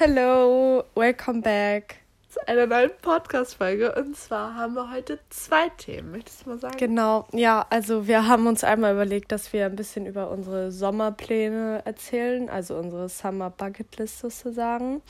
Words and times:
Hello, 0.00 0.84
welcome 0.94 1.40
back 1.42 1.96
zu 2.28 2.38
einer 2.46 2.68
neuen 2.68 2.92
Podcast-Folge. 3.02 3.96
Und 3.96 4.16
zwar 4.16 4.54
haben 4.54 4.74
wir 4.74 4.92
heute 4.92 5.18
zwei 5.28 5.70
Themen, 5.70 6.12
möchtest 6.12 6.46
du 6.46 6.50
mal 6.50 6.58
sagen? 6.60 6.76
Genau, 6.76 7.26
ja, 7.32 7.66
also 7.68 8.06
wir 8.06 8.28
haben 8.28 8.46
uns 8.46 8.62
einmal 8.62 8.94
überlegt, 8.94 9.32
dass 9.32 9.52
wir 9.52 9.66
ein 9.66 9.74
bisschen 9.74 10.06
über 10.06 10.30
unsere 10.30 10.70
Sommerpläne 10.70 11.82
erzählen, 11.84 12.48
also 12.48 12.76
unsere 12.76 13.08
Summer 13.08 13.50
Bucket 13.50 13.96
List 13.96 14.20
sozusagen. 14.20 15.02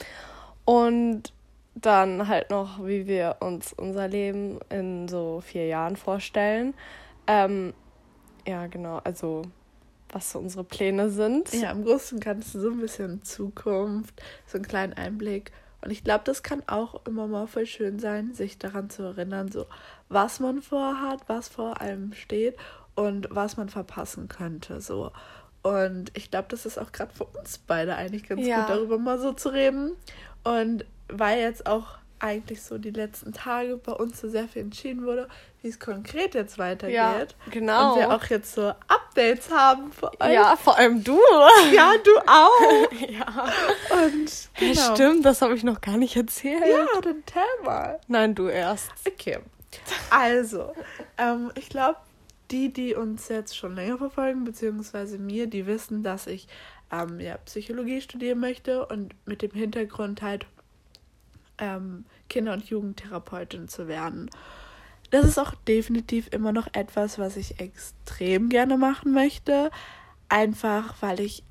Und 0.65 1.35
dann 1.75 2.27
halt 2.27 2.49
noch, 2.49 2.83
wie 2.83 3.07
wir 3.07 3.37
uns 3.41 3.75
unser 3.75 4.09
Leben 4.09 4.59
in 4.71 5.07
so 5.07 5.43
vier 5.45 5.67
Jahren 5.67 5.97
vorstellen. 5.97 6.73
Ähm, 7.27 7.75
ja, 8.47 8.67
genau, 8.69 9.03
also 9.05 9.43
was 10.13 10.33
so 10.33 10.39
unsere 10.39 10.65
Pläne 10.65 11.11
sind. 11.11 11.53
Ja, 11.53 11.71
im 11.71 11.85
Großen 11.85 12.19
und 12.19 12.25
Ganzen 12.25 12.61
so 12.61 12.71
ein 12.71 12.81
bisschen 12.81 13.23
Zukunft, 13.23 14.21
so 14.47 14.59
einen 14.59 14.67
kleinen 14.67 14.93
Einblick. 14.95 15.53
Und 15.81 15.91
ich 15.91 16.03
glaube, 16.03 16.25
das 16.25 16.43
kann 16.43 16.63
auch 16.67 17.07
immer 17.07 17.27
mal 17.27 17.47
voll 17.47 17.67
schön 17.67 17.99
sein, 17.99 18.35
sich 18.35 18.59
daran 18.59 18.91
zu 18.91 19.03
erinnern, 19.03 19.51
so 19.51 19.67
was 20.09 20.41
man 20.41 20.61
vorhat, 20.63 21.21
was 21.29 21.49
vor 21.49 21.81
allem 21.81 22.13
steht 22.15 22.57
und 22.95 23.29
was 23.31 23.57
man 23.57 23.69
verpassen 23.69 24.29
könnte. 24.29 24.81
So. 24.81 25.13
Und 25.63 26.11
ich 26.17 26.31
glaube, 26.31 26.49
das 26.49 26.67
ist 26.67 26.79
auch 26.79 26.93
gerade 26.93 27.15
für 27.15 27.25
uns 27.25 27.59
beide 27.59 27.95
eigentlich 27.95 28.29
ganz 28.29 28.45
ja. 28.45 28.61
gut, 28.61 28.71
darüber 28.71 28.99
mal 28.99 29.21
so 29.21 29.33
zu 29.33 29.51
reden. 29.51 29.93
Und 30.43 30.85
weil 31.09 31.41
jetzt 31.41 31.67
auch 31.67 31.98
eigentlich 32.21 32.63
so 32.63 32.79
die 32.79 32.91
letzten 32.91 33.33
Tage 33.33 33.77
bei 33.77 33.93
uns 33.93 34.21
so 34.21 34.29
sehr 34.29 34.49
viel 34.49 34.63
entschieden 34.63 35.05
wurde, 35.05 35.29
wie 35.63 35.69
es 35.69 35.79
konkret 35.79 36.35
jetzt 36.35 36.59
weitergeht. 36.59 36.95
Ja, 36.97 37.27
genau. 37.51 37.95
Und 37.95 38.01
wir 38.01 38.15
auch 38.15 38.25
jetzt 38.25 38.55
so 38.55 38.73
Updates 38.89 39.51
haben 39.51 39.93
für 39.93 40.11
euch. 40.21 40.33
Ja, 40.33 40.57
vor 40.57 40.77
allem 40.77 41.03
du. 41.03 41.19
Ja, 41.73 41.93
du 42.03 42.11
auch. 42.27 42.93
ja. 43.09 44.05
Und 44.05 44.49
genau. 44.59 44.73
ja, 44.73 44.95
stimmt, 44.95 45.25
das 45.25 45.43
habe 45.43 45.55
ich 45.55 45.65
noch 45.65 45.81
gar 45.81 45.97
nicht 45.97 46.17
erzählt. 46.17 46.63
Ja, 46.67 46.87
dann 47.01 47.25
tell 47.27 47.43
mal. 47.65 48.01
Nein, 48.09 48.35
du 48.35 48.49
erst. 48.49 48.91
Okay. 49.07 49.39
Also, 50.11 50.73
ähm, 51.19 51.53
ich 51.55 51.69
glaube, 51.69 51.99
die, 52.51 52.73
die 52.73 52.95
uns 52.95 53.29
jetzt 53.29 53.57
schon 53.57 53.75
länger 53.75 53.99
verfolgen, 53.99 54.45
beziehungsweise 54.45 55.19
mir, 55.19 55.47
die 55.47 55.67
wissen, 55.67 56.03
dass 56.03 56.27
ich 56.27 56.49
ähm, 56.91 57.21
ja, 57.21 57.37
Psychologie 57.39 58.01
studieren 58.01 58.41
möchte 58.41 58.87
und 58.87 59.15
mit 59.27 59.43
dem 59.43 59.51
Hintergrund 59.51 60.23
halt 60.23 60.47
ähm, 61.59 62.05
Kinder- 62.29 62.53
und 62.53 62.65
Jugendtherapeutin 62.65 63.69
zu 63.69 63.89
werden. 63.89 64.31
Das 65.11 65.25
ist 65.25 65.39
auch 65.39 65.55
definitiv 65.67 66.29
immer 66.33 66.53
noch 66.53 66.69
etwas, 66.73 67.19
was 67.19 67.37
ich 67.37 67.61
extrem 67.61 68.49
gerne 68.49 68.77
machen 68.77 69.13
möchte. 69.13 69.71
Einfach 70.29 70.97
weil 71.01 71.21
ich, 71.21 71.43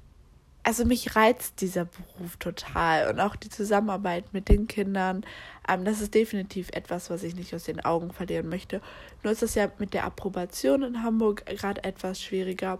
also 0.61 0.85
mich 0.85 1.15
reizt 1.15 1.61
dieser 1.61 1.85
Beruf 1.85 2.37
total 2.37 3.09
und 3.09 3.19
auch 3.19 3.35
die 3.35 3.49
Zusammenarbeit 3.49 4.31
mit 4.31 4.47
den 4.47 4.67
Kindern. 4.67 5.25
Ähm, 5.67 5.85
das 5.85 6.01
ist 6.01 6.13
definitiv 6.13 6.69
etwas, 6.73 7.09
was 7.09 7.23
ich 7.23 7.35
nicht 7.35 7.55
aus 7.55 7.63
den 7.63 7.83
Augen 7.83 8.11
verlieren 8.11 8.47
möchte. 8.47 8.79
Nur 9.23 9.33
ist 9.33 9.41
das 9.41 9.55
ja 9.55 9.71
mit 9.79 9.95
der 9.95 10.05
Approbation 10.05 10.83
in 10.83 11.01
Hamburg 11.01 11.45
gerade 11.47 11.83
etwas 11.83 12.21
schwieriger. 12.21 12.77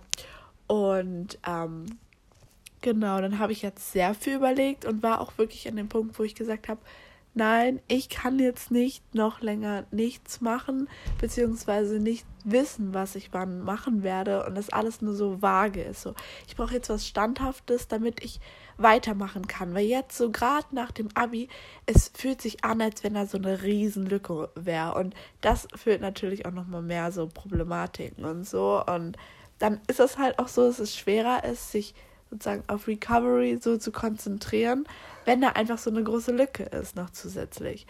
Und 0.67 1.39
ähm, 1.48 1.98
genau, 2.82 3.20
dann 3.20 3.39
habe 3.39 3.52
ich 3.52 3.64
jetzt 3.64 3.94
sehr 3.94 4.14
viel 4.14 4.36
überlegt 4.36 4.86
und 4.86 5.02
war 5.02 5.22
auch 5.22 5.39
wirklich 5.39 5.67
an 5.67 5.76
dem 5.76 5.89
Punkt, 5.89 6.20
wo 6.20 6.23
ich 6.23 6.36
gesagt 6.36 6.67
habe, 6.67 6.82
nein, 7.38 7.80
ich 7.88 8.09
kann 8.09 8.39
jetzt 8.39 8.71
nicht 8.71 9.16
noch 9.16 9.41
länger 9.41 9.85
nichts 9.91 10.41
machen, 10.41 10.89
beziehungsweise 11.21 11.99
nicht 11.99 12.25
wissen, 12.43 12.93
was 12.93 13.16
ich 13.16 13.30
wann 13.31 13.61
machen 13.61 14.03
werde 14.03 14.45
und 14.45 14.55
das 14.55 14.69
alles 14.69 15.02
nur 15.02 15.13
so 15.13 15.41
vage 15.41 15.81
ist. 15.83 16.02
So, 16.02 16.15
ich 16.47 16.55
brauche 16.55 16.73
jetzt 16.73 16.89
was 16.89 17.08
Standhaftes, 17.08 17.88
damit 17.88 18.23
ich 18.23 18.39
weitermachen 18.77 19.47
kann. 19.47 19.73
Weil 19.73 19.85
jetzt 19.85 20.17
so 20.17 20.31
gerade 20.31 20.67
nach 20.71 20.91
dem 20.91 21.09
Abi, 21.13 21.47
es 21.85 22.11
fühlt 22.13 22.41
sich 22.41 22.63
an, 22.63 22.81
als 22.81 23.03
wenn 23.03 23.13
da 23.13 23.25
so 23.25 23.38
eine 23.38 23.61
Riesenlücke 23.63 24.49
wäre. 24.55 24.95
Und 24.95 25.13
das 25.41 25.67
führt 25.75 26.02
natürlich 26.02 26.45
auch 26.45 26.52
nochmal 26.52 26.81
mehr 26.81 27.11
so 27.11 27.27
Problematiken 27.27 28.26
und 28.26 28.47
so. 28.47 28.83
Und 28.86 29.17
dann 29.59 29.80
ist 29.87 29.99
es 29.99 30.17
halt 30.17 30.39
auch 30.39 30.47
so, 30.47 30.65
dass 30.67 30.80
es 30.80 30.95
schwerer 30.95 31.43
ist, 31.43 31.71
sich 31.71 31.93
sozusagen 32.30 32.64
auf 32.67 32.87
Recovery 32.87 33.58
so 33.61 33.77
zu 33.77 33.92
konzentrieren, 33.92 34.86
wenn 35.27 35.42
da 35.42 35.49
einfach 35.49 35.77
so 35.77 35.89
eine 35.89 36.02
große 36.04 36.32
Lücke 36.32 36.64
ist 36.64 36.95
noch 36.95 37.10
zusätzlich. 37.10 37.86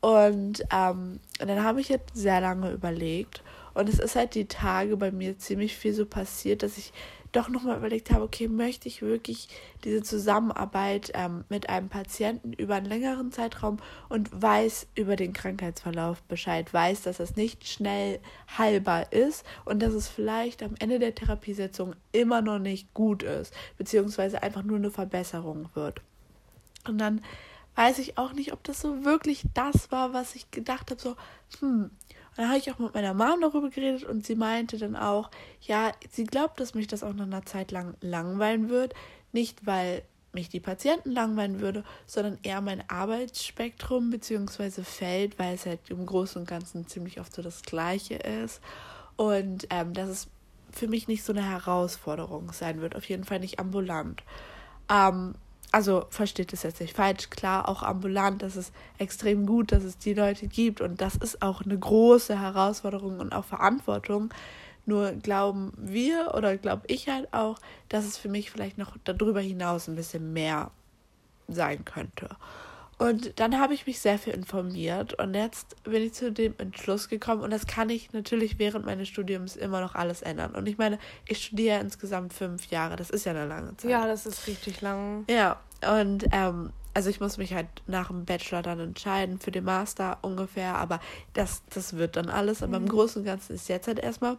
Und 0.00 0.64
ähm, 0.72 1.20
dann 1.38 1.62
habe 1.62 1.80
ich 1.80 1.88
jetzt 1.88 2.16
sehr 2.16 2.40
lange 2.40 2.72
überlegt 2.72 3.40
und 3.72 3.88
es 3.88 4.00
ist 4.00 4.16
halt 4.16 4.34
die 4.34 4.48
Tage 4.48 4.96
bei 4.96 5.12
mir 5.12 5.38
ziemlich 5.38 5.76
viel 5.76 5.94
so 5.94 6.04
passiert, 6.04 6.64
dass 6.64 6.76
ich 6.78 6.92
doch 7.30 7.48
nochmal 7.48 7.78
überlegt 7.78 8.10
habe, 8.10 8.24
okay, 8.24 8.48
möchte 8.48 8.88
ich 8.88 9.00
wirklich 9.00 9.48
diese 9.84 10.02
Zusammenarbeit 10.02 11.12
ähm, 11.14 11.44
mit 11.48 11.68
einem 11.68 11.88
Patienten 11.88 12.52
über 12.52 12.74
einen 12.74 12.86
längeren 12.86 13.30
Zeitraum 13.30 13.78
und 14.08 14.28
weiß 14.32 14.88
über 14.96 15.14
den 15.14 15.32
Krankheitsverlauf 15.32 16.20
Bescheid, 16.24 16.74
weiß, 16.74 17.02
dass 17.02 17.20
es 17.20 17.36
nicht 17.36 17.68
schnell 17.68 18.18
heilbar 18.58 19.12
ist 19.12 19.46
und 19.64 19.80
dass 19.80 19.94
es 19.94 20.08
vielleicht 20.08 20.64
am 20.64 20.74
Ende 20.80 20.98
der 20.98 21.14
Therapiesetzung 21.14 21.94
immer 22.10 22.42
noch 22.42 22.58
nicht 22.58 22.92
gut 22.92 23.22
ist, 23.22 23.54
beziehungsweise 23.78 24.42
einfach 24.42 24.64
nur 24.64 24.78
eine 24.78 24.90
Verbesserung 24.90 25.68
wird. 25.74 26.02
Und 26.84 26.98
dann 26.98 27.22
weiß 27.74 27.98
ich 27.98 28.18
auch 28.18 28.32
nicht, 28.32 28.52
ob 28.52 28.62
das 28.64 28.80
so 28.80 29.04
wirklich 29.04 29.44
das 29.54 29.90
war, 29.90 30.12
was 30.12 30.34
ich 30.34 30.50
gedacht 30.50 30.90
habe, 30.90 31.00
so, 31.00 31.16
hm, 31.60 31.90
und 32.32 32.38
dann 32.38 32.48
habe 32.48 32.58
ich 32.58 32.72
auch 32.72 32.78
mit 32.78 32.94
meiner 32.94 33.12
Mom 33.12 33.42
darüber 33.42 33.68
geredet 33.68 34.04
und 34.04 34.24
sie 34.24 34.36
meinte 34.36 34.78
dann 34.78 34.96
auch, 34.96 35.30
ja, 35.60 35.92
sie 36.10 36.24
glaubt, 36.24 36.60
dass 36.60 36.74
mich 36.74 36.86
das 36.86 37.02
auch 37.02 37.12
nach 37.12 37.26
einer 37.26 37.44
Zeit 37.44 37.70
lang 37.72 37.94
langweilen 38.00 38.70
wird. 38.70 38.94
Nicht, 39.32 39.66
weil 39.66 40.02
mich 40.32 40.48
die 40.48 40.60
Patienten 40.60 41.10
langweilen 41.10 41.60
würde, 41.60 41.84
sondern 42.06 42.38
eher 42.42 42.62
mein 42.62 42.88
Arbeitsspektrum 42.88 44.08
bzw. 44.08 44.82
Feld, 44.82 45.38
weil 45.38 45.56
es 45.56 45.66
halt 45.66 45.80
im 45.90 46.06
Großen 46.06 46.40
und 46.40 46.48
Ganzen 46.48 46.86
ziemlich 46.88 47.20
oft 47.20 47.34
so 47.34 47.42
das 47.42 47.60
Gleiche 47.62 48.14
ist. 48.14 48.62
Und 49.16 49.66
ähm, 49.68 49.92
dass 49.92 50.08
es 50.08 50.28
für 50.70 50.88
mich 50.88 51.08
nicht 51.08 51.24
so 51.24 51.34
eine 51.34 51.44
Herausforderung 51.44 52.50
sein 52.52 52.80
wird, 52.80 52.96
auf 52.96 53.06
jeden 53.10 53.24
Fall 53.24 53.40
nicht 53.40 53.58
ambulant. 53.58 54.22
Ähm, 54.90 55.34
also 55.72 56.04
versteht 56.10 56.52
es 56.52 56.62
jetzt 56.62 56.80
nicht 56.80 56.94
falsch, 56.94 57.30
klar, 57.30 57.68
auch 57.68 57.82
ambulant, 57.82 58.42
das 58.42 58.56
ist 58.56 58.72
extrem 58.98 59.46
gut, 59.46 59.72
dass 59.72 59.82
es 59.84 59.96
die 59.98 60.12
Leute 60.12 60.46
gibt 60.46 60.82
und 60.82 61.00
das 61.00 61.16
ist 61.16 61.40
auch 61.40 61.62
eine 61.62 61.78
große 61.78 62.38
Herausforderung 62.38 63.18
und 63.18 63.32
auch 63.32 63.46
Verantwortung. 63.46 64.32
Nur 64.84 65.12
glauben 65.12 65.72
wir 65.76 66.34
oder 66.34 66.56
glaube 66.56 66.82
ich 66.88 67.08
halt 67.08 67.32
auch, 67.32 67.58
dass 67.88 68.04
es 68.04 68.18
für 68.18 68.28
mich 68.28 68.50
vielleicht 68.50 68.78
noch 68.78 68.96
darüber 69.04 69.40
hinaus 69.40 69.88
ein 69.88 69.96
bisschen 69.96 70.32
mehr 70.32 70.70
sein 71.48 71.84
könnte. 71.84 72.28
Und 73.02 73.40
dann 73.40 73.58
habe 73.58 73.74
ich 73.74 73.86
mich 73.86 74.00
sehr 74.00 74.18
viel 74.18 74.32
informiert 74.32 75.14
und 75.14 75.34
jetzt 75.34 75.82
bin 75.82 76.02
ich 76.02 76.12
zu 76.12 76.30
dem 76.30 76.54
Entschluss 76.58 77.08
gekommen 77.08 77.42
und 77.42 77.50
das 77.50 77.66
kann 77.66 77.90
ich 77.90 78.12
natürlich 78.12 78.58
während 78.58 78.86
meines 78.86 79.08
Studiums 79.08 79.56
immer 79.56 79.80
noch 79.80 79.94
alles 79.94 80.22
ändern. 80.22 80.54
Und 80.54 80.68
ich 80.68 80.78
meine, 80.78 80.98
ich 81.26 81.44
studiere 81.44 81.80
insgesamt 81.80 82.32
fünf 82.32 82.70
Jahre, 82.70 82.96
das 82.96 83.10
ist 83.10 83.26
ja 83.26 83.32
eine 83.32 83.46
lange 83.46 83.76
Zeit. 83.76 83.90
Ja, 83.90 84.06
das 84.06 84.26
ist 84.26 84.46
richtig 84.46 84.80
lang. 84.82 85.24
Ja, 85.28 85.60
und 85.98 86.26
ähm, 86.32 86.70
also 86.94 87.10
ich 87.10 87.20
muss 87.20 87.38
mich 87.38 87.54
halt 87.54 87.68
nach 87.86 88.08
dem 88.08 88.24
Bachelor 88.24 88.62
dann 88.62 88.78
entscheiden 88.78 89.40
für 89.40 89.50
den 89.50 89.64
Master 89.64 90.18
ungefähr, 90.22 90.76
aber 90.76 91.00
das, 91.32 91.62
das 91.74 91.96
wird 91.96 92.16
dann 92.16 92.28
alles. 92.28 92.62
Aber 92.62 92.78
mhm. 92.78 92.86
im 92.86 92.90
Großen 92.90 93.22
und 93.22 93.26
Ganzen 93.26 93.54
ist 93.54 93.68
jetzt 93.68 93.88
halt 93.88 93.98
erstmal 93.98 94.38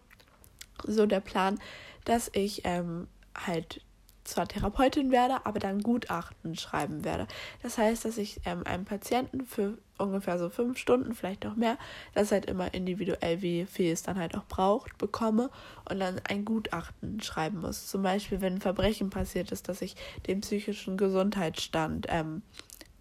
so 0.86 1.06
der 1.06 1.20
Plan, 1.20 1.60
dass 2.06 2.30
ich 2.34 2.62
ähm, 2.64 3.08
halt 3.36 3.82
zwar 4.24 4.48
Therapeutin 4.48 5.12
werde, 5.12 5.46
aber 5.46 5.60
dann 5.60 5.82
Gutachten 5.82 6.56
schreiben 6.56 7.04
werde. 7.04 7.28
Das 7.62 7.78
heißt, 7.78 8.06
dass 8.06 8.18
ich 8.18 8.40
ähm, 8.46 8.64
einen 8.66 8.86
Patienten 8.86 9.46
für 9.46 9.78
ungefähr 9.98 10.40
so 10.40 10.50
fünf 10.50 10.78
Stunden, 10.78 11.14
vielleicht 11.14 11.44
noch 11.44 11.56
mehr, 11.56 11.78
das 12.14 12.32
halt 12.32 12.46
immer 12.46 12.74
individuell, 12.74 13.42
wie 13.42 13.66
viel 13.66 13.92
es 13.92 14.04
dann 14.04 14.18
halt 14.18 14.36
auch 14.36 14.46
braucht, 14.46 14.98
bekomme 14.98 15.50
und 15.90 16.00
dann 16.00 16.20
ein 16.28 16.46
Gutachten 16.46 17.22
schreiben 17.22 17.62
muss. 17.62 17.88
Zum 17.88 18.02
Beispiel, 18.02 18.42
wenn 18.42 18.56
ein 18.56 18.62
Verbrechen 18.62 19.10
passiert 19.10 19.52
ist, 19.52 19.70
dass 19.70 19.82
ich 19.82 19.96
den 20.28 20.42
psychischen 20.42 20.98
Gesundheitsstand 20.98 22.08
ähm, 22.10 22.42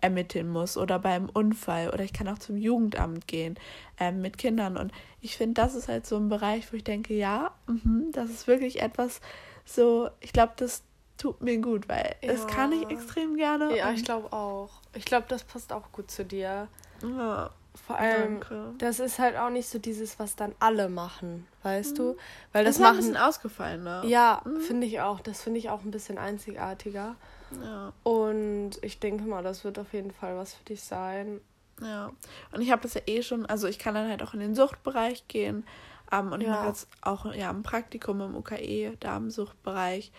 ermitteln 0.01 0.49
muss 0.49 0.77
oder 0.77 0.99
beim 0.99 1.29
Unfall 1.29 1.91
oder 1.91 2.03
ich 2.03 2.13
kann 2.13 2.29
auch 2.29 2.39
zum 2.39 2.57
Jugendamt 2.57 3.29
gehen 3.29 3.55
ähm, 3.99 4.21
mit 4.21 4.37
Kindern 4.37 4.77
und 4.77 4.93
ich 5.21 5.37
finde, 5.37 5.55
das 5.55 5.77
ist 5.77 5.87
halt 5.89 6.07
so 6.07 6.17
ein 6.17 6.29
Bereich, 6.29 6.73
wo 6.73 6.77
ich 6.77 6.85
denke, 6.85 7.15
ja, 7.15 7.55
mh, 7.67 8.11
das 8.13 8.29
ist 8.29 8.49
wirklich 8.49 8.83
etwas 8.83 9.21
so, 9.65 10.11
ich 10.21 10.33
glaube, 10.33 10.55
das 10.57 10.83
tut 11.19 11.41
mir 11.43 11.59
gut, 11.59 11.89
weil 11.89 12.17
ja. 12.21 12.33
das 12.33 12.47
kann 12.47 12.73
ich 12.73 12.89
extrem 12.91 13.37
gerne. 13.37 13.77
Ja, 13.77 13.93
ich 13.93 14.05
glaube 14.05 14.33
auch. 14.33 14.71
Ich 14.95 15.05
glaube, 15.05 15.27
das 15.29 15.45
passt 15.45 15.73
auch 15.73 15.93
gut 15.93 16.11
zu 16.11 16.25
dir. 16.25 16.69
Ja. 17.03 17.51
Vor 17.87 17.97
allem, 17.97 18.41
Danke. 18.41 18.75
das 18.79 19.01
ist 19.01 19.19
halt 19.19 19.37
auch 19.37 19.49
nicht 19.49 19.67
so 19.67 19.79
dieses, 19.79 20.19
was 20.19 20.37
dann 20.37 20.55
alle 20.61 20.91
machen, 20.91 21.47
weißt 21.63 21.93
mhm. 21.93 21.97
du? 21.97 22.17
Weil 22.53 22.65
das, 22.65 22.77
das 22.77 22.83
machen. 22.83 22.97
Ein 22.97 22.99
bisschen 22.99 23.17
ausgefallen, 23.17 23.83
ne? 23.83 24.03
Ja, 24.05 24.43
mhm. 24.45 24.61
finde 24.61 24.87
ich 24.87 25.01
auch. 25.01 25.21
Das 25.21 25.43
finde 25.43 25.59
ich 25.59 25.71
auch 25.71 25.83
ein 25.83 25.91
bisschen 25.91 26.19
einzigartiger. 26.19 27.17
Ja. 27.65 27.93
Und 28.03 28.73
ich 28.83 29.01
denke 29.01 29.25
mal, 29.25 29.43
das 29.43 29.65
wird 29.65 29.79
auf 29.79 29.93
jeden 29.95 30.11
Fall 30.11 30.37
was 30.37 30.55
für 30.55 30.65
dich 30.65 30.83
sein. 30.83 31.41
Ja. 31.81 32.13
Und 32.53 32.61
ich 32.61 32.71
habe 32.71 32.83
das 32.83 32.95
ja 32.95 33.01
eh 33.07 33.23
schon, 33.23 33.47
also 33.47 33.67
ich 33.67 33.79
kann 33.79 33.95
dann 33.95 34.09
halt 34.09 34.23
auch 34.23 34.35
in 34.35 34.41
den 34.41 34.55
Suchtbereich 34.55 35.27
gehen. 35.29 35.65
Um, 36.13 36.27
ähm, 36.27 36.33
und 36.33 36.41
ja. 36.43 36.47
ich 36.47 36.55
mache 36.55 36.69
jetzt 36.69 36.89
auch 37.01 37.35
ja 37.35 37.49
ein 37.49 37.63
Praktikum 37.63 38.21
im 38.21 38.35
UKE, 38.37 38.97
da 39.01 39.17
im 39.17 39.31
Suchtbereich. 39.31 40.13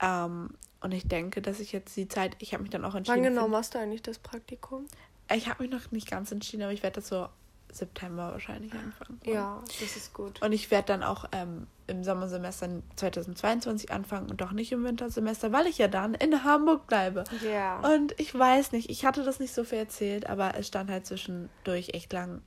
Ähm, 0.00 0.50
und 0.80 0.92
ich 0.92 1.08
denke, 1.08 1.40
dass 1.40 1.60
ich 1.60 1.72
jetzt 1.72 1.96
die 1.96 2.08
Zeit, 2.08 2.36
ich 2.40 2.52
habe 2.52 2.62
mich 2.62 2.70
dann 2.70 2.84
auch 2.84 2.94
entschieden. 2.94 3.24
Wann 3.24 3.30
genau 3.30 3.48
machst 3.48 3.74
du 3.74 3.78
eigentlich 3.78 4.02
das 4.02 4.18
Praktikum? 4.18 4.86
Ich 5.32 5.48
habe 5.48 5.62
mich 5.62 5.72
noch 5.72 5.90
nicht 5.90 6.10
ganz 6.10 6.30
entschieden, 6.30 6.62
aber 6.62 6.72
ich 6.72 6.82
werde 6.82 6.96
das 6.96 7.08
so 7.08 7.28
September 7.72 8.32
wahrscheinlich 8.32 8.72
anfangen. 8.72 9.20
Ja, 9.24 9.62
das 9.80 9.96
ist 9.96 10.12
gut. 10.12 10.40
Und 10.42 10.52
ich 10.52 10.70
werde 10.70 10.86
dann 10.86 11.02
auch 11.02 11.24
ähm, 11.32 11.66
im 11.86 12.04
Sommersemester 12.04 12.68
2022 12.96 13.90
anfangen 13.92 14.30
und 14.30 14.40
doch 14.40 14.52
nicht 14.52 14.72
im 14.72 14.84
Wintersemester, 14.84 15.52
weil 15.52 15.66
ich 15.66 15.78
ja 15.78 15.88
dann 15.88 16.14
in 16.14 16.44
Hamburg 16.44 16.86
bleibe. 16.86 17.24
Ja. 17.42 17.80
Und 17.80 18.18
ich 18.20 18.36
weiß 18.36 18.72
nicht, 18.72 18.90
ich 18.90 19.04
hatte 19.04 19.24
das 19.24 19.40
nicht 19.40 19.52
so 19.52 19.64
viel 19.64 19.78
erzählt, 19.78 20.28
aber 20.28 20.56
es 20.56 20.68
stand 20.68 20.90
halt 20.90 21.06
zwischendurch 21.06 21.90
echt 21.94 22.12
lang 22.12 22.42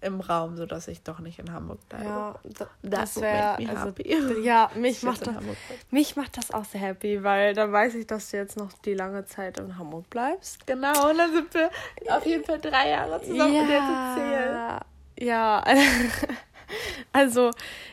im 0.00 0.20
Raum, 0.20 0.56
sodass 0.56 0.88
ich 0.88 1.02
doch 1.02 1.18
nicht 1.18 1.38
in 1.38 1.52
Hamburg 1.52 1.86
bleibe. 1.88 2.04
Ja, 2.04 2.40
das 2.82 3.20
wäre 3.20 3.56
also, 3.68 3.92
ja, 4.40 4.70
mich 4.74 5.02
macht 5.02 5.26
das, 5.26 5.34
mich 5.90 6.16
macht 6.16 6.36
das 6.36 6.52
auch 6.52 6.64
sehr 6.64 6.80
happy, 6.80 7.22
weil 7.22 7.54
dann 7.54 7.72
weiß 7.72 7.94
ich, 7.94 8.06
dass 8.06 8.30
du 8.30 8.36
jetzt 8.36 8.56
noch 8.56 8.72
die 8.84 8.94
lange 8.94 9.24
Zeit 9.26 9.58
in 9.58 9.78
Hamburg 9.78 10.08
bleibst. 10.10 10.66
Genau, 10.66 11.10
und 11.10 11.18
dann 11.18 11.32
sind 11.32 11.52
wir 11.54 11.70
auf 12.08 12.24
jeden 12.26 12.44
Fall 12.44 12.60
drei 12.60 12.90
Jahre 12.90 13.20
zusammen 13.20 13.54
ja, 13.54 13.62
und 13.62 13.68
jetzt 13.68 13.90
erzählen. 13.90 14.80
Ja, 15.20 15.64
also 17.12 17.50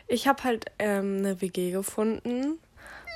ich 0.08 0.28
habe 0.28 0.44
halt 0.44 0.66
ähm, 0.78 1.18
eine 1.19 1.42
WG 1.42 1.72
gefunden 1.72 2.60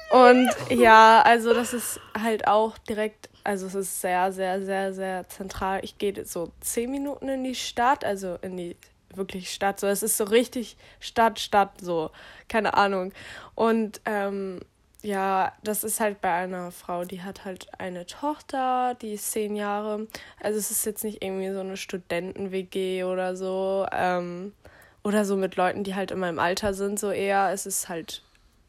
und 0.09 0.49
ja, 0.69 1.21
also 1.21 1.53
das 1.53 1.73
ist 1.73 1.99
halt 2.19 2.47
auch 2.47 2.77
direkt, 2.79 3.28
also 3.43 3.67
es 3.67 3.75
ist 3.75 4.01
sehr, 4.01 4.31
sehr, 4.31 4.63
sehr, 4.63 4.93
sehr 4.93 5.27
zentral. 5.29 5.79
Ich 5.83 5.97
gehe 5.97 6.25
so 6.25 6.51
zehn 6.61 6.91
Minuten 6.91 7.29
in 7.29 7.43
die 7.43 7.55
Stadt, 7.55 8.05
also 8.05 8.37
in 8.41 8.57
die 8.57 8.75
wirklich 9.13 9.51
Stadt. 9.51 9.79
So, 9.79 9.87
es 9.87 10.03
ist 10.03 10.17
so 10.17 10.23
richtig 10.25 10.77
Stadt, 10.99 11.39
Stadt, 11.39 11.81
so, 11.81 12.11
keine 12.47 12.75
Ahnung. 12.75 13.11
Und 13.55 14.01
ähm, 14.05 14.59
ja, 15.01 15.53
das 15.63 15.83
ist 15.83 15.99
halt 15.99 16.21
bei 16.21 16.31
einer 16.31 16.71
Frau, 16.71 17.05
die 17.05 17.21
hat 17.21 17.45
halt 17.45 17.67
eine 17.79 18.05
Tochter, 18.05 18.95
die 19.01 19.13
ist 19.13 19.31
zehn 19.31 19.55
Jahre. 19.55 20.07
Also 20.41 20.59
es 20.59 20.71
ist 20.71 20.85
jetzt 20.85 21.03
nicht 21.03 21.23
irgendwie 21.23 21.51
so 21.51 21.61
eine 21.61 21.77
Studenten-WG 21.77 23.03
oder 23.05 23.35
so. 23.35 23.85
Ähm, 23.91 24.53
oder 25.01 25.23
so 25.23 25.37
mit 25.37 25.55
Leuten, 25.55 25.83
die 25.83 25.95
halt 25.95 26.11
in 26.11 26.19
meinem 26.19 26.39
Alter 26.39 26.73
sind, 26.73 26.99
so 26.99 27.09
eher. 27.09 27.51
Es 27.53 27.65
ist 27.65 27.87
halt 27.87 28.21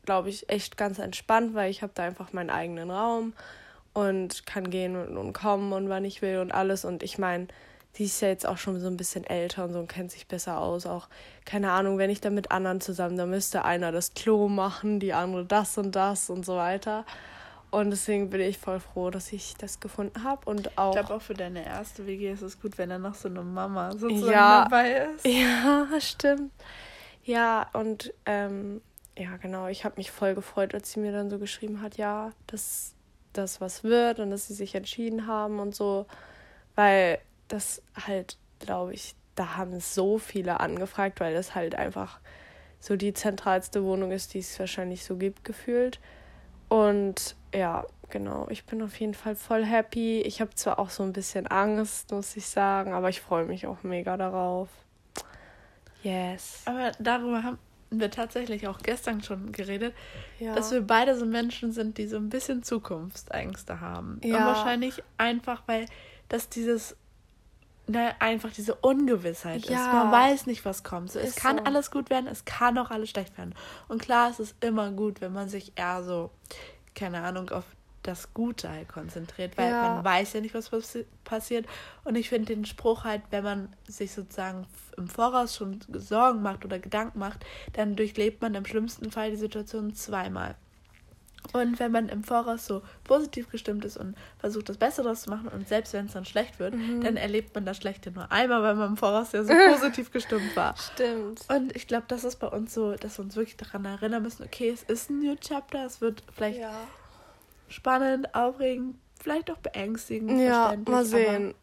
glaube 0.04 0.28
ich, 0.28 0.48
echt 0.48 0.76
ganz 0.76 0.98
entspannt, 0.98 1.54
weil 1.54 1.70
ich 1.70 1.82
habe 1.82 1.92
da 1.94 2.04
einfach 2.04 2.32
meinen 2.32 2.50
eigenen 2.50 2.90
Raum 2.90 3.32
und 3.92 4.46
kann 4.46 4.70
gehen 4.70 4.96
und, 4.96 5.16
und 5.16 5.32
kommen 5.32 5.72
und 5.72 5.88
wann 5.88 6.04
ich 6.04 6.22
will 6.22 6.38
und 6.38 6.52
alles. 6.52 6.84
Und 6.84 7.02
ich 7.02 7.18
meine, 7.18 7.48
die 7.96 8.04
ist 8.04 8.20
ja 8.20 8.28
jetzt 8.28 8.46
auch 8.46 8.58
schon 8.58 8.78
so 8.80 8.86
ein 8.86 8.96
bisschen 8.96 9.24
älter 9.24 9.64
und 9.64 9.72
so 9.72 9.80
und 9.80 9.88
kennt 9.88 10.12
sich 10.12 10.28
besser 10.28 10.60
aus. 10.60 10.86
Auch, 10.86 11.08
keine 11.44 11.72
Ahnung, 11.72 11.98
wenn 11.98 12.10
ich 12.10 12.20
da 12.20 12.30
mit 12.30 12.50
anderen 12.52 12.80
zusammen, 12.80 13.16
da 13.16 13.26
müsste 13.26 13.64
einer 13.64 13.92
das 13.92 14.14
Klo 14.14 14.48
machen, 14.48 15.00
die 15.00 15.12
andere 15.12 15.44
das 15.44 15.76
und 15.76 15.96
das 15.96 16.30
und 16.30 16.46
so 16.46 16.56
weiter. 16.56 17.04
Und 17.70 17.90
deswegen 17.90 18.30
bin 18.30 18.40
ich 18.40 18.58
voll 18.58 18.80
froh, 18.80 19.10
dass 19.10 19.32
ich 19.32 19.54
das 19.56 19.78
gefunden 19.78 20.24
habe. 20.24 20.48
Und 20.50 20.76
auch. 20.76 20.94
Ich 20.94 21.00
glaube, 21.00 21.14
auch 21.14 21.22
für 21.22 21.34
deine 21.34 21.64
erste 21.64 22.06
WG 22.06 22.32
ist 22.32 22.42
es 22.42 22.60
gut, 22.60 22.78
wenn 22.78 22.90
da 22.90 22.98
noch 22.98 23.14
so 23.14 23.28
eine 23.28 23.42
Mama 23.42 23.92
sozusagen 23.92 24.32
ja, 24.32 24.64
dabei 24.64 25.08
ist. 25.14 25.26
Ja, 25.26 25.88
stimmt. 26.00 26.52
Ja, 27.22 27.68
und 27.72 28.12
ähm, 28.26 28.80
ja, 29.16 29.36
genau, 29.36 29.68
ich 29.68 29.84
habe 29.84 29.96
mich 29.98 30.10
voll 30.10 30.34
gefreut, 30.34 30.74
als 30.74 30.92
sie 30.92 31.00
mir 31.00 31.12
dann 31.12 31.30
so 31.30 31.38
geschrieben 31.38 31.80
hat, 31.80 31.96
ja, 31.96 32.32
dass 32.46 32.94
das 33.32 33.60
was 33.60 33.84
wird 33.84 34.18
und 34.18 34.30
dass 34.30 34.48
sie 34.48 34.54
sich 34.54 34.74
entschieden 34.74 35.26
haben 35.26 35.58
und 35.58 35.74
so, 35.74 36.06
weil 36.74 37.18
das 37.48 37.82
halt, 38.06 38.38
glaube 38.58 38.94
ich, 38.94 39.14
da 39.34 39.56
haben 39.56 39.80
so 39.80 40.18
viele 40.18 40.60
angefragt, 40.60 41.20
weil 41.20 41.34
das 41.34 41.54
halt 41.54 41.74
einfach 41.74 42.20
so 42.80 42.96
die 42.96 43.12
zentralste 43.12 43.84
Wohnung 43.84 44.10
ist, 44.10 44.34
die 44.34 44.38
es 44.38 44.58
wahrscheinlich 44.58 45.04
so 45.04 45.16
gibt, 45.16 45.44
gefühlt. 45.44 46.00
Und 46.68 47.36
ja, 47.54 47.86
genau, 48.08 48.46
ich 48.48 48.64
bin 48.64 48.82
auf 48.82 48.98
jeden 48.98 49.14
Fall 49.14 49.34
voll 49.34 49.64
happy. 49.64 50.20
Ich 50.22 50.40
habe 50.40 50.54
zwar 50.54 50.78
auch 50.78 50.90
so 50.90 51.02
ein 51.02 51.12
bisschen 51.12 51.46
Angst, 51.46 52.10
muss 52.12 52.36
ich 52.36 52.46
sagen, 52.46 52.92
aber 52.92 53.08
ich 53.08 53.20
freue 53.20 53.44
mich 53.44 53.66
auch 53.66 53.82
mega 53.82 54.16
darauf. 54.16 54.68
Yes. 56.02 56.62
Aber 56.64 56.92
darüber 56.98 57.42
haben, 57.42 57.58
wir 57.90 58.10
tatsächlich 58.10 58.68
auch 58.68 58.78
gestern 58.78 59.22
schon 59.22 59.52
geredet, 59.52 59.94
ja. 60.38 60.54
dass 60.54 60.70
wir 60.70 60.80
beide 60.80 61.16
so 61.16 61.26
Menschen 61.26 61.72
sind, 61.72 61.98
die 61.98 62.06
so 62.06 62.16
ein 62.16 62.28
bisschen 62.28 62.62
Zukunftsängste 62.62 63.80
haben. 63.80 64.20
Ja. 64.22 64.38
Und 64.38 64.44
wahrscheinlich 64.44 65.02
einfach, 65.18 65.62
weil 65.66 65.86
das 66.28 66.48
dieses, 66.48 66.96
ne, 67.88 68.14
einfach 68.20 68.52
diese 68.52 68.76
Ungewissheit 68.76 69.66
ja. 69.66 69.76
ist. 69.76 69.92
Man 69.92 70.12
weiß 70.12 70.46
nicht, 70.46 70.64
was 70.64 70.84
kommt. 70.84 71.10
So, 71.10 71.18
es 71.18 71.34
kann 71.34 71.58
so. 71.58 71.64
alles 71.64 71.90
gut 71.90 72.10
werden, 72.10 72.26
es 72.28 72.44
kann 72.44 72.78
auch 72.78 72.90
alles 72.90 73.10
schlecht 73.10 73.36
werden. 73.36 73.54
Und 73.88 74.00
klar, 74.00 74.30
es 74.30 74.38
ist 74.38 74.64
immer 74.64 74.92
gut, 74.92 75.20
wenn 75.20 75.32
man 75.32 75.48
sich 75.48 75.72
eher 75.76 76.02
so, 76.04 76.30
keine 76.94 77.22
Ahnung, 77.22 77.50
auf 77.50 77.64
das 78.02 78.32
Gute 78.32 78.70
halt 78.70 78.88
konzentriert, 78.88 79.56
weil 79.58 79.70
ja. 79.70 79.94
man 79.94 80.04
weiß 80.04 80.32
ja 80.32 80.40
nicht, 80.40 80.54
was 80.54 80.70
passiert. 81.24 81.66
Und 82.04 82.16
ich 82.16 82.28
finde 82.28 82.54
den 82.54 82.64
Spruch 82.64 83.04
halt, 83.04 83.22
wenn 83.30 83.44
man 83.44 83.68
sich 83.86 84.12
sozusagen 84.12 84.66
im 84.96 85.08
Voraus 85.08 85.56
schon 85.56 85.80
Sorgen 85.92 86.42
macht 86.42 86.64
oder 86.64 86.78
Gedanken 86.78 87.18
macht, 87.18 87.44
dann 87.74 87.96
durchlebt 87.96 88.40
man 88.40 88.54
im 88.54 88.64
schlimmsten 88.64 89.10
Fall 89.10 89.30
die 89.30 89.36
Situation 89.36 89.94
zweimal. 89.94 90.56
Und 91.52 91.78
wenn 91.78 91.90
man 91.90 92.08
im 92.08 92.22
Voraus 92.22 92.66
so 92.66 92.82
positiv 93.04 93.48
gestimmt 93.50 93.84
ist 93.84 93.96
und 93.96 94.14
versucht, 94.38 94.68
das 94.68 94.76
Beste 94.76 95.02
daraus 95.02 95.22
zu 95.22 95.30
machen 95.30 95.48
und 95.48 95.66
selbst 95.68 95.92
wenn 95.94 96.06
es 96.06 96.12
dann 96.12 96.24
schlecht 96.24 96.58
wird, 96.58 96.74
mhm. 96.74 97.00
dann 97.00 97.16
erlebt 97.16 97.54
man 97.54 97.64
das 97.64 97.78
Schlechte 97.78 98.10
nur 98.10 98.30
einmal, 98.30 98.62
weil 98.62 98.74
man 98.74 98.90
im 98.90 98.96
Voraus 98.96 99.32
ja 99.32 99.42
so 99.42 99.52
positiv 99.72 100.12
gestimmt 100.12 100.54
war. 100.54 100.76
Stimmt. 100.76 101.40
Und 101.48 101.74
ich 101.74 101.86
glaube, 101.86 102.04
das 102.08 102.24
ist 102.24 102.36
bei 102.36 102.46
uns 102.46 102.74
so, 102.74 102.94
dass 102.94 103.18
wir 103.18 103.24
uns 103.24 103.36
wirklich 103.36 103.56
daran 103.56 103.84
erinnern 103.84 104.22
müssen, 104.22 104.44
okay, 104.44 104.68
es 104.68 104.82
ist 104.82 105.10
ein 105.10 105.20
New 105.20 105.34
Chapter, 105.36 105.84
es 105.86 106.00
wird 106.00 106.22
vielleicht 106.34 106.60
ja 106.60 106.74
spannend, 107.70 108.34
aufregend, 108.34 108.96
vielleicht 109.22 109.50
auch 109.50 109.56
beängstigend. 109.58 110.40
Ja, 110.40 110.74
mal 110.86 111.04
sehen, 111.04 111.54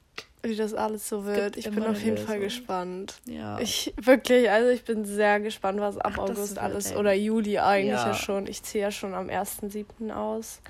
wie 0.42 0.56
das 0.56 0.74
alles 0.74 1.08
so 1.08 1.26
wird. 1.26 1.58
Ich 1.58 1.70
bin 1.70 1.86
auf 1.86 2.02
jeden 2.02 2.18
Fall 2.18 2.40
gespannt. 2.40 3.16
Ja. 3.26 3.60
Ich 3.60 3.94
wirklich, 4.02 4.50
also 4.50 4.70
ich 4.70 4.84
bin 4.84 5.06
sehr 5.06 5.40
gespannt, 5.40 5.80
was 5.80 5.98
ab 5.98 6.14
Ach, 6.16 6.20
August 6.20 6.58
alles 6.58 6.96
oder 6.96 7.14
Juli 7.14 7.60
eigentlich 7.60 7.92
ja. 7.92 8.08
ja 8.08 8.14
schon. 8.14 8.48
Ich 8.48 8.64
ziehe 8.64 8.84
ja 8.84 8.92
schon 8.92 9.14
am 9.14 9.28
1.7. 9.28 10.12
aus. 10.14 10.62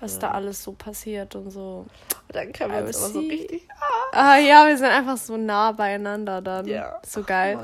was 0.00 0.18
da 0.18 0.32
alles 0.32 0.62
so 0.62 0.72
passiert 0.72 1.34
und 1.36 1.50
so. 1.50 1.86
Dann 2.28 2.52
können 2.52 2.72
wir 2.72 2.84
uns 2.84 3.02
aber 3.02 3.12
so 3.12 3.20
richtig. 3.20 3.68
Ah. 4.12 4.34
ah. 4.34 4.38
ja, 4.38 4.66
wir 4.66 4.76
sind 4.76 4.88
einfach 4.88 5.16
so 5.16 5.36
nah 5.36 5.72
beieinander 5.72 6.40
dann. 6.40 6.66
Ja. 6.66 7.00
So 7.06 7.22
geil. 7.22 7.58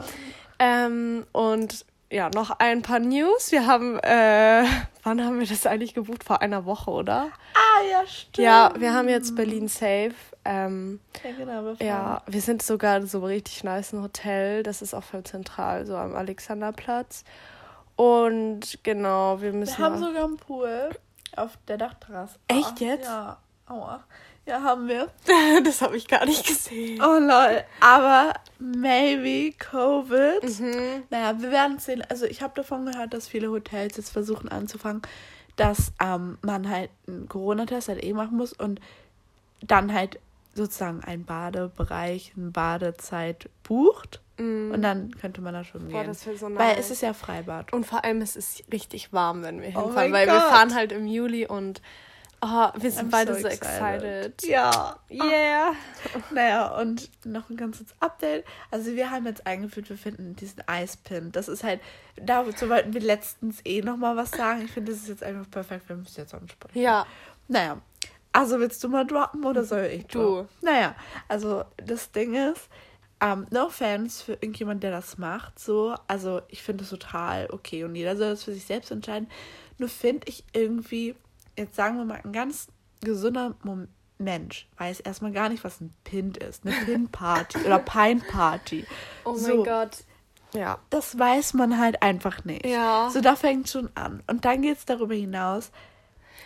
Ähm, 0.59 1.27
und 1.33 1.87
ja, 2.11 2.29
noch 2.31 2.51
ein 2.59 2.83
paar 2.83 2.99
News. 2.99 3.53
Wir 3.53 3.67
haben, 3.67 3.99
äh, 4.01 4.65
wann 5.03 5.25
haben 5.25 5.39
wir 5.39 5.47
das 5.47 5.67
eigentlich 5.67 5.95
gebucht? 5.95 6.25
Vor 6.25 6.43
einer 6.43 6.65
Woche, 6.65 6.91
oder? 6.91 7.29
Ah, 7.55 7.83
ja, 7.91 8.07
stimmt. 8.07 8.39
Ja, 8.45 8.73
wir 8.77 8.93
haben 8.93 9.09
jetzt 9.09 9.37
Berlin 9.37 9.69
Safe. 9.69 10.15
Ähm, 10.45 11.01
ja, 11.23 11.31
genau. 11.33 11.65
Wir 11.65 11.87
ja, 11.87 12.23
wir 12.27 12.41
sind 12.41 12.63
sogar 12.63 13.07
so 13.07 13.25
richtig 13.25 13.63
nice 13.63 13.93
ein 13.93 14.03
Hotel. 14.03 14.63
Das 14.63 14.83
ist 14.83 14.95
auch 14.95 15.05
voll 15.05 15.23
zentral, 15.23 15.87
so 15.87 15.97
am 15.97 16.15
Alexanderplatz. 16.15 17.25
Und 17.97 18.83
genau, 18.83 19.41
wir 19.41 19.53
müssen. 19.53 19.79
Wir 19.79 19.85
haben 19.85 19.99
sogar 19.99 20.25
einen 20.25 20.37
Pool 20.37 20.91
auf 21.37 21.59
der 21.69 21.79
Dachterrasse. 21.79 22.39
Echt 22.49 22.81
jetzt? 22.81 23.05
Ja. 23.05 23.39
Aua. 23.67 24.03
Ja, 24.51 24.63
haben 24.63 24.89
wir. 24.89 25.09
das 25.65 25.81
habe 25.81 25.97
ich 25.97 26.09
gar 26.09 26.27
nicht 26.27 26.45
gesehen. 26.45 27.01
Oh 27.01 27.21
lol. 27.21 27.63
Aber 27.79 28.35
maybe 28.59 29.55
Covid. 29.57 30.43
Mhm. 30.43 31.05
Naja, 31.09 31.41
wir 31.41 31.53
werden 31.53 31.79
sehen. 31.79 32.03
Also 32.09 32.27
ich 32.27 32.43
habe 32.43 32.53
davon 32.57 32.85
gehört, 32.85 33.15
dass 33.15 33.29
viele 33.29 33.49
Hotels 33.53 33.97
jetzt 33.97 34.11
versuchen 34.11 34.49
anzufangen, 34.49 35.03
dass 35.55 35.93
ähm, 36.03 36.37
man 36.43 36.69
halt 36.69 36.91
einen 37.07 37.29
Corona-Test 37.29 37.91
halt 37.91 38.03
eh 38.03 38.13
machen 38.13 38.37
muss 38.37 38.53
und 38.53 38.81
dann 39.63 39.95
halt 39.95 40.19
sozusagen 40.53 41.05
einen 41.05 41.25
Badebereich, 41.25 42.33
eine 42.37 42.51
Badezeit 42.51 43.49
bucht. 43.63 44.21
Mm. 44.37 44.73
Und 44.73 44.83
dann 44.83 45.13
könnte 45.13 45.43
man 45.43 45.55
da 45.55 45.63
schon 45.63 45.91
Boah, 45.91 46.03
gehen. 46.03 46.13
So 46.15 46.49
nice. 46.49 46.59
Weil 46.59 46.77
es 46.77 46.91
ist 46.91 47.03
ja 47.03 47.13
Freibad. 47.13 47.73
Und 47.73 47.87
vor 47.87 48.05
allem 48.05 48.21
es 48.21 48.35
ist 48.35 48.65
richtig 48.73 49.13
warm, 49.13 49.45
wenn 49.45 49.61
wir 49.61 49.69
oh 49.77 49.85
hinfahren. 49.85 50.11
Oh 50.11 50.13
weil 50.13 50.27
Gott. 50.27 50.35
wir 50.35 50.41
fahren 50.41 50.75
halt 50.75 50.91
im 50.91 51.07
Juli 51.07 51.47
und 51.47 51.81
Oh, 52.43 52.69
wir 52.75 52.91
sind 52.91 53.09
I'm 53.09 53.11
beide 53.11 53.39
so 53.39 53.47
excited. 53.47 54.35
excited. 54.35 54.43
Ja. 54.45 54.99
Yeah. 55.11 55.73
Naja, 56.31 56.79
und 56.79 57.11
noch 57.27 57.51
ein 57.51 57.57
ganzes 57.57 57.89
Update. 58.01 58.47
Also 58.71 58.95
wir 58.95 59.11
haben 59.11 59.27
jetzt 59.27 59.47
eingeführt, 59.47 59.91
wir 59.91 59.99
finden 59.99 60.37
diesen 60.37 60.67
Eispin. 60.67 61.33
Das 61.33 61.49
ist 61.49 61.63
halt, 61.63 61.81
dazu 62.17 62.71
wollten 62.71 62.95
wir 62.95 63.03
letztens 63.03 63.61
eh 63.65 63.83
nochmal 63.83 64.17
was 64.17 64.31
sagen. 64.31 64.63
Ich 64.65 64.71
finde, 64.71 64.93
das 64.93 65.03
ist 65.03 65.09
jetzt 65.09 65.23
einfach 65.23 65.51
perfekt. 65.51 65.89
Wir 65.89 65.97
müssen 65.97 66.19
jetzt 66.19 66.35
ansprechen. 66.35 66.79
Ja. 66.79 67.07
Naja. 67.49 67.81
Also 68.33 68.59
willst 68.59 68.83
du 68.85 68.89
mal 68.89 69.05
droppen 69.05 69.45
oder 69.45 69.65
soll 69.65 69.85
ich 69.93 70.07
droppen? 70.07 70.49
Du. 70.61 70.67
Naja, 70.67 70.95
also 71.29 71.65
das 71.77 72.11
Ding 72.13 72.35
ist, 72.35 72.69
um, 73.23 73.29
ähm, 73.29 73.47
no 73.51 73.67
offense 73.67 74.25
für 74.25 74.33
irgendjemand, 74.33 74.83
der 74.83 74.93
das 74.93 75.19
macht. 75.19 75.59
So, 75.59 75.95
also 76.07 76.41
ich 76.49 76.63
finde 76.63 76.85
es 76.85 76.91
total 76.91 77.51
okay 77.51 77.85
und 77.85 77.95
jeder 77.95 78.17
soll 78.17 78.31
das 78.31 78.45
für 78.45 78.55
sich 78.55 78.65
selbst 78.65 78.91
entscheiden. 78.91 79.29
Nur 79.77 79.91
finde 79.91 80.29
ich 80.29 80.45
irgendwie 80.55 81.17
jetzt 81.61 81.77
sagen 81.77 81.99
wir 81.99 82.05
mal, 82.05 82.21
ein 82.25 82.33
ganz 82.33 82.69
gesunder 83.03 83.55
Mensch 84.19 84.69
weiß 84.77 85.01
erstmal 85.01 85.33
gar 85.33 85.49
nicht, 85.49 85.65
was 85.65 85.81
ein 85.81 85.95
Pint 86.05 86.37
ist. 86.39 86.67
Eine 86.67 86.75
Pin-Party 86.85 87.59
oder 87.67 87.79
Pine-Party. 87.79 88.87
Oh 89.25 89.35
so, 89.35 89.57
mein 89.57 89.65
Gott. 89.65 89.97
Ja. 90.55 90.79
Das 90.91 91.19
weiß 91.19 91.55
man 91.55 91.79
halt 91.79 92.03
einfach 92.03 92.45
nicht. 92.45 92.67
Ja. 92.67 93.09
So, 93.13 93.21
da 93.21 93.37
fängt 93.37 93.69
schon 93.69 93.89
an. 93.95 94.23
Und 94.27 94.45
dann 94.45 94.63
geht 94.63 94.79
es 94.79 94.85
darüber 94.85 95.15
hinaus. 95.15 95.71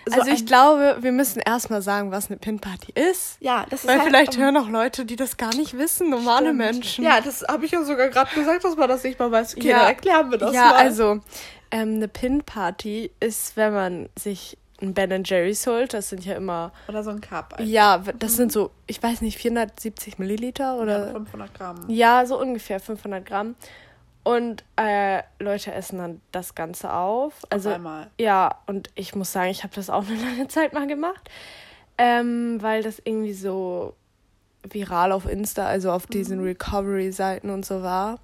so 0.06 0.20
also 0.20 0.30
ich 0.30 0.44
glaube, 0.44 0.98
wir 1.00 1.10
müssen 1.10 1.40
erstmal 1.40 1.80
sagen, 1.80 2.10
was 2.10 2.28
eine 2.28 2.36
Pin-Party 2.36 2.92
ist. 2.94 3.38
Ja, 3.40 3.64
das 3.70 3.80
ist 3.80 3.88
Weil 3.88 4.00
halt, 4.00 4.08
vielleicht 4.08 4.36
hören 4.36 4.56
auch 4.58 4.68
Leute, 4.68 5.06
die 5.06 5.16
das 5.16 5.36
gar 5.38 5.54
nicht 5.56 5.78
wissen, 5.78 6.10
normale 6.10 6.46
Stimmt. 6.48 6.58
Menschen. 6.58 7.04
Ja, 7.04 7.20
das 7.20 7.44
habe 7.48 7.64
ich 7.64 7.72
ja 7.72 7.82
sogar 7.82 8.08
gerade 8.08 8.32
gesagt, 8.34 8.62
dass 8.64 8.76
man 8.76 8.88
das 8.88 9.02
nicht 9.04 9.18
mal 9.18 9.30
weiß. 9.32 9.56
Okay, 9.56 9.68
Ja. 9.70 9.78
dann 9.78 9.86
erklären 9.88 10.30
wir 10.30 10.38
das 10.38 10.54
ja, 10.54 10.66
mal. 10.66 10.74
also 10.74 11.20
ähm, 11.70 11.94
eine 11.94 12.08
Pin-Party 12.08 13.10
ist, 13.20 13.56
wenn 13.56 13.72
man 13.72 14.08
sich 14.18 14.58
ein 14.84 14.94
Ben 14.94 15.22
Jerry's 15.24 15.66
holt. 15.66 15.94
Das 15.94 16.08
sind 16.10 16.24
ja 16.24 16.34
immer, 16.34 16.72
Oder 16.88 17.02
so 17.02 17.10
ein 17.10 17.20
Cup. 17.20 17.54
einfach. 17.54 17.64
ja, 17.64 17.98
das 18.18 18.34
sind 18.34 18.52
so, 18.52 18.70
ich 18.86 19.02
weiß 19.02 19.20
nicht, 19.22 19.38
470 19.38 20.18
Milliliter 20.18 20.76
Ja, 20.76 20.82
oder 20.82 21.10
500 21.12 21.54
Gramm. 21.54 21.84
ja, 21.88 22.24
so 22.26 22.40
ungefähr 22.40 22.80
500 22.80 23.24
Gramm. 23.26 23.54
Und 24.22 24.64
äh, 24.76 25.22
Leute 25.38 25.72
essen 25.74 25.98
dann 25.98 26.20
das 26.32 26.54
Ganze 26.54 26.92
auf. 26.94 27.34
Also 27.50 27.68
Auf 27.68 27.74
einmal. 27.76 28.10
ja, 28.18 28.58
und 28.66 28.88
ich 28.94 29.14
muss 29.14 29.32
sagen, 29.32 29.50
ich 29.50 29.64
habe 29.64 29.74
das 29.74 29.90
auch 29.90 30.04
eine 30.08 30.16
lange 30.22 30.48
Zeit 30.48 30.72
mal 30.72 30.86
gemacht, 30.86 31.28
ähm, 31.98 32.56
weil 32.62 32.82
das 32.82 33.00
irgendwie 33.04 33.34
so 33.34 33.94
viral 34.66 35.12
auf 35.12 35.26
Insta, 35.28 35.66
also 35.66 35.90
auf 35.92 36.06
diesen 36.06 36.42
Recovery-Seiten 36.42 37.50
und 37.50 37.66
so 37.66 37.82
war. 37.82 38.18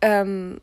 Ähm, 0.00 0.60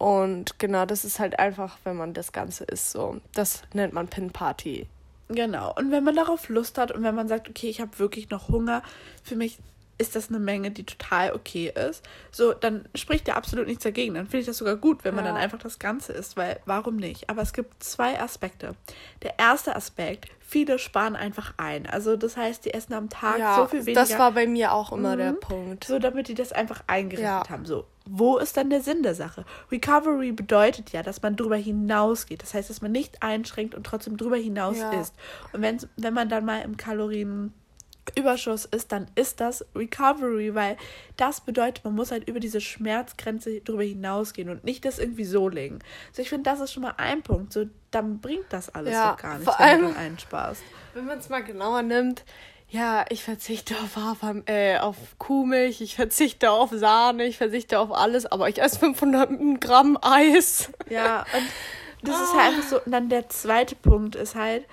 und 0.00 0.58
genau, 0.58 0.86
das 0.86 1.04
ist 1.04 1.20
halt 1.20 1.38
einfach, 1.38 1.76
wenn 1.84 1.94
man 1.96 2.14
das 2.14 2.32
Ganze 2.32 2.64
isst, 2.64 2.90
so. 2.92 3.20
Das 3.34 3.62
nennt 3.74 3.92
man 3.92 4.08
Pin 4.08 4.30
Party. 4.30 4.86
Genau. 5.28 5.74
Und 5.76 5.90
wenn 5.92 6.02
man 6.02 6.16
darauf 6.16 6.48
Lust 6.48 6.78
hat 6.78 6.90
und 6.90 7.02
wenn 7.02 7.14
man 7.14 7.28
sagt, 7.28 7.50
okay, 7.50 7.68
ich 7.68 7.80
habe 7.82 7.98
wirklich 7.98 8.30
noch 8.30 8.48
Hunger, 8.48 8.82
für 9.22 9.36
mich 9.36 9.58
ist 9.98 10.16
das 10.16 10.30
eine 10.30 10.38
Menge, 10.38 10.70
die 10.70 10.84
total 10.84 11.34
okay 11.34 11.70
ist, 11.90 12.02
so, 12.32 12.54
dann 12.54 12.88
spricht 12.94 13.28
ja 13.28 13.34
absolut 13.34 13.66
nichts 13.66 13.84
dagegen. 13.84 14.14
Dann 14.14 14.24
finde 14.24 14.38
ich 14.38 14.46
das 14.46 14.56
sogar 14.56 14.76
gut, 14.76 15.04
wenn 15.04 15.14
man 15.14 15.26
Ja. 15.26 15.32
dann 15.32 15.40
einfach 15.40 15.58
das 15.58 15.78
Ganze 15.78 16.14
isst, 16.14 16.38
weil 16.38 16.58
warum 16.64 16.96
nicht? 16.96 17.28
Aber 17.28 17.42
es 17.42 17.52
gibt 17.52 17.84
zwei 17.84 18.18
Aspekte. 18.18 18.74
Der 19.22 19.38
erste 19.38 19.76
Aspekt, 19.76 20.28
viele 20.40 20.78
sparen 20.78 21.14
einfach 21.14 21.52
ein. 21.58 21.86
Also 21.86 22.16
das 22.16 22.38
heißt, 22.38 22.64
die 22.64 22.72
essen 22.72 22.94
am 22.94 23.10
Tag 23.10 23.36
so 23.56 23.66
viel 23.66 23.84
weniger. 23.84 24.00
das 24.00 24.18
war 24.18 24.32
bei 24.32 24.46
mir 24.46 24.72
auch 24.72 24.90
immer 24.92 25.18
der 25.18 25.32
Mhm. 25.32 25.40
Punkt. 25.40 25.84
so 25.84 25.98
damit 25.98 26.28
die 26.28 26.34
das 26.34 26.52
einfach 26.52 26.82
eingerichtet 26.86 27.26
Ja. 27.26 27.48
haben. 27.50 27.66
So, 27.66 27.84
wo 28.06 28.38
ist 28.38 28.56
dann 28.56 28.70
der 28.70 28.80
Sinn 28.80 29.02
der 29.02 29.14
Sache? 29.14 29.44
Recovery 29.70 30.32
bedeutet 30.32 30.90
ja, 30.90 31.02
dass 31.02 31.22
man 31.22 31.36
drüber 31.36 31.56
hinausgeht. 31.56 32.42
Das 32.42 32.54
heißt, 32.54 32.70
dass 32.70 32.82
man 32.82 32.92
nicht 32.92 33.22
einschränkt 33.22 33.74
und 33.74 33.84
trotzdem 33.84 34.16
drüber 34.16 34.36
hinaus 34.36 34.78
Ja. 34.78 34.90
isst. 35.00 35.14
Und 35.52 35.62
wenn, 35.62 35.78
wenn 35.96 36.14
man 36.14 36.28
dann 36.28 36.44
mal 36.44 36.62
im 36.62 36.76
Kalorienüberschuss 36.76 38.64
ist, 38.64 38.92
dann 38.92 39.06
ist 39.14 39.40
das 39.40 39.64
Recovery, 39.74 40.54
weil 40.54 40.76
das 41.16 41.40
bedeutet, 41.42 41.84
man 41.84 41.94
muss 41.94 42.10
halt 42.10 42.28
über 42.28 42.40
diese 42.40 42.60
Schmerzgrenze 42.60 43.60
drüber 43.60 43.82
hinausgehen 43.84 44.48
und 44.48 44.64
nicht 44.64 44.84
das 44.84 44.98
irgendwie 44.98 45.24
so 45.24 45.48
legen. 45.48 45.78
Also 46.08 46.22
ich 46.22 46.28
finde, 46.30 46.50
das 46.50 46.60
ist 46.60 46.72
schon 46.72 46.82
mal 46.82 46.94
ein 46.96 47.22
Punkt. 47.22 47.52
So, 47.52 47.66
dann 47.90 48.20
bringt 48.20 48.46
das 48.50 48.74
alles 48.74 48.92
Ja, 48.94 49.12
doch 49.12 49.22
gar 49.22 49.34
nicht, 49.38 49.44
vor 49.44 49.54
wenn 49.58 49.78
du 49.80 49.86
allem- 49.86 49.94
dann 49.94 50.02
einsparst. 50.04 50.62
Wenn 50.94 51.06
man 51.06 51.18
es 51.18 51.28
mal 51.28 51.44
genauer 51.44 51.82
nimmt, 51.82 52.24
ja, 52.70 53.04
ich 53.08 53.24
verzichte 53.24 53.74
auf, 53.74 53.96
Hafer, 53.96 54.42
äh, 54.46 54.78
auf 54.78 54.96
Kuhmilch, 55.18 55.80
ich 55.80 55.96
verzichte 55.96 56.50
auf 56.52 56.70
Sahne, 56.70 57.24
ich 57.24 57.36
verzichte 57.36 57.80
auf 57.80 57.92
alles, 57.92 58.26
aber 58.26 58.48
ich 58.48 58.62
esse 58.62 58.78
500 58.78 59.60
Gramm 59.60 59.98
Eis. 60.00 60.70
Ja, 60.88 61.26
und 61.34 62.08
das 62.08 62.20
ist 62.20 62.32
halt 62.32 62.54
einfach 62.54 62.68
so. 62.68 62.80
Und 62.80 62.92
dann 62.92 63.08
der 63.08 63.28
zweite 63.28 63.74
Punkt 63.74 64.14
ist 64.14 64.36
halt, 64.36 64.64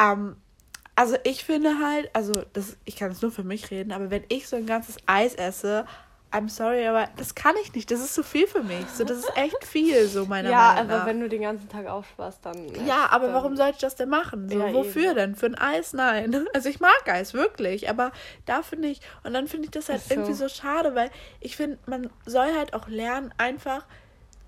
ähm, 0.00 0.36
also 0.96 1.16
ich 1.24 1.44
finde 1.44 1.78
halt, 1.84 2.08
also 2.14 2.32
das, 2.52 2.76
ich 2.84 2.96
kann 2.96 3.12
es 3.12 3.20
nur 3.20 3.30
für 3.30 3.44
mich 3.44 3.70
reden, 3.70 3.92
aber 3.92 4.10
wenn 4.10 4.24
ich 4.28 4.48
so 4.48 4.56
ein 4.56 4.66
ganzes 4.66 4.96
Eis 5.06 5.34
esse, 5.34 5.86
I'm 6.34 6.48
sorry, 6.48 6.84
aber 6.86 7.08
das 7.16 7.36
kann 7.36 7.54
ich 7.62 7.72
nicht. 7.74 7.90
Das 7.90 8.00
ist 8.00 8.12
zu 8.12 8.24
viel 8.24 8.48
für 8.48 8.64
mich. 8.64 8.84
So, 8.88 9.04
das 9.04 9.18
ist 9.18 9.36
echt 9.36 9.64
viel, 9.64 10.08
so 10.08 10.26
meiner 10.26 10.50
ja, 10.50 10.56
Meinung 10.74 10.88
nach. 10.88 10.96
aber 10.96 11.06
wenn 11.06 11.20
du 11.20 11.28
den 11.28 11.42
ganzen 11.42 11.68
Tag 11.68 11.86
aufsparst, 11.86 12.40
dann. 12.44 12.74
ja, 12.86 13.06
aber 13.10 13.26
dann, 13.26 13.34
warum 13.36 13.56
soll 13.56 13.70
ich 13.70 13.78
das 13.78 13.94
denn 13.94 14.08
machen? 14.08 14.48
So, 14.48 14.58
Ja, 14.58 14.74
wofür 14.74 15.10
eben. 15.10 15.14
denn? 15.14 15.34
Für 15.36 15.46
ein 15.46 15.54
Eis? 15.54 15.92
Nein. 15.92 16.46
Also 16.54 16.68
ich 16.68 16.80
mag 16.80 17.02
Eis, 17.06 17.34
wirklich. 17.34 17.88
Aber 17.88 18.10
dafür 18.46 18.78
nicht. 18.78 19.02
Und 19.22 19.32
dann 19.34 19.46
finde 19.46 19.66
ich 19.66 19.70
das 19.70 19.88
halt 19.88 20.02
so. 20.02 20.14
irgendwie 20.14 20.34
so 20.34 20.48
schade, 20.48 20.94
weil 20.96 21.10
ich 21.40 21.56
finde, 21.56 21.78
man 21.86 22.10
soll 22.26 22.52
halt 22.56 22.74
auch 22.74 22.88
lernen, 22.88 23.32
einfach 23.38 23.86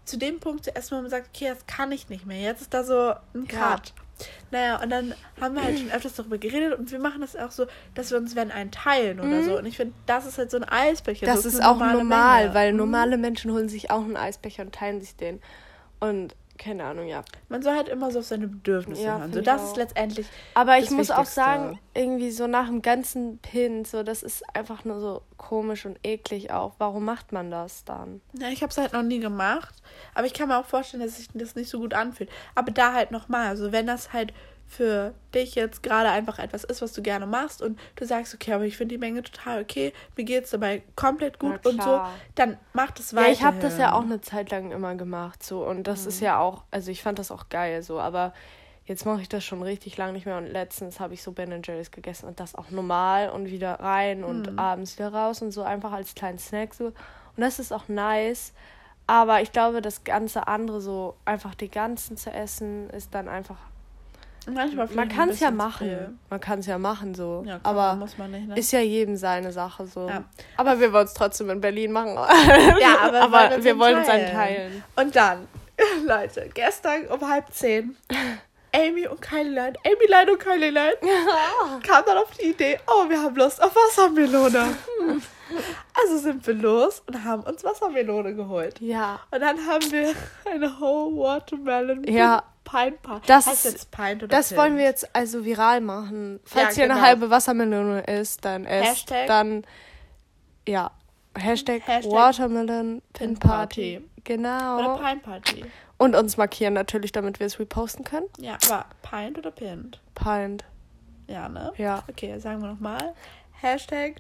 zu 0.04 0.16
dem 0.16 0.40
Punkt 0.40 0.64
zu 0.64 0.74
essen, 0.74 0.96
wo 0.96 1.02
man 1.02 1.10
sagt, 1.10 1.28
okay, 1.34 1.48
das 1.54 1.66
kann 1.66 1.92
ich 1.92 2.08
nicht 2.08 2.26
mehr. 2.26 2.40
Jetzt 2.40 2.62
ist 2.62 2.74
da 2.74 2.82
so 2.84 3.14
ein 3.34 3.46
Ja. 3.50 3.76
Naja, 4.50 4.80
und 4.82 4.90
dann 4.90 5.14
haben 5.40 5.54
wir 5.54 5.64
halt 5.64 5.78
schon 5.78 5.90
öfters 5.90 6.14
darüber 6.14 6.38
geredet 6.38 6.78
und 6.78 6.90
wir 6.90 6.98
machen 6.98 7.20
das 7.20 7.36
auch 7.36 7.50
so, 7.50 7.66
dass 7.94 8.10
wir 8.10 8.18
uns 8.18 8.36
wenn 8.36 8.50
einen 8.50 8.70
teilen 8.70 9.20
oder 9.20 9.42
so. 9.42 9.58
Und 9.58 9.66
ich 9.66 9.76
finde, 9.76 9.94
das 10.06 10.26
ist 10.26 10.38
halt 10.38 10.50
so 10.50 10.56
ein 10.56 10.64
Eisbecher. 10.64 11.26
Mhm. 11.26 11.30
Das 11.30 11.42
so 11.42 11.48
ist 11.48 11.62
auch 11.62 11.78
normal, 11.78 12.44
Menge. 12.44 12.54
weil 12.54 12.72
Mhm. 12.72 12.78
normale 12.78 13.18
Menschen 13.18 13.52
holen 13.52 13.68
sich 13.68 13.90
auch 13.90 14.02
einen 14.02 14.16
Eisbecher 14.16 14.62
und 14.62 14.74
teilen 14.74 15.00
sich 15.00 15.16
den. 15.16 15.40
Und 16.00 16.34
keine 16.56 16.84
Ahnung, 16.84 17.06
ja. 17.06 17.24
Man 17.48 17.62
soll 17.62 17.74
halt 17.74 17.88
immer 17.88 18.10
so 18.10 18.20
auf 18.20 18.26
seine 18.26 18.48
Bedürfnisse 18.48 19.02
Ja, 19.02 19.18
hören. 19.18 19.32
So, 19.32 19.40
das 19.40 19.62
auch. 19.62 19.66
ist 19.68 19.76
letztendlich 19.76 20.26
Aber 20.54 20.78
ich 20.78 20.90
muss 20.90 21.10
auch 21.10 21.18
Wichtigste. 21.18 21.34
sagen, 21.40 21.78
irgendwie 21.94 22.30
so 22.30 22.46
nach 22.46 22.66
dem 22.66 22.82
ganzen 22.82 23.38
Pin, 23.38 23.84
so 23.84 24.02
das 24.02 24.22
ist 24.22 24.42
einfach 24.54 24.84
nur 24.84 25.00
so 25.00 25.22
komisch 25.36 25.86
und 25.86 25.98
eklig 26.04 26.50
auch. 26.50 26.74
Warum 26.78 27.04
macht 27.04 27.32
man 27.32 27.50
das 27.50 27.84
dann? 27.84 28.20
Ja, 28.38 28.48
ich 28.48 28.62
habe 28.62 28.70
es 28.70 28.78
halt 28.78 28.92
noch 28.92 29.02
nie 29.02 29.20
gemacht. 29.20 29.74
Aber 30.14 30.26
ich 30.26 30.34
kann 30.34 30.48
mir 30.48 30.58
auch 30.58 30.66
vorstellen, 30.66 31.02
dass 31.02 31.16
sich 31.16 31.28
das 31.34 31.54
nicht 31.54 31.68
so 31.70 31.78
gut 31.78 31.94
anfühlt. 31.94 32.30
Aber 32.54 32.70
da 32.72 32.92
halt 32.92 33.10
nochmal, 33.10 33.46
also 33.48 33.72
wenn 33.72 33.86
das 33.86 34.12
halt 34.12 34.32
für 34.68 35.14
dich 35.34 35.54
jetzt 35.54 35.82
gerade 35.82 36.08
einfach 36.10 36.38
etwas 36.38 36.64
ist, 36.64 36.82
was 36.82 36.92
du 36.92 37.00
gerne 37.02 37.26
machst 37.26 37.62
und 37.62 37.78
du 37.94 38.04
sagst, 38.04 38.34
okay, 38.34 38.52
aber 38.52 38.64
ich 38.64 38.76
finde 38.76 38.94
die 38.94 38.98
Menge 38.98 39.22
total 39.22 39.62
okay, 39.62 39.92
mir 40.16 40.24
geht's 40.24 40.50
dabei 40.50 40.82
komplett 40.96 41.38
gut 41.38 41.64
und 41.66 41.82
so, 41.82 42.00
dann 42.34 42.58
mach 42.72 42.90
das 42.90 43.12
Ja, 43.12 43.18
weiter. 43.20 43.30
ich 43.32 43.42
habe 43.44 43.58
das 43.60 43.78
ja 43.78 43.92
auch 43.92 44.02
eine 44.02 44.20
Zeit 44.20 44.50
lang 44.50 44.72
immer 44.72 44.94
gemacht, 44.96 45.42
so 45.42 45.64
und 45.64 45.84
das 45.86 46.02
Mhm. 46.02 46.08
ist 46.08 46.20
ja 46.20 46.38
auch, 46.40 46.64
also 46.70 46.90
ich 46.90 47.02
fand 47.02 47.18
das 47.18 47.30
auch 47.30 47.48
geil, 47.48 47.82
so, 47.82 48.00
aber 48.00 48.34
jetzt 48.84 49.06
mache 49.06 49.20
ich 49.22 49.28
das 49.28 49.44
schon 49.44 49.62
richtig 49.62 49.96
lang 49.96 50.12
nicht 50.12 50.26
mehr 50.26 50.36
und 50.38 50.46
letztens 50.46 51.00
habe 51.00 51.14
ich 51.14 51.22
so 51.22 51.32
Ben 51.32 51.62
Jerry's 51.64 51.90
gegessen 51.90 52.26
und 52.26 52.40
das 52.40 52.54
auch 52.54 52.70
normal 52.70 53.30
und 53.30 53.46
wieder 53.46 53.80
rein 53.80 54.24
und 54.24 54.52
Mhm. 54.52 54.58
abends 54.58 54.98
wieder 54.98 55.12
raus 55.12 55.42
und 55.42 55.52
so 55.52 55.62
einfach 55.62 55.92
als 55.92 56.14
kleinen 56.14 56.38
Snack 56.38 56.74
so 56.74 56.86
und 56.86 56.94
das 57.36 57.58
ist 57.60 57.72
auch 57.72 57.88
nice, 57.88 58.52
aber 59.06 59.42
ich 59.42 59.52
glaube, 59.52 59.80
das 59.80 60.02
ganze 60.02 60.48
andere 60.48 60.80
so 60.80 61.16
einfach 61.24 61.54
die 61.54 61.70
ganzen 61.70 62.16
zu 62.16 62.30
essen 62.32 62.90
ist 62.90 63.14
dann 63.14 63.28
einfach 63.28 63.58
Manchmal 64.46 64.88
man 64.94 65.08
kann 65.08 65.28
es 65.30 65.40
ja 65.40 65.50
machen, 65.50 65.88
viel. 65.88 66.14
man 66.30 66.40
kann 66.40 66.60
es 66.60 66.66
ja 66.66 66.78
machen 66.78 67.14
so, 67.14 67.42
Ja, 67.44 67.58
klar, 67.58 67.74
aber 67.74 67.96
muss 67.96 68.16
man 68.16 68.30
nicht, 68.30 68.46
ne? 68.46 68.56
ist 68.56 68.70
ja 68.72 68.80
jedem 68.80 69.16
seine 69.16 69.52
Sache 69.52 69.86
so. 69.86 70.08
Ja. 70.08 70.24
Aber 70.56 70.78
wir 70.78 70.92
wollen 70.92 71.06
es 71.06 71.14
trotzdem 71.14 71.50
in 71.50 71.60
Berlin 71.60 71.92
machen. 71.92 72.16
Ja, 72.80 72.98
aber, 73.02 73.22
aber 73.22 73.64
wir 73.64 73.78
wollen 73.78 73.98
uns 73.98 74.06
dann 74.06 74.26
teilen. 74.30 74.84
Und 74.94 75.16
dann, 75.16 75.48
Leute, 76.06 76.48
gestern 76.54 77.06
um 77.08 77.28
halb 77.28 77.52
zehn, 77.52 77.96
Amy 78.72 79.06
und 79.06 79.20
Kylie 79.20 79.72
Amy 79.84 80.06
Line 80.08 80.32
und 80.32 80.38
Kylie 80.38 80.70
Line, 80.70 80.96
kam 81.82 82.04
dann 82.06 82.18
auf 82.18 82.30
die 82.38 82.50
Idee, 82.50 82.78
oh, 82.86 83.08
wir 83.08 83.20
haben 83.22 83.34
Lust 83.36 83.62
auf 83.62 83.74
Wassermelone. 83.74 84.64
Hm. 85.00 85.22
Also 85.94 86.18
sind 86.18 86.46
wir 86.46 86.54
los 86.54 87.02
und 87.06 87.24
haben 87.24 87.42
uns 87.42 87.64
Wassermelone 87.64 88.34
geholt. 88.34 88.80
Ja, 88.80 89.20
Und 89.30 89.40
dann 89.40 89.64
haben 89.66 89.90
wir 89.90 90.12
eine 90.50 90.80
Whole 90.80 91.16
Watermelon 91.16 92.04
Ja. 92.04 92.42
Pine 92.70 92.92
Pie. 92.92 93.20
Das 93.26 93.46
heißt 93.46 93.64
ist- 93.64 93.72
jetzt 93.72 93.90
Pint 93.92 94.22
oder 94.24 94.28
das 94.36 94.48
Pint? 94.48 94.60
wollen 94.60 94.76
wir 94.76 94.84
jetzt 94.84 95.14
also 95.14 95.44
viral 95.44 95.80
machen. 95.80 96.40
Falls 96.44 96.76
Ja, 96.76 96.84
eine 96.84 96.94
genau. 96.94 97.06
halbe 97.06 97.30
Wassermelone 97.30 98.00
isst, 98.02 98.44
dann 98.44 98.64
esst 98.66 99.08
Hashtag- 99.10 99.26
dann 99.28 99.64
ja 100.68 100.90
Hashtag, 101.38 101.82
Hashtag 101.86 102.12
Watermelon 102.12 103.02
Pin 103.12 103.38
Party. 103.38 103.98
Party. 104.00 104.10
Genau. 104.24 104.78
Oder 104.78 104.96
Pine 105.02 105.20
Party. 105.20 105.64
Und 105.98 106.14
uns 106.16 106.36
markieren 106.36 106.74
natürlich, 106.74 107.12
damit 107.12 107.38
wir 107.40 107.46
es 107.46 107.58
reposten 107.58 108.04
können. 108.04 108.26
Ja, 108.38 108.58
aber 108.68 108.84
Pint 109.02 109.38
oder 109.38 109.50
Pint? 109.50 110.00
Pint. 110.14 110.64
Ja, 111.28 111.48
ne? 111.48 111.72
Ja. 111.76 112.02
Okay, 112.08 112.38
sagen 112.38 112.60
wir 112.62 112.68
nochmal. 112.68 113.14
Hashtag 113.60 114.16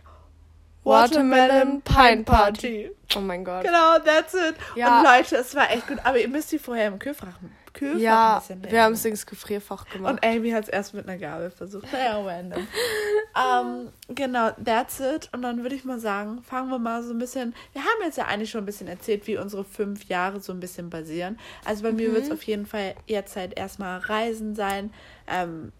Watermelon 0.84 1.82
Pine 1.82 2.22
Party. 2.22 2.90
Oh 3.16 3.20
mein 3.20 3.44
Gott. 3.44 3.64
Genau, 3.64 3.98
that's 4.04 4.34
it. 4.34 4.54
Ja. 4.76 4.98
Und 5.00 5.04
Leute, 5.06 5.36
es 5.36 5.54
war 5.54 5.70
echt 5.70 5.86
gut. 5.88 5.98
Aber 6.04 6.18
ihr 6.18 6.28
müsst 6.28 6.52
die 6.52 6.58
vorher 6.58 6.88
im 6.88 6.98
Kühlfach, 6.98 7.38
Kühlfach 7.76 7.96
ein 7.96 8.00
Ja, 8.00 8.38
bisschen 8.38 8.70
wir 8.70 8.82
haben 8.82 8.94
es 8.94 9.04
ins 9.04 9.26
Gefrierfach 9.26 9.86
gemacht. 9.88 10.14
Und 10.14 10.24
Amy 10.24 10.50
hat 10.50 10.64
es 10.64 10.68
erst 10.70 10.94
mit 10.94 11.06
einer 11.06 11.18
Gabel 11.18 11.50
versucht. 11.50 11.92
Naja, 11.92 12.20
random. 12.20 12.66
ähm, 13.36 13.92
genau, 14.08 14.50
that's 14.64 14.98
it. 14.98 15.28
Und 15.32 15.42
dann 15.42 15.62
würde 15.62 15.74
ich 15.74 15.84
mal 15.84 16.00
sagen, 16.00 16.42
fangen 16.42 16.70
wir 16.70 16.78
mal 16.78 17.02
so 17.02 17.12
ein 17.12 17.18
bisschen. 17.18 17.54
Wir 17.72 17.82
haben 17.82 18.02
jetzt 18.02 18.16
ja 18.16 18.24
eigentlich 18.24 18.50
schon 18.50 18.62
ein 18.62 18.66
bisschen 18.66 18.88
erzählt, 18.88 19.26
wie 19.26 19.36
unsere 19.36 19.64
fünf 19.64 20.04
Jahre 20.04 20.40
so 20.40 20.52
ein 20.52 20.60
bisschen 20.60 20.90
basieren. 20.90 21.38
Also 21.64 21.82
bei 21.82 21.92
mir 21.92 22.12
wird 22.12 22.24
es 22.24 22.30
auf 22.30 22.42
jeden 22.44 22.66
Fall 22.66 22.94
jetzt 23.06 23.36
halt 23.36 23.56
erstmal 23.56 23.98
Reisen 23.98 24.54
sein. 24.54 24.92
Ähm, 25.28 25.72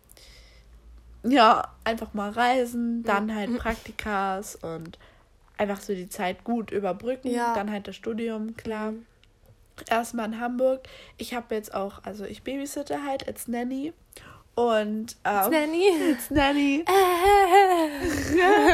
ja, 1.25 1.75
einfach 1.85 2.15
mal 2.15 2.31
reisen, 2.31 3.03
dann 3.03 3.35
halt 3.35 3.59
Praktikas 3.59 4.55
und 4.57 4.99
einfach 5.57 5.81
so 5.81 5.95
die 5.95 6.09
Zeit 6.09 6.45
gut 6.45 6.71
überbrücken. 6.71 7.31
Ja. 7.31 7.55
Dann 7.55 7.71
halt 7.71 7.89
das 7.89 7.97
Studium, 7.97 8.57
klar. 8.57 8.93
Erstmal 9.89 10.27
in 10.27 10.41
Hamburg. 10.41 10.89
Ich 11.19 11.35
habe 11.35 11.55
jetzt 11.55 11.75
auch, 11.75 12.03
also 12.05 12.25
ich 12.25 12.43
babysitte 12.43 13.05
halt 13.05 13.27
als 13.27 13.49
Nanny. 13.49 13.93
Und 14.57 15.17
ähm, 15.25 15.51
Nanny. 15.51 15.91
als 16.09 16.31
Nanny. 16.31 16.83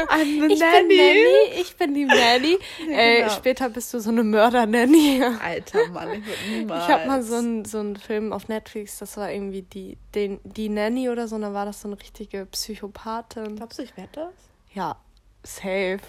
I'm 0.07 0.47
the 0.47 0.53
ich 0.53 0.59
Nanny. 0.61 0.87
bin 0.87 0.97
Nanny, 0.97 1.59
ich 1.59 1.75
bin 1.75 1.93
die 1.93 2.05
Nanny. 2.05 2.57
Ja, 2.89 2.97
äh, 2.97 3.21
genau. 3.23 3.33
später 3.33 3.69
bist 3.69 3.93
du 3.93 3.99
so 3.99 4.09
eine 4.09 4.23
Mörder-Nanny. 4.23 5.21
Alter 5.43 5.89
Mann, 5.89 6.13
ich 6.13 6.25
würde 6.25 6.39
niemals. 6.57 6.85
Ich 6.85 6.89
habe 6.89 7.05
mal 7.05 7.21
so 7.21 7.35
einen 7.35 7.65
so 7.65 7.83
Film 7.95 8.31
auf 8.31 8.47
Netflix, 8.47 8.99
das 8.99 9.17
war 9.17 9.29
irgendwie 9.29 9.63
die, 9.63 9.97
den, 10.15 10.39
die 10.45 10.69
Nanny 10.69 11.09
oder 11.09 11.27
so, 11.27 11.35
und 11.35 11.41
da 11.41 11.53
war 11.53 11.65
das 11.65 11.81
so 11.81 11.89
eine 11.89 11.99
richtige 11.99 12.45
Psychopathin. 12.45 13.57
Glaubst 13.57 13.77
du, 13.79 13.83
ich 13.83 13.97
werde 13.97 14.11
das? 14.13 14.33
Ja, 14.73 14.95
safe. 15.43 15.99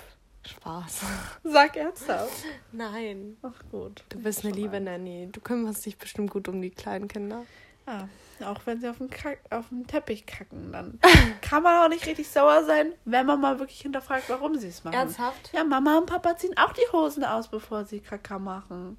Spaß. 0.49 1.01
Sag 1.45 1.77
ernsthaft. 1.77 2.45
Nein. 2.73 3.37
Ach 3.43 3.63
gut. 3.71 4.05
Du 4.09 4.19
bist 4.21 4.45
eine 4.45 4.55
liebe 4.55 4.81
Nanny. 4.81 5.29
Du 5.33 5.41
kümmerst 5.41 5.85
dich 5.87 5.99
bestimmt 5.99 6.31
gut 6.31 6.49
um 6.49 6.61
die 6.61 6.71
kleinen 6.71 7.09
Kinder. 7.09 7.45
Ja, 7.87 8.09
auch 8.51 8.61
wenn 8.65 8.81
sie 8.81 8.89
auf 8.89 8.99
dem, 8.99 9.11
Kack, 9.11 9.39
auf 9.51 9.69
dem 9.69 9.87
Teppich 9.87 10.25
kacken, 10.25 10.73
dann 10.73 10.99
kann 11.43 11.63
man 11.63 11.85
auch 11.85 11.89
nicht 11.89 12.07
richtig 12.07 12.29
sauer 12.29 12.65
sein, 12.65 12.93
wenn 13.05 13.27
man 13.27 13.41
mal 13.41 13.59
wirklich 13.59 13.81
hinterfragt, 13.81 14.25
warum 14.29 14.57
sie 14.57 14.69
es 14.69 14.85
machen. 14.85 14.95
Ernsthaft? 14.95 15.51
Ja, 15.53 15.65
Mama 15.65 15.99
und 15.99 16.07
Papa 16.07 16.37
ziehen 16.37 16.57
auch 16.57 16.73
die 16.73 16.91
Hosen 16.93 17.25
aus, 17.25 17.49
bevor 17.49 17.85
sie 17.85 18.01
Kaka 18.01 18.39
machen. 18.39 18.97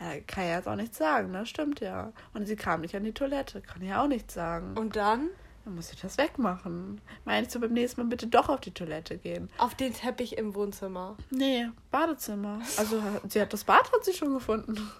Ja, 0.00 0.20
kann 0.26 0.44
ja 0.44 0.56
jetzt 0.56 0.68
auch 0.68 0.76
nichts 0.76 0.98
sagen, 0.98 1.32
ne? 1.32 1.44
Stimmt 1.46 1.80
ja. 1.80 2.12
Und 2.32 2.46
sie 2.46 2.54
kam 2.54 2.82
nicht 2.82 2.94
an 2.94 3.02
die 3.02 3.12
Toilette, 3.12 3.60
kann 3.60 3.82
ja 3.82 4.02
auch 4.02 4.08
nichts 4.08 4.34
sagen. 4.34 4.76
Und 4.78 4.94
dann? 4.94 5.30
Dann 5.68 5.74
muss 5.74 5.92
ich 5.92 6.00
das 6.00 6.16
wegmachen. 6.16 6.98
Meinst 7.26 7.54
du 7.54 7.60
beim 7.60 7.74
nächsten 7.74 8.00
Mal 8.00 8.06
bitte 8.06 8.26
doch 8.26 8.48
auf 8.48 8.60
die 8.60 8.70
Toilette 8.70 9.18
gehen? 9.18 9.50
Auf 9.58 9.74
den 9.74 9.92
Teppich 9.92 10.38
im 10.38 10.54
Wohnzimmer? 10.54 11.14
Nee, 11.28 11.68
Badezimmer. 11.90 12.60
Also 12.78 13.02
sie 13.28 13.38
hat 13.38 13.52
das 13.52 13.64
Bad 13.64 13.92
hat 13.92 14.02
sie 14.02 14.14
schon 14.14 14.32
gefunden. 14.32 14.90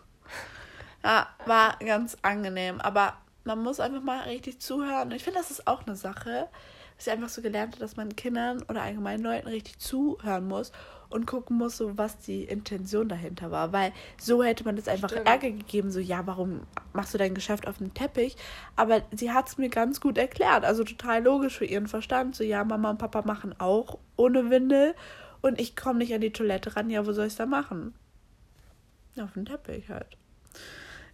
Ja, 1.03 1.27
war 1.47 1.79
ganz 1.79 2.19
angenehm. 2.21 2.83
Aber 2.83 3.17
man 3.45 3.63
muss 3.63 3.81
einfach 3.81 4.03
mal 4.03 4.25
richtig 4.25 4.59
zuhören. 4.59 5.11
Ich 5.13 5.25
finde, 5.25 5.39
das 5.39 5.51
ist 5.51 5.67
auch 5.67 5.87
eine 5.87 5.97
Sache, 5.97 6.51
was 6.99 7.07
ich 7.07 7.13
einfach 7.15 7.31
so 7.31 7.41
gelernt 7.41 7.73
habe, 7.73 7.81
dass 7.81 7.97
man 7.97 8.15
Kindern 8.15 8.63
oder 8.65 8.83
allgemein 8.83 9.23
Leuten 9.23 9.49
richtig 9.49 9.79
zuhören 9.79 10.47
muss 10.47 10.71
und 11.11 11.27
gucken 11.27 11.57
muss, 11.57 11.77
so 11.77 11.97
was 11.97 12.19
die 12.19 12.45
Intention 12.45 13.09
dahinter 13.09 13.51
war. 13.51 13.73
Weil 13.73 13.93
so 14.21 14.43
hätte 14.43 14.65
man 14.65 14.77
das 14.77 14.89
einfach 14.89 15.09
Stimmt. 15.09 15.27
Ärger 15.27 15.51
gegeben, 15.51 15.91
so 15.91 16.01
ja, 16.01 16.27
warum 16.27 16.61
machst 16.93 17.15
du 17.15 17.19
dein 17.19 17.35
Geschäft 17.35 17.67
auf 17.67 17.79
dem 17.79 17.95
Teppich? 17.95 18.37
Aber 18.77 19.03
sie 19.13 19.33
hat 19.33 19.49
es 19.49 19.59
mir 19.59 19.69
ganz 19.71 20.01
gut 20.01 20.19
erklärt, 20.19 20.65
also 20.65 20.85
total 20.85 21.23
logisch 21.23 21.57
für 21.57 21.65
ihren 21.65 21.89
Verstand. 21.89 22.37
So 22.37 22.45
ja, 22.45 22.65
Mama 22.65 22.91
und 22.91 22.99
Papa 22.99 23.23
machen 23.23 23.55
auch 23.59 23.99
ohne 24.17 24.51
Windel 24.51 24.95
und 25.41 25.61
ich 25.61 25.77
komme 25.77 26.01
nicht 26.01 26.15
an 26.15 26.21
die 26.21 26.33
Toilette 26.33 26.77
ran. 26.77 26.91
Ja, 26.91 27.07
wo 27.07 27.13
soll 27.13 27.27
ich 27.27 27.33
es 27.33 27.39
da 27.39 27.47
machen? 27.47 27.95
Auf 29.21 29.33
dem 29.33 29.47
Teppich 29.47 29.89
halt. 29.89 30.17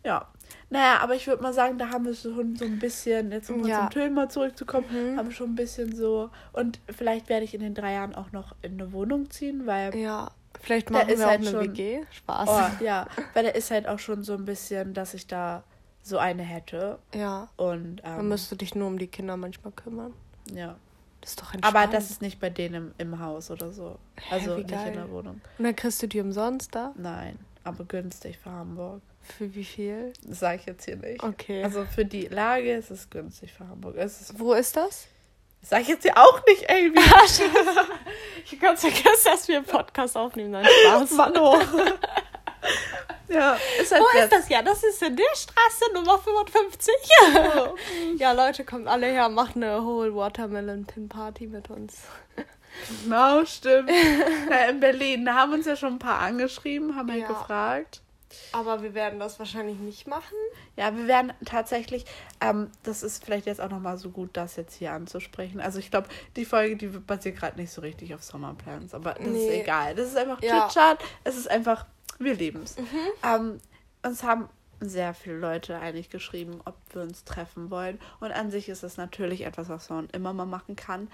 Ja, 0.05 0.29
naja, 0.71 0.99
aber 1.01 1.15
ich 1.15 1.27
würde 1.27 1.43
mal 1.43 1.53
sagen, 1.53 1.79
da 1.79 1.91
haben 1.91 2.05
wir 2.05 2.15
schon 2.15 2.57
so 2.57 2.65
ein 2.65 2.79
bisschen, 2.79 3.31
jetzt 3.31 3.51
um 3.51 3.65
ja. 3.67 3.81
zum 3.81 3.91
Thema 3.91 4.29
zurückzukommen, 4.29 4.87
mhm. 4.91 5.17
haben 5.17 5.29
wir 5.29 5.35
schon 5.35 5.51
ein 5.51 5.55
bisschen 5.55 5.95
so. 5.95 6.31
Und 6.53 6.81
vielleicht 6.89 7.29
werde 7.29 7.45
ich 7.45 7.55
in 7.55 7.61
den 7.61 7.75
drei 7.75 7.93
Jahren 7.93 8.15
auch 8.15 8.33
noch 8.33 8.55
in 8.63 8.73
eine 8.73 8.93
Wohnung 8.93 9.31
ziehen, 9.31 9.67
weil. 9.67 9.95
Ja, 9.97 10.31
vielleicht 10.61 10.91
machen 10.91 11.09
wir 11.09 11.17
auch 11.17 11.29
halt 11.29 11.41
eine 11.41 11.51
schon, 11.51 11.61
WG. 11.61 12.03
Spaß. 12.11 12.49
Oh, 12.49 12.85
ja, 12.85 13.07
weil 13.35 13.45
da 13.45 13.51
ist 13.51 13.71
halt 13.71 13.87
auch 13.87 13.99
schon 13.99 14.23
so 14.25 14.35
ein 14.35 14.45
bisschen, 14.45 14.95
dass 14.95 15.15
ich 15.15 15.27
da 15.27 15.63
so 16.03 16.19
eine 16.19 16.43
hätte. 16.43 16.99
Ja. 17.15 17.49
Und. 17.57 18.01
Ähm, 18.05 18.17
dann 18.17 18.29
müsst 18.29 18.51
du 18.51 18.57
dich 18.57 18.75
nur 18.75 18.89
um 18.89 18.99
die 18.99 19.09
Kinder 19.09 19.37
manchmal 19.37 19.73
kümmern. 19.73 20.13
Ja. 20.53 20.77
Das 21.21 21.31
ist 21.31 21.41
doch 21.41 21.55
entspannt. 21.55 21.77
Aber 21.77 21.91
das 21.91 22.11
ist 22.11 22.21
nicht 22.21 22.39
bei 22.39 22.51
denen 22.51 22.93
im, 22.99 23.13
im 23.13 23.21
Haus 23.21 23.51
oder 23.51 23.71
so. 23.73 23.97
Also 24.31 24.57
nicht 24.57 24.71
in 24.71 24.93
der 24.93 25.11
Wohnung. 25.11 25.41
Und 25.57 25.65
dann 25.65 25.75
kriegst 25.75 26.03
du 26.03 26.07
die 26.07 26.21
umsonst 26.21 26.75
da? 26.75 26.93
Nein, 26.97 27.39
aber 27.63 27.85
günstig 27.85 28.39
für 28.39 28.51
Hamburg. 28.51 29.01
Für 29.25 29.55
wie 29.55 29.65
viel? 29.65 30.13
Das 30.23 30.41
sage 30.41 30.61
ich 30.61 30.67
jetzt 30.67 30.85
hier 30.85 30.97
nicht. 30.97 31.23
Okay. 31.23 31.65
Also 31.65 31.85
für 31.87 32.05
die 32.05 32.27
Lage 32.27 32.75
ist 32.75 32.91
es 32.91 33.09
günstig 33.09 33.53
für 33.53 33.67
Hamburg. 33.67 33.97
Ist 33.97 34.39
Wo 34.39 34.53
ist 34.53 34.77
das? 34.77 35.07
Das 35.61 35.71
sage 35.71 35.83
ich 35.83 35.89
jetzt 35.89 36.03
hier 36.03 36.17
auch 36.17 36.45
nicht, 36.47 36.69
Amy. 36.69 36.93
ich 38.45 38.53
habe 38.53 38.61
ganz 38.61 38.83
vergessen, 38.83 39.25
dass 39.25 39.49
wir 39.49 39.57
einen 39.57 39.65
Podcast 39.65 40.15
aufnehmen. 40.15 40.51
Nein, 40.51 40.67
Spaß. 40.67 41.11
Mann 41.17 41.39
hoch. 41.39 41.59
ja, 43.29 43.57
ist 43.81 43.91
halt 43.91 44.03
Wo 44.03 44.19
ist 44.19 44.31
das? 44.31 44.49
Ja, 44.51 44.61
das 44.61 44.85
ist 44.85 45.03
in 45.03 45.17
der 45.17 45.25
Straße 45.35 45.95
Nummer 45.95 46.19
55. 46.19 46.95
Oh. 47.57 47.77
ja, 48.19 48.33
Leute, 48.33 48.65
kommt 48.65 48.87
alle 48.89 49.07
her, 49.07 49.31
macht 49.31 49.57
eine 49.57 49.83
Whole 49.83 50.15
Watermelon 50.15 50.85
Pin 50.85 51.09
Party 51.09 51.47
mit 51.47 51.71
uns. 51.71 52.03
Genau, 53.03 53.45
stimmt. 53.47 53.91
ja, 54.51 54.67
in 54.67 54.81
Berlin, 54.81 55.25
da 55.25 55.35
haben 55.35 55.55
uns 55.55 55.65
ja 55.65 55.77
schon 55.77 55.95
ein 55.95 55.99
paar 55.99 56.19
angeschrieben, 56.19 56.95
haben 56.95 57.11
halt 57.11 57.23
ja. 57.23 57.29
gefragt. 57.29 58.03
Aber 58.53 58.83
wir 58.83 58.95
werden 58.95 59.19
das 59.19 59.39
wahrscheinlich 59.39 59.79
nicht 59.79 60.07
machen. 60.07 60.37
Ja, 60.77 60.97
wir 60.97 61.07
werden 61.07 61.33
tatsächlich, 61.45 62.05
ähm, 62.41 62.71
das 62.83 63.03
ist 63.03 63.25
vielleicht 63.25 63.47
jetzt 63.47 63.61
auch 63.61 63.71
nochmal 63.71 63.99
so 63.99 64.11
gut, 64.11 64.31
das 64.35 64.57
jetzt 64.57 64.75
hier 64.77 64.93
anzusprechen. 64.93 65.61
Also 65.61 65.79
ich 65.79 65.91
glaube, 65.91 66.09
die 66.37 66.45
Folge, 66.45 66.77
die 66.77 66.87
basiert 66.89 67.37
gerade 67.37 67.61
nicht 67.61 67.73
so 67.73 67.81
richtig 67.81 68.15
auf 68.15 68.23
Sommerplans, 68.23 68.95
aber 68.95 69.15
das 69.15 69.27
nee. 69.27 69.47
ist 69.47 69.63
egal. 69.63 69.95
Das 69.95 70.09
ist 70.09 70.17
einfach 70.17 70.43
ja. 70.43 70.69
Chit-Chat. 70.69 70.99
Es 71.25 71.37
ist 71.37 71.51
einfach, 71.51 71.87
wir 72.19 72.35
leben 72.35 72.63
es. 72.63 72.77
Mhm. 72.79 72.85
Ähm, 73.23 73.61
uns 74.03 74.23
haben 74.23 74.49
sehr 74.81 75.15
viele 75.15 75.39
Leute 75.39 75.79
eigentlich 75.79 76.11
geschrieben, 76.11 76.61
ob 76.65 76.77
wir 76.93 77.03
uns 77.03 77.25
treffen 77.25 77.71
wollen. 77.71 77.99
Und 78.21 78.33
an 78.33 78.51
sich 78.51 78.69
ist 78.69 78.83
es 78.83 78.97
natürlich 78.97 79.43
etwas, 79.43 79.69
was 79.69 79.89
man 79.91 80.09
immer 80.11 80.33
mal 80.33 80.47
machen 80.47 80.77
kann. 80.77 81.09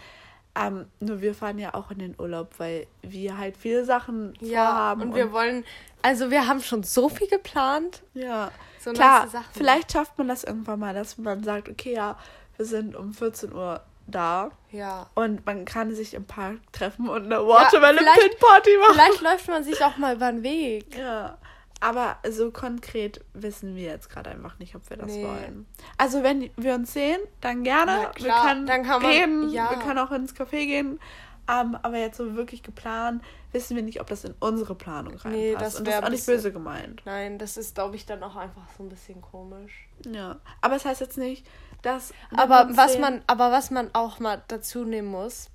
Ähm, 0.55 0.87
nur 0.99 1.21
wir 1.21 1.35
fahren 1.35 1.59
ja 1.59 1.75
auch 1.75 1.91
in 1.91 1.99
den 1.99 2.15
Urlaub, 2.19 2.55
weil 2.59 2.87
wir 3.03 3.39
halt 3.39 3.57
viele 3.57 3.85
Sachen 3.85 4.35
ja, 4.41 4.67
vorhaben. 4.67 5.03
Und, 5.03 5.09
und 5.09 5.15
wir 5.15 5.33
wollen, 5.33 5.65
also 6.03 6.31
wir 6.31 6.47
haben 6.47 6.61
schon 6.61 6.83
so 6.83 7.09
viel 7.09 7.29
geplant. 7.29 8.03
Ja, 8.15 8.51
so 8.81 8.93
klar, 8.93 9.29
vielleicht 9.53 9.93
schafft 9.93 10.19
man 10.19 10.29
das 10.29 10.45
irgendwann 10.45 10.81
mal, 10.81 10.95
dass 10.95 11.19
man 11.19 11.45
sagt, 11.45 11.69
okay, 11.69 11.95
ja, 11.95 12.19
wir 12.57 12.67
sind 12.67 12.97
um 12.97 13.15
14 13.15 13.53
Uhr 13.53 13.83
da. 14.07 14.51
Ja. 14.71 15.07
Und 15.15 15.47
man 15.47 15.65
kann 15.65 15.95
sich 15.95 16.15
im 16.15 16.25
Park 16.25 16.59
treffen 16.73 17.09
und 17.09 17.25
eine 17.25 17.47
Watermelon 17.47 18.05
ja, 18.05 18.13
Pin 18.13 18.39
Party 18.39 18.71
machen. 18.79 18.95
Vielleicht 18.95 19.21
läuft 19.21 19.49
man 19.49 19.65
sich 19.65 19.83
auch 19.85 19.97
mal 19.97 20.17
über 20.17 20.33
den 20.33 20.43
Weg. 20.43 20.97
Ja. 20.97 21.39
Aber 21.81 22.19
so 22.29 22.51
konkret 22.51 23.25
wissen 23.33 23.75
wir 23.75 23.85
jetzt 23.85 24.11
gerade 24.11 24.31
einfach 24.31 24.59
nicht, 24.59 24.75
ob 24.75 24.89
wir 24.91 24.99
das 24.99 25.13
nee. 25.13 25.25
wollen. 25.25 25.67
Also 25.97 26.23
wenn 26.23 26.51
wir 26.57 26.75
uns 26.75 26.93
sehen, 26.93 27.21
dann 27.41 27.65
gerne. 27.65 28.11
Wir 28.17 28.33
können 28.33 28.67
dann 28.67 28.83
kann 28.85 29.03
man, 29.03 29.11
reden, 29.11 29.51
ja. 29.51 29.71
wir 29.71 29.79
können 29.79 29.99
auch 29.99 30.11
ins 30.11 30.35
Café 30.35 30.67
gehen. 30.67 31.01
Um, 31.49 31.75
ähm, 31.75 31.79
aber 31.83 31.99
jetzt 31.99 32.19
so 32.19 32.37
wirklich 32.37 32.63
geplant, 32.63 33.25
wissen 33.51 33.75
wir 33.75 33.83
nicht, 33.83 34.01
ob 34.01 34.07
das 34.07 34.25
in 34.25 34.35
unsere 34.39 34.77
Planung 34.77 35.15
reinpasst. 35.15 35.35
Nee, 35.35 35.57
das 35.59 35.77
Und 35.77 35.87
das 35.87 35.97
ist 35.97 36.05
auch 36.05 36.11
nicht 36.11 36.27
böse 36.27 36.53
gemeint. 36.53 37.03
Nein, 37.05 37.39
das 37.39 37.57
ist, 37.57 37.75
glaube 37.75 37.97
ich, 37.97 38.07
dann 38.07 38.23
auch 38.23 38.37
einfach 38.37 38.63
so 38.77 38.85
ein 38.85 38.89
bisschen 38.89 39.21
komisch. 39.21 39.89
Ja, 40.07 40.37
aber 40.61 40.77
es 40.77 40.83
das 40.83 40.91
heißt 40.91 41.01
jetzt 41.01 41.19
nicht, 41.19 41.45
dass... 41.83 42.13
Aber 42.37 42.69
was, 42.77 42.99
man, 42.99 43.23
aber 43.27 43.51
was 43.51 43.73
man 43.73 43.91
auch 43.95 44.21
mal 44.21 44.43
dazu 44.47 44.85
nehmen 44.85 45.09
muss, 45.09 45.51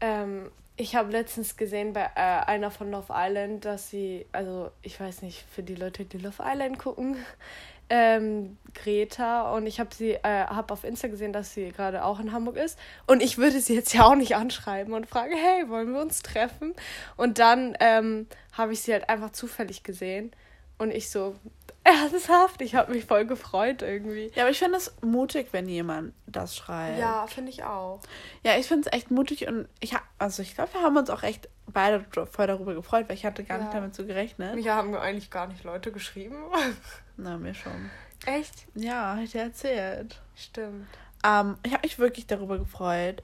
ähm, 0.00 0.50
ich 0.76 0.96
habe 0.96 1.12
letztens 1.12 1.56
gesehen 1.56 1.92
bei 1.92 2.10
äh, 2.16 2.20
einer 2.20 2.70
von 2.70 2.90
Love 2.90 3.12
Island, 3.14 3.64
dass 3.64 3.90
sie, 3.90 4.26
also 4.32 4.70
ich 4.82 4.98
weiß 4.98 5.22
nicht, 5.22 5.44
für 5.50 5.62
die 5.62 5.76
Leute, 5.76 6.04
die 6.04 6.18
Love 6.18 6.42
Island 6.44 6.78
gucken, 6.78 7.16
ähm, 7.90 8.58
Greta 8.74 9.54
und 9.54 9.66
ich 9.66 9.78
habe 9.78 9.94
sie, 9.94 10.12
äh, 10.12 10.22
habe 10.22 10.72
auf 10.72 10.84
Insta 10.84 11.08
gesehen, 11.08 11.32
dass 11.32 11.54
sie 11.54 11.70
gerade 11.70 12.04
auch 12.04 12.18
in 12.18 12.32
Hamburg 12.32 12.56
ist 12.56 12.78
und 13.06 13.22
ich 13.22 13.38
würde 13.38 13.60
sie 13.60 13.74
jetzt 13.74 13.94
ja 13.94 14.04
auch 14.04 14.16
nicht 14.16 14.34
anschreiben 14.34 14.94
und 14.94 15.06
fragen, 15.06 15.34
hey, 15.36 15.68
wollen 15.68 15.92
wir 15.92 16.00
uns 16.00 16.22
treffen? 16.22 16.74
Und 17.16 17.38
dann 17.38 17.76
ähm, 17.78 18.26
habe 18.52 18.72
ich 18.72 18.80
sie 18.80 18.92
halt 18.92 19.08
einfach 19.08 19.30
zufällig 19.30 19.84
gesehen 19.84 20.32
und 20.78 20.90
ich 20.90 21.08
so, 21.08 21.36
Ernsthaft? 21.84 22.62
Ich 22.62 22.74
habe 22.74 22.92
mich 22.92 23.04
voll 23.04 23.26
gefreut 23.26 23.82
irgendwie. 23.82 24.32
Ja, 24.34 24.44
aber 24.44 24.50
ich 24.50 24.58
finde 24.58 24.78
es 24.78 24.94
mutig, 25.02 25.48
wenn 25.52 25.68
jemand 25.68 26.14
das 26.26 26.56
schreibt. 26.56 26.98
Ja, 26.98 27.26
finde 27.26 27.50
ich 27.50 27.62
auch. 27.62 28.00
Ja, 28.42 28.56
ich 28.56 28.66
finde 28.66 28.88
es 28.88 28.96
echt 28.96 29.10
mutig 29.10 29.46
und 29.46 29.68
ich 29.80 29.92
habe, 29.92 30.04
also 30.18 30.42
ich 30.42 30.54
glaube, 30.54 30.72
wir 30.72 30.82
haben 30.82 30.96
uns 30.96 31.10
auch 31.10 31.22
echt 31.22 31.48
beide 31.66 32.04
voll 32.30 32.46
darüber 32.46 32.74
gefreut, 32.74 33.08
weil 33.08 33.16
ich 33.16 33.26
hatte 33.26 33.44
gar 33.44 33.58
ja. 33.58 33.64
nicht 33.64 33.74
damit 33.74 33.94
so 33.94 34.06
gerechnet. 34.06 34.54
Mir 34.54 34.74
haben 34.74 34.94
eigentlich 34.94 35.30
gar 35.30 35.46
nicht 35.46 35.62
Leute 35.62 35.92
geschrieben. 35.92 36.36
Na, 37.16 37.36
mir 37.36 37.54
schon. 37.54 37.90
Echt? 38.24 38.66
Ja, 38.74 39.12
habe 39.12 39.22
ich 39.24 39.32
dir 39.32 39.42
erzählt. 39.42 40.20
Stimmt. 40.34 40.86
Ähm, 41.22 41.56
ich 41.62 41.72
habe 41.72 41.82
mich 41.82 41.98
wirklich 41.98 42.26
darüber 42.26 42.58
gefreut. 42.58 43.22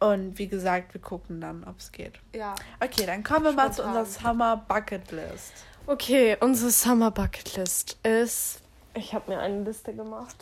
Und 0.00 0.38
wie 0.38 0.48
gesagt, 0.48 0.92
wir 0.92 1.00
gucken 1.00 1.40
dann, 1.40 1.64
ob 1.64 1.78
es 1.78 1.92
geht. 1.92 2.18
Ja. 2.34 2.54
Okay, 2.80 3.06
dann 3.06 3.22
kommen 3.22 3.44
wir 3.44 3.52
Spontan. 3.52 3.68
mal 3.68 3.72
zu 3.72 3.82
unserer 3.84 4.04
Summer 4.04 4.56
Bucket 4.56 5.10
List. 5.12 5.52
Okay, 5.86 6.36
unsere 6.40 6.70
Summer 6.70 7.10
Bucket 7.10 7.56
List 7.56 7.98
ist. 8.02 8.62
Ich 8.94 9.12
habe 9.12 9.30
mir 9.30 9.38
eine 9.38 9.64
Liste 9.64 9.92
gemacht. 9.92 10.36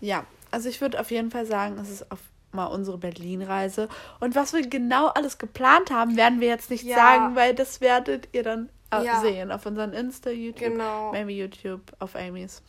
Ja, 0.00 0.24
also 0.50 0.68
ich 0.68 0.80
würde 0.80 1.00
auf 1.00 1.10
jeden 1.10 1.30
Fall 1.30 1.46
sagen, 1.46 1.78
es 1.78 1.88
ist 1.90 2.10
auf 2.12 2.18
mal 2.52 2.66
unsere 2.66 2.98
Berlin-Reise. 2.98 3.88
Und 4.20 4.34
was 4.34 4.52
wir 4.52 4.66
genau 4.68 5.08
alles 5.08 5.38
geplant 5.38 5.90
haben, 5.90 6.16
werden 6.16 6.40
wir 6.40 6.48
jetzt 6.48 6.70
nicht 6.70 6.84
ja. 6.84 6.96
sagen, 6.96 7.34
weil 7.34 7.54
das 7.54 7.80
werdet 7.80 8.28
ihr 8.32 8.42
dann 8.42 8.68
äh, 8.92 9.04
ja. 9.04 9.20
sehen 9.20 9.50
auf 9.50 9.66
unseren 9.66 9.92
Insta, 9.92 10.30
YouTube, 10.30 10.72
genau. 10.72 11.12
maybe 11.12 11.32
YouTube, 11.32 11.80
auf 11.98 12.14
Amy's. 12.14 12.62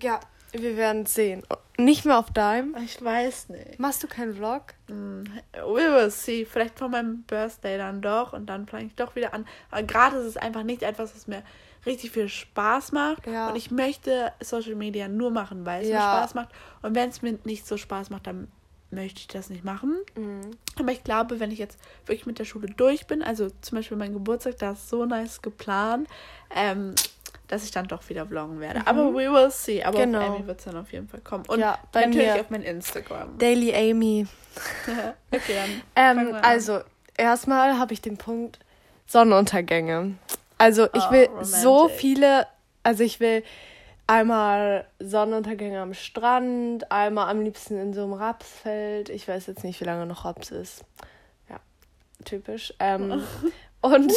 Ja, 0.00 0.20
wir 0.52 0.76
werden 0.76 1.06
sehen. 1.06 1.44
Nicht 1.78 2.04
mehr 2.04 2.18
auf 2.18 2.30
deinem? 2.30 2.76
Ich 2.84 3.02
weiß 3.02 3.48
nicht. 3.48 3.78
Machst 3.78 4.02
du 4.02 4.06
keinen 4.06 4.34
Vlog? 4.34 4.62
Mm, 4.88 5.24
we 5.54 5.92
will 5.92 6.10
see. 6.10 6.44
Vielleicht 6.44 6.78
vor 6.78 6.88
meinem 6.88 7.22
Birthday 7.22 7.78
dann 7.78 8.02
doch 8.02 8.32
und 8.32 8.46
dann 8.46 8.66
fange 8.66 8.86
ich 8.86 8.94
doch 8.94 9.16
wieder 9.16 9.32
an. 9.32 9.46
Aber 9.70 9.82
gerade 9.82 10.16
ist 10.18 10.26
es 10.26 10.36
einfach 10.36 10.64
nicht 10.64 10.82
etwas, 10.82 11.14
was 11.14 11.26
mir 11.26 11.42
richtig 11.86 12.10
viel 12.10 12.28
Spaß 12.28 12.92
macht. 12.92 13.26
Ja. 13.26 13.48
Und 13.48 13.56
ich 13.56 13.70
möchte 13.70 14.32
Social 14.40 14.74
Media 14.74 15.08
nur 15.08 15.30
machen, 15.30 15.64
weil 15.64 15.82
es 15.82 15.88
ja. 15.88 15.96
mir 15.96 16.18
Spaß 16.18 16.34
macht. 16.34 16.50
Und 16.82 16.94
wenn 16.94 17.08
es 17.08 17.22
mir 17.22 17.38
nicht 17.44 17.66
so 17.66 17.76
Spaß 17.76 18.10
macht, 18.10 18.26
dann 18.26 18.48
möchte 18.90 19.20
ich 19.20 19.28
das 19.28 19.48
nicht 19.50 19.64
machen. 19.64 19.96
Mhm. 20.16 20.50
Aber 20.78 20.92
ich 20.92 21.02
glaube, 21.02 21.40
wenn 21.40 21.50
ich 21.50 21.58
jetzt 21.58 21.78
wirklich 22.06 22.26
mit 22.26 22.38
der 22.38 22.44
Schule 22.44 22.68
durch 22.68 23.06
bin, 23.06 23.22
also 23.22 23.48
zum 23.62 23.76
Beispiel 23.76 23.96
mein 23.96 24.12
Geburtstag, 24.12 24.58
da 24.58 24.72
ist 24.72 24.88
so 24.88 25.06
nice 25.06 25.40
geplant, 25.40 26.08
ähm, 26.54 26.94
dass 27.52 27.64
ich 27.64 27.70
dann 27.70 27.86
doch 27.86 28.08
wieder 28.08 28.26
vloggen 28.26 28.60
werde. 28.60 28.80
Mhm. 28.80 28.86
Aber 28.88 29.12
we 29.12 29.30
will 29.30 29.50
see. 29.50 29.82
Aber 29.84 29.98
Genau. 29.98 30.20
auf 30.22 30.36
Amy 30.36 30.46
wird 30.46 30.58
es 30.58 30.64
dann 30.64 30.76
auf 30.76 30.90
jeden 30.92 31.06
Fall 31.08 31.20
kommen. 31.20 31.44
Und 31.48 31.60
Ja, 31.60 31.78
bei 31.92 32.06
natürlich 32.06 32.26
mir- 32.34 32.40
auf 32.40 32.48
mein 32.50 32.62
Instagram. 32.62 33.36
Daily 33.38 33.74
Amy. 33.74 34.26
okay, 35.30 35.54
dann. 35.94 36.18
Ähm, 36.18 36.34
also, 36.42 36.80
erstmal 37.16 37.78
habe 37.78 37.92
ich 37.92 38.00
den 38.00 38.16
Punkt 38.16 38.58
Sonnenuntergänge. 39.06 40.14
Also, 40.56 40.84
ich 40.94 41.02
Oh, 41.08 41.10
will 41.12 41.26
romantic. 41.26 41.54
so 41.56 41.88
viele, 41.88 42.46
also 42.82 43.02
ich 43.04 43.20
will 43.20 43.42
einmal 44.06 44.86
Sonnenuntergänge 44.98 45.80
am 45.80 45.92
Strand, 45.94 46.90
einmal 46.90 47.28
am 47.28 47.42
liebsten 47.42 47.78
in 47.78 47.92
so 47.92 48.02
einem 48.02 48.14
Rapsfeld. 48.14 49.08
Ich 49.10 49.28
weiß 49.28 49.46
jetzt 49.46 49.62
nicht, 49.64 49.80
wie 49.80 49.84
lange 49.84 50.06
noch 50.06 50.24
Raps 50.24 50.50
ist. 50.50 50.84
Ja, 51.50 51.56
typisch. 52.24 52.72
Ähm, 52.78 53.22
und 53.82 54.12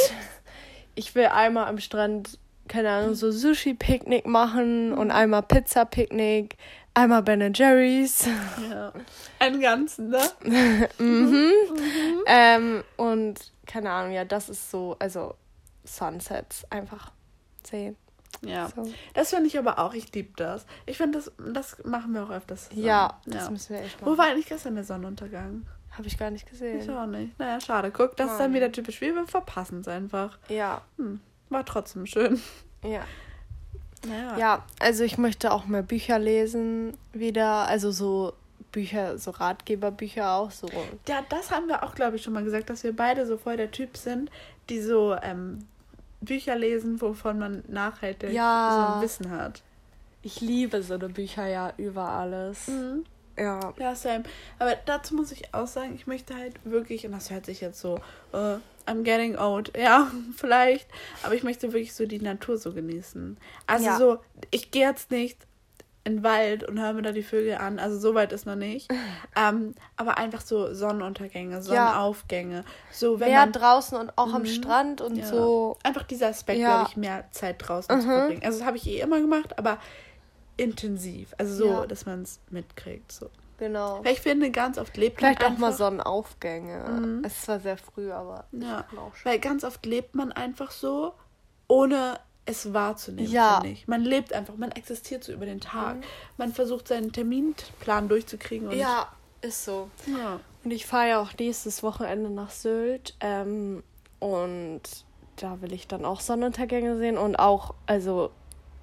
ich 0.96 1.14
will 1.16 1.26
einmal 1.26 1.68
am 1.68 1.80
Strand, 1.80 2.38
keine 2.68 2.90
Ahnung, 2.90 3.14
so 3.16 3.32
Sushi-Picknick 3.32 4.26
machen 4.26 4.94
und 4.94 5.12
einmal 5.12 5.44
Pizza-Picknick, 5.44 6.58
einmal 6.94 7.22
Ben 7.24 7.54
Jerry's. 7.54 8.28
Ja. 8.70 8.92
Einen 9.40 9.62
ganzen, 9.62 10.10
ne? 10.10 10.22
Mhm. 10.98 11.52
Ähm, 12.28 12.84
und 12.98 13.52
keine 13.68 13.92
Ahnung, 13.92 14.12
ja, 14.14 14.26
das 14.26 14.50
ist 14.50 14.72
so, 14.72 14.96
also 15.00 15.36
Sunsets 15.84 16.66
einfach 16.72 17.12
sehen. 17.64 17.96
Ja. 18.42 18.70
So. 18.76 18.92
Das 19.14 19.30
finde 19.30 19.48
ich 19.48 19.58
aber 19.58 19.80
auch. 19.80 19.94
Ich 19.94 20.12
liebe 20.14 20.34
das. 20.36 20.66
Ich 20.86 20.98
finde, 20.98 21.20
das, 21.20 21.32
das 21.54 21.84
machen 21.86 22.14
wir 22.14 22.24
auch 22.24 22.30
öfters 22.30 22.70
zusammen. 22.70 22.86
Ja, 22.86 23.20
das 23.26 23.46
ja. 23.46 23.50
müssen 23.52 23.76
wir 23.76 23.82
echt 23.84 24.02
Wo 24.02 24.06
machen. 24.10 24.18
war 24.18 24.26
eigentlich 24.28 24.48
gestern 24.48 24.76
der 24.76 24.84
Sonnenuntergang? 24.84 25.66
Habe 25.92 26.08
ich 26.08 26.18
gar 26.18 26.30
nicht 26.30 26.44
Ich 26.46 26.50
gesehen. 26.52 26.90
auch 26.98 27.06
nicht. 27.06 27.40
Naja, 27.40 27.60
schade. 27.62 27.92
Guck, 27.92 28.18
das 28.18 28.32
ist 28.32 28.38
dann 28.40 28.54
wieder 28.54 28.72
typisch. 28.72 29.00
Wir 29.00 29.26
verpassen 29.28 29.80
es 29.82 29.88
einfach. 29.88 30.38
Ja, 30.50 30.82
Hm. 30.98 31.22
War 31.56 31.66
trotzdem 31.66 32.06
schön. 32.06 32.42
ja. 32.84 33.06
Naja. 34.06 34.38
Ja, 34.38 34.64
also 34.80 35.04
ich 35.06 35.18
möchte 35.18 35.52
auch 35.54 35.66
mehr 35.66 35.82
Bücher 35.82 36.20
lesen 36.20 36.96
wieder. 37.14 37.68
Also 37.68 37.92
so 37.92 38.34
Bücher, 38.74 39.18
so 39.18 39.32
Ratgeberbücher 39.32 40.34
auch 40.34 40.52
so. 40.52 40.68
Ja, 41.08 41.24
das 41.30 41.50
haben 41.50 41.68
wir 41.68 41.82
auch, 41.84 41.96
glaube 41.96 42.18
ich, 42.18 42.24
schon 42.24 42.34
mal 42.34 42.44
gesagt, 42.44 42.70
dass 42.70 42.84
wir 42.84 42.94
beide 42.96 43.26
so 43.26 43.38
voll 43.38 43.56
der 43.58 43.72
Typ 43.72 43.96
sind, 43.98 44.30
die 44.70 44.82
so 44.82 45.16
ähm, 45.24 45.66
Bücher 46.22 46.56
lesen, 46.58 47.00
wovon 47.02 47.40
man 47.40 47.64
nachhaltig 47.70 48.32
Ja. 48.34 48.70
so 48.92 48.96
ein 48.96 49.02
Wissen 49.02 49.32
hat. 49.32 49.64
Ich 50.22 50.42
liebe 50.42 50.84
so 50.84 50.96
eine 50.96 51.08
Bücher 51.10 51.48
ja 51.48 51.72
über 51.78 52.10
alles. 52.10 52.70
Ja. 53.38 53.74
Ja, 53.78 53.96
same. 53.96 54.24
Aber 54.60 54.76
dazu 54.86 55.16
muss 55.16 55.32
ich 55.32 55.54
auch 55.54 55.68
sagen, 55.68 55.94
ich 55.96 56.08
möchte 56.08 56.36
halt 56.36 56.54
wirklich, 56.64 57.06
und 57.06 57.12
das 57.12 57.30
hört 57.32 57.46
sich 57.46 57.62
jetzt 57.62 57.80
so, 57.80 58.00
äh, 58.34 58.58
I'm 58.88 59.04
getting 59.04 59.38
old, 59.38 59.76
ja, 59.78 60.10
vielleicht, 60.36 60.88
aber 61.24 61.34
ich 61.36 61.44
möchte 61.44 61.74
wirklich 61.74 61.94
so 61.94 62.06
die 62.06 62.20
Natur 62.22 62.58
so 62.58 62.72
genießen. 62.72 63.38
Also 63.68 63.86
Ja. 63.86 63.98
so, 63.98 64.18
ich 64.52 64.72
gehe 64.72 64.88
jetzt 64.88 65.12
nicht 65.12 65.38
in 66.04 66.18
den 66.18 66.24
Wald 66.24 66.64
und 66.64 66.80
höre 66.80 66.94
mir 66.94 67.02
da 67.02 67.12
die 67.12 67.24
Vögel 67.24 67.56
an, 67.56 67.80
also 67.80 67.98
so 67.98 68.14
weit 68.14 68.32
ist 68.32 68.46
noch 68.46 68.56
nicht. 68.56 68.90
ähm, 69.36 69.74
aber 69.98 70.20
einfach 70.20 70.42
so 70.42 70.72
Sonnenuntergänge, 70.74 71.64
Sonnenaufgänge, 71.64 72.64
so 72.92 73.20
wenn 73.20 73.30
Mehr 73.32 73.40
man 73.40 73.52
draußen 73.52 73.98
und 73.98 74.16
auch 74.16 74.32
am 74.34 74.44
Mhm. 74.44 74.46
Strand 74.46 75.02
und 75.02 75.16
ja, 75.18 75.26
so. 75.26 75.78
einfach 75.84 76.04
dieser 76.04 76.28
Aspekt, 76.28 76.60
Ja. 76.60 76.76
glaube 76.78 76.90
ich, 76.90 76.96
mehr 76.96 77.26
Zeit 77.32 77.56
draußen 77.58 78.00
zu 78.00 78.08
Mhm. 78.08 78.12
verbringen. 78.12 78.42
Also 78.46 78.60
das 78.60 78.68
habe 78.68 78.78
ich 78.78 78.88
eh 78.88 79.00
immer 79.00 79.20
gemacht, 79.20 79.58
aber 79.58 79.80
intensiv, 80.58 81.34
also 81.38 81.56
so, 81.56 81.66
Ja. 81.68 81.86
dass 81.88 82.06
man 82.06 82.22
es 82.24 82.40
mitkriegt, 82.50 83.12
so. 83.12 83.30
Genau. 83.58 84.04
Weil 84.04 84.14
ich 84.14 84.22
finde, 84.22 84.52
ganz 84.52 84.78
oft 84.78 84.98
lebt 84.98 85.22
man 85.22 85.34
Vielleicht 85.36 85.50
auch 85.54 85.58
mal 85.58 85.72
Sonnenaufgänge. 85.72 86.90
Mhm. 86.90 87.24
Es 87.24 87.34
ist 87.38 87.44
zwar 87.44 87.60
sehr 87.62 87.78
früh, 87.78 88.12
aber 88.12 88.46
Ja, 88.52 88.86
weil 89.24 89.40
ganz 89.40 89.64
oft 89.64 89.86
lebt 89.86 90.14
man 90.14 90.32
einfach 90.34 90.72
so, 90.72 91.14
ohne 91.70 92.20
es 92.46 92.74
wahrzunehmen, 92.74 93.32
Ja. 93.32 93.56
finde 93.62 93.70
ich. 93.70 93.88
Man 93.88 94.02
lebt 94.02 94.34
einfach, 94.34 94.56
man 94.58 94.72
existiert 94.72 95.24
so 95.24 95.32
über 95.32 95.46
den 95.46 95.62
Tag. 95.62 95.96
Mhm. 95.98 96.04
Man 96.38 96.54
versucht 96.54 96.88
seinen 96.90 97.12
Terminplan 97.14 98.10
durchzukriegen 98.10 98.68
und 98.68 98.78
Ja, 98.78 99.08
ist 99.42 99.64
so. 99.66 99.90
ja. 100.06 100.40
Und 100.64 100.72
ich 100.72 100.86
fahre 100.86 101.10
ja 101.10 101.22
auch 101.22 101.32
nächstes 101.40 101.82
Wochenende 101.82 102.30
nach 102.30 102.50
Sylt. 102.52 103.16
Ähm, 103.22 103.84
und 104.20 104.82
da 105.38 105.62
will 105.62 105.72
ich 105.74 105.88
dann 105.88 106.04
auch 106.06 106.20
Sonnenuntergänge 106.20 106.98
sehen. 106.98 107.18
Und 107.18 107.36
auch, 107.38 107.74
also 107.86 108.32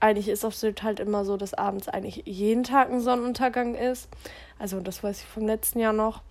eigentlich 0.03 0.29
ist 0.29 0.45
auf 0.45 0.55
Sylt 0.55 0.83
halt 0.83 0.99
immer 0.99 1.25
so, 1.25 1.37
dass 1.37 1.55
abends 1.55 1.89
eigentlich 1.89 2.25
jeden 2.27 2.65
Tag 2.65 2.91
ein 2.91 3.01
Sonnenuntergang 3.01 3.77
ist. 3.77 4.09
Also 4.59 4.81
das 4.81 5.03
weiß 5.03 5.21
ich 5.21 5.27
vom 5.27 5.47
letzten 5.47 5.79
Jahr 5.79 5.93
noch. 5.93 6.23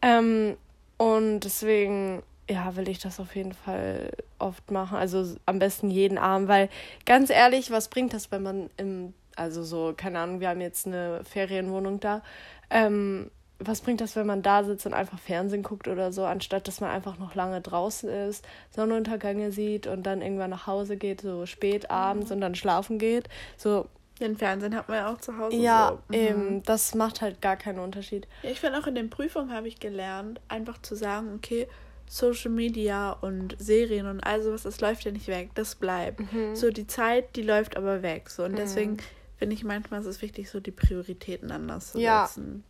Ähm, 0.00 0.56
und 0.96 1.40
deswegen, 1.40 2.22
ja, 2.48 2.74
will 2.74 2.88
ich 2.88 3.00
das 3.00 3.20
auf 3.20 3.36
jeden 3.36 3.52
Fall 3.52 4.12
oft 4.38 4.70
machen. 4.70 4.96
Also 4.96 5.36
am 5.44 5.58
besten 5.58 5.90
jeden 5.90 6.16
Abend, 6.16 6.48
weil 6.48 6.70
ganz 7.04 7.28
ehrlich, 7.28 7.70
was 7.70 7.88
bringt 7.88 8.14
das, 8.14 8.32
wenn 8.32 8.42
man 8.42 8.70
im, 8.78 9.12
also 9.36 9.62
so, 9.62 9.92
keine 9.94 10.18
Ahnung, 10.20 10.40
wir 10.40 10.48
haben 10.48 10.62
jetzt 10.62 10.86
eine 10.86 11.22
Ferienwohnung 11.24 12.00
da. 12.00 12.22
Ähm, 12.70 13.30
was 13.64 13.80
bringt 13.80 14.00
das, 14.00 14.16
wenn 14.16 14.26
man 14.26 14.42
da 14.42 14.64
sitzt 14.64 14.86
und 14.86 14.94
einfach 14.94 15.18
Fernsehen 15.18 15.62
guckt 15.62 15.88
oder 15.88 16.12
so, 16.12 16.24
anstatt 16.24 16.68
dass 16.68 16.80
man 16.80 16.90
einfach 16.90 17.18
noch 17.18 17.34
lange 17.34 17.60
draußen 17.60 18.08
ist, 18.08 18.44
Sonnenuntergänge 18.70 19.52
sieht 19.52 19.86
und 19.86 20.04
dann 20.04 20.22
irgendwann 20.22 20.50
nach 20.50 20.66
Hause 20.66 20.96
geht, 20.96 21.20
so 21.20 21.46
spät 21.46 21.90
abends 21.90 22.30
und 22.30 22.40
dann 22.40 22.54
schlafen 22.54 22.98
geht. 22.98 23.28
So, 23.56 23.86
Den 24.20 24.36
Fernsehen 24.36 24.74
hat 24.76 24.88
man 24.88 24.98
ja 24.98 25.12
auch 25.12 25.18
zu 25.18 25.36
Hause. 25.38 25.56
ja, 25.56 25.98
so. 26.08 26.16
Mhm. 26.16 26.22
eben, 26.22 26.62
das 26.64 26.94
macht 26.94 27.20
halt 27.22 27.40
gar 27.40 27.56
keinen 27.56 27.78
Unterschied. 27.78 28.26
Ja, 28.42 28.50
ich 28.50 28.60
finde 28.60 28.78
auch 28.78 28.86
in 28.86 28.94
den 28.94 29.10
Prüfungen 29.10 29.52
habe 29.52 29.68
ich 29.68 29.80
gelernt, 29.80 30.40
einfach 30.48 30.80
zu 30.82 30.94
sagen, 30.94 31.32
okay, 31.34 31.66
Social 32.08 32.50
Media 32.50 33.12
und 33.12 33.56
Serien 33.58 34.06
und 34.06 34.20
all 34.20 34.42
sowas, 34.42 34.64
das 34.64 34.80
läuft 34.80 35.04
ja 35.04 35.12
nicht 35.12 35.28
weg, 35.28 35.50
das 35.54 35.74
bleibt. 35.76 36.20
Mhm. 36.32 36.54
So 36.54 36.70
die 36.70 36.86
Zeit, 36.86 37.36
die 37.36 37.42
läuft 37.42 37.76
aber 37.76 38.02
weg. 38.02 38.28
So 38.28 38.44
und 38.44 38.56
deswegen 38.58 38.98
finde 39.38 39.54
ich 39.54 39.64
manchmal 39.64 40.00
ist 40.00 40.06
es 40.06 40.20
wichtig, 40.22 40.50
so 40.50 40.60
die 40.60 40.70
Prioritäten 40.72 41.50
anders 41.50 41.92
zu 41.92 41.98
Ja. 41.98 42.26
setzen. 42.26 42.64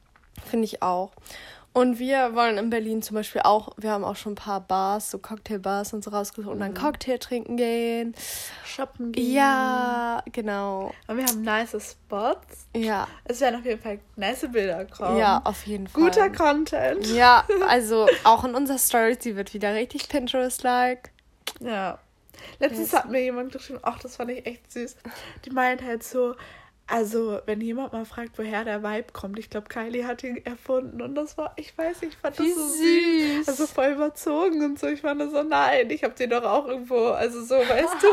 Finde 0.48 0.64
ich 0.66 0.82
auch. 0.82 1.12
Und 1.74 1.98
wir 1.98 2.34
wollen 2.34 2.58
in 2.58 2.68
Berlin 2.68 3.00
zum 3.00 3.14
Beispiel 3.14 3.40
auch, 3.44 3.70
wir 3.78 3.90
haben 3.92 4.04
auch 4.04 4.16
schon 4.16 4.32
ein 4.32 4.36
paar 4.36 4.60
Bars, 4.60 5.10
so 5.10 5.18
Cocktailbars 5.18 5.94
und 5.94 6.04
so 6.04 6.10
rausgesucht 6.10 6.52
und 6.52 6.60
dann 6.60 6.74
Cocktail 6.74 7.16
trinken 7.16 7.56
gehen. 7.56 8.14
Shoppen 8.62 9.10
gehen. 9.12 9.32
Ja, 9.32 10.22
genau. 10.32 10.92
Und 11.06 11.16
wir 11.16 11.24
haben 11.24 11.40
nice 11.40 11.70
Spots. 11.70 12.66
Ja, 12.76 13.08
Es 13.24 13.40
werden 13.40 13.58
auf 13.60 13.64
jeden 13.64 13.80
Fall 13.80 14.00
nice 14.16 14.46
Bilder 14.52 14.84
kommen. 14.84 15.16
ja, 15.16 15.40
auf 15.44 15.66
jeden 15.66 15.86
Fall. 15.86 16.02
Guter 16.02 16.28
Content. 16.28 17.06
Ja, 17.06 17.44
also 17.68 18.06
auch 18.24 18.44
in 18.44 18.54
unserer 18.54 18.76
Story, 18.76 19.16
die 19.16 19.34
wird 19.34 19.54
wieder 19.54 19.74
richtig 19.74 20.10
Pinterest-like. 20.10 21.10
Ja. 21.60 21.98
Letztens 22.58 22.92
Ja. 22.92 22.98
hat 22.98 23.10
mir 23.10 23.22
jemand 23.22 23.50
geschrieben, 23.52 23.78
ach, 23.82 23.98
das 23.98 24.16
fand 24.16 24.30
ich 24.30 24.44
echt 24.44 24.70
süß. 24.70 24.96
Die 25.46 25.50
meint 25.50 25.80
halt 25.82 26.02
so, 26.02 26.34
also, 26.86 27.40
wenn 27.46 27.60
jemand 27.60 27.92
mal 27.92 28.04
fragt, 28.04 28.38
woher 28.38 28.64
der 28.64 28.82
Vibe 28.82 29.12
kommt, 29.12 29.38
ich 29.38 29.48
glaube, 29.48 29.68
Kylie 29.68 30.06
hat 30.06 30.22
ihn 30.24 30.44
erfunden 30.44 31.00
und 31.00 31.14
das 31.14 31.38
war, 31.38 31.52
ich 31.56 31.76
weiß 31.78 32.02
ich 32.02 32.16
fand 32.16 32.38
Wie 32.38 32.48
das 32.48 32.56
so 32.56 32.66
süß. 32.68 33.36
süß. 33.36 33.48
Also 33.48 33.66
voll 33.66 33.92
überzogen 33.92 34.62
und 34.64 34.78
so. 34.78 34.88
Ich 34.88 35.00
fand 35.00 35.22
so, 35.30 35.42
nein, 35.42 35.88
ich 35.90 36.02
habe 36.04 36.14
sie 36.16 36.28
doch 36.28 36.42
auch 36.42 36.66
irgendwo, 36.66 37.06
also 37.06 37.42
so, 37.44 37.54
weißt 37.54 37.96
du? 38.02 38.08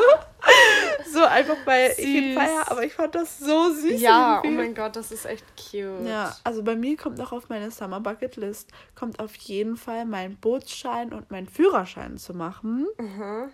so 1.12 1.24
einfach, 1.26 1.58
weil 1.66 1.94
ich 1.98 2.06
ihn 2.06 2.34
Süß. 2.34 2.36
feier, 2.36 2.64
aber 2.72 2.84
ich 2.86 2.94
fand 2.94 3.16
das 3.16 3.40
so 3.40 3.72
süß. 3.74 4.00
Ja, 4.00 4.40
oh 4.40 4.46
irgendwie. 4.46 4.64
mein 4.64 4.76
Gott, 4.76 4.96
das 4.96 5.12
ist 5.12 5.26
echt 5.26 5.46
cute. 5.58 6.08
Ja, 6.08 6.36
also 6.44 6.64
bei 6.64 6.76
mir 6.76 6.96
kommt 6.96 7.18
noch 7.18 7.32
auf 7.32 7.50
meine 7.50 7.72
Summer 7.72 8.00
Bucket 8.00 8.36
List, 8.38 8.70
kommt 8.96 9.20
auf 9.20 9.36
jeden 9.36 9.78
Fall 9.78 10.06
mein 10.06 10.38
Bootsschein 10.38 11.12
und 11.12 11.32
mein 11.32 11.48
Führerschein 11.48 12.18
zu 12.18 12.34
machen. 12.34 12.88
Mhm. 12.98 13.50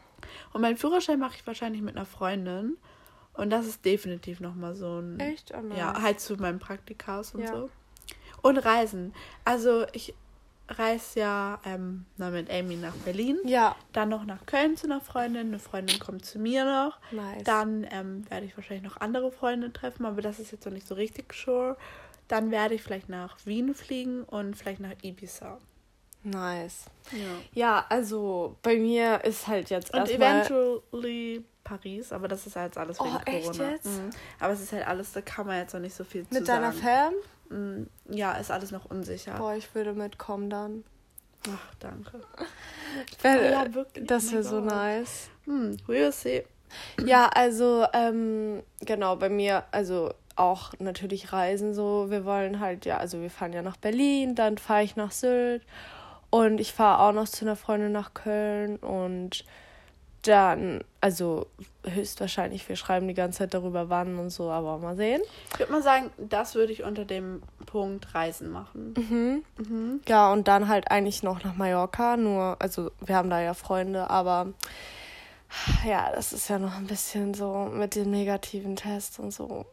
Und 0.54 0.62
meinen 0.62 0.78
Führerschein 0.78 1.19
mache 1.19 1.36
ich 1.38 1.47
wahrscheinlich 1.47 1.82
mit 1.82 1.95
einer 1.95 2.06
Freundin. 2.06 2.78
Und 3.37 3.49
das 3.49 3.65
ist 3.65 3.83
definitiv 3.85 4.39
nochmal 4.39 4.75
so 4.75 4.99
ein. 4.99 5.19
Echt? 5.19 5.53
Oh, 5.55 5.61
nice. 5.61 5.77
Ja, 5.77 6.01
halt 6.01 6.19
zu 6.19 6.35
meinem 6.37 6.59
Praktikas 6.59 7.33
und 7.33 7.41
Ja. 7.41 7.47
so. 7.51 7.69
Und 8.41 8.57
Reisen. 8.59 9.13
Also 9.43 9.85
ich 9.93 10.13
reise 10.67 11.19
ja 11.19 11.59
ähm, 11.65 12.05
na, 12.17 12.29
mit 12.31 12.49
Amy 12.49 12.75
nach 12.75 12.95
Berlin. 12.97 13.37
Ja, 13.43 13.75
Dann 13.93 14.09
noch 14.09 14.25
nach 14.25 14.45
Köln 14.45 14.77
zu 14.77 14.87
einer 14.87 15.01
Freundin. 15.01 15.47
Eine 15.47 15.59
Freundin 15.59 15.99
kommt 15.99 16.25
zu 16.25 16.39
mir 16.39 16.65
noch. 16.65 16.97
nice. 17.11 17.43
Dann 17.43 17.85
ähm, 17.91 18.29
werde 18.29 18.45
ich 18.45 18.55
wahrscheinlich 18.57 18.83
noch 18.83 18.99
andere 19.01 19.31
Freunde 19.31 19.71
treffen, 19.73 20.05
aber 20.05 20.21
das 20.21 20.39
ist 20.39 20.51
jetzt 20.51 20.65
noch 20.65 20.73
nicht 20.73 20.87
so 20.87 20.95
richtig 20.95 21.33
sure. 21.33 21.77
Dann 22.27 22.49
werde 22.51 22.73
ich 22.75 22.81
vielleicht 22.83 23.09
nach 23.09 23.37
Wien 23.45 23.75
fliegen 23.75 24.23
und 24.23 24.55
vielleicht 24.55 24.79
nach 24.79 24.93
Ibiza. 25.03 25.59
Nice. 26.23 26.85
Ja. 27.11 27.19
Ja, 27.53 27.85
also 27.89 28.55
bei 28.63 28.77
mir 28.77 29.23
ist 29.23 29.45
halt 29.47 29.69
jetzt 29.69 29.93
Und 29.93 30.09
eventually 30.09 31.43
Paris, 31.65 32.13
aber 32.13 32.30
das 32.30 32.47
ist 32.47 32.56
halt 32.56 32.78
alles 32.78 32.97
wegen 33.01 33.10
Oh, 33.15 33.19
echt 33.25 33.45
Corona. 33.51 33.71
jetzt? 33.71 33.86
Mhm. 33.88 34.10
Aber 34.39 34.54
es 34.54 34.62
ist 34.62 34.71
halt 34.71 34.88
alles, 34.88 35.12
da 35.12 35.19
kann 35.19 35.45
man 35.47 35.58
jetzt 35.58 35.73
noch 35.73 35.82
nicht 35.82 35.95
so 35.95 36.06
viel 36.06 36.25
zu 36.25 36.34
Mit 36.34 36.47
deiner. 36.47 36.71
Fam? 36.71 37.13
Mhm. 37.49 37.89
Ja, 38.10 38.34
ist 38.38 38.51
alles 38.51 38.71
noch 38.71 38.86
unsicher. 38.86 39.34
Boah, 39.38 39.54
ich 39.56 39.75
würde 39.75 39.91
mitkommen 39.93 40.49
dann. 40.49 40.86
Ach, 41.47 41.75
danke. 41.80 42.21
Wär, 43.21 43.39
Oh 43.39 43.43
ja, 43.51 43.73
wirklich. 43.73 44.08
Das 44.08 44.30
Oh 44.30 44.32
wäre 44.32 44.43
mein 44.43 44.49
so 44.51 44.60
nice. 44.62 45.30
Hm, 45.45 45.78
we 45.88 45.93
will 45.95 46.12
see. 46.13 46.45
Ja, 47.06 47.28
also, 47.30 47.86
ähm, 47.93 48.62
genau, 48.82 49.15
bei 49.15 49.30
mir, 49.30 49.63
also 49.71 50.13
auch 50.36 50.73
natürlich 50.80 51.32
reisen 51.32 51.73
so. 51.73 52.08
Wir 52.10 52.25
wollen 52.25 52.60
halt, 52.60 52.86
ja, 52.86 52.97
also 52.97 53.21
wir 53.21 53.30
fahren 53.30 53.54
ja 53.54 53.62
nach 53.62 53.78
Berlin, 53.78 54.36
dann 54.36 54.58
fahre 54.58 54.84
ich 54.84 54.95
nach 54.97 55.12
Sylt 55.12 55.62
und 56.32 56.60
ich 56.60 56.73
fahre 56.73 57.01
auch 57.04 57.13
noch 57.13 57.30
zu 57.30 57.45
einer 57.45 57.56
Freundin 57.56 57.91
nach 57.93 58.13
Köln 58.13 58.75
und 58.78 59.45
dann, 60.27 60.83
also 61.01 61.47
höchstwahrscheinlich, 61.85 62.67
wir 62.67 62.75
schreiben 62.75 63.07
die 63.07 63.13
ganze 63.13 63.39
Zeit 63.39 63.53
darüber, 63.53 63.89
wann 63.89 64.17
und 64.17 64.29
so, 64.29 64.49
aber 64.49 64.77
mal 64.77 64.95
sehen. 64.95 65.21
Ich 65.53 65.59
würde 65.59 65.71
mal 65.71 65.83
sagen, 65.83 66.09
das 66.17 66.55
würde 66.55 66.73
ich 66.73 66.83
unter 66.83 67.05
dem 67.05 67.41
Punkt 67.65 68.13
Reisen 68.13 68.49
machen. 68.49 68.93
Mhm. 68.97 69.43
Mhm. 69.57 70.01
Ja, 70.07 70.31
und 70.31 70.47
dann 70.47 70.67
halt 70.67 70.91
eigentlich 70.91 71.23
noch 71.23 71.43
nach 71.43 71.55
Mallorca, 71.55 72.17
nur, 72.17 72.57
also 72.59 72.91
wir 73.05 73.15
haben 73.15 73.29
da 73.29 73.41
ja 73.41 73.53
Freunde, 73.53 74.09
aber 74.09 74.53
ja, 75.85 76.11
das 76.13 76.33
ist 76.33 76.49
ja 76.49 76.59
noch 76.59 76.75
ein 76.75 76.88
bisschen 76.88 77.33
so 77.33 77.69
mit 77.71 77.95
dem 77.95 78.11
negativen 78.11 78.75
Test 78.75 79.19
und 79.19 79.31
so. 79.31 79.65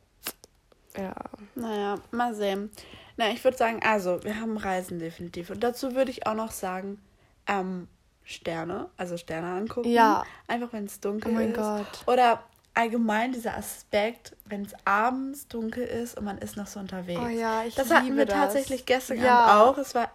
Ja. 0.97 1.15
Naja, 1.55 1.99
mal 2.11 2.35
sehen. 2.35 2.71
Na, 3.17 3.31
ich 3.31 3.43
würde 3.45 3.57
sagen, 3.57 3.81
also, 3.83 4.23
wir 4.25 4.41
haben 4.41 4.57
Reisen 4.57 4.99
definitiv. 4.99 5.51
Und 5.51 5.63
dazu 5.63 5.95
würde 5.95 6.11
ich 6.11 6.27
auch 6.27 6.35
noch 6.35 6.51
sagen, 6.51 7.01
ähm, 7.47 7.89
Sterne, 8.25 8.89
also 8.97 9.17
Sterne 9.17 9.49
angucken. 9.49 9.91
Ja. 9.91 10.25
Einfach 10.47 10.73
wenn 10.73 10.85
es 10.85 11.01
dunkel 11.01 11.33
oh 11.33 11.35
mein 11.35 11.51
ist. 11.51 11.57
Gott. 11.57 12.03
Oder 12.07 12.43
allgemein 12.75 13.33
dieser 13.33 13.57
Aspekt, 13.57 14.37
wenn 14.47 14.63
es 14.63 14.73
abends 14.85 15.49
dunkel 15.49 15.85
ist 15.85 16.17
und 16.17 16.25
man 16.25 16.39
ist 16.39 16.57
noch 16.57 16.67
so 16.67 16.81
unterwegs. 16.81 17.21
Oh 17.23 17.29
ja, 17.29 17.65
ich 17.65 17.75
Das 17.75 17.91
hatten 17.91 18.17
wir 18.17 18.27
das. 18.27 18.35
tatsächlich 18.35 18.87
gestern 18.87 19.21
ja. 19.21 19.41
Abend 19.41 19.79
auch. 19.79 19.79
Es 19.79 19.95
war 19.95 20.11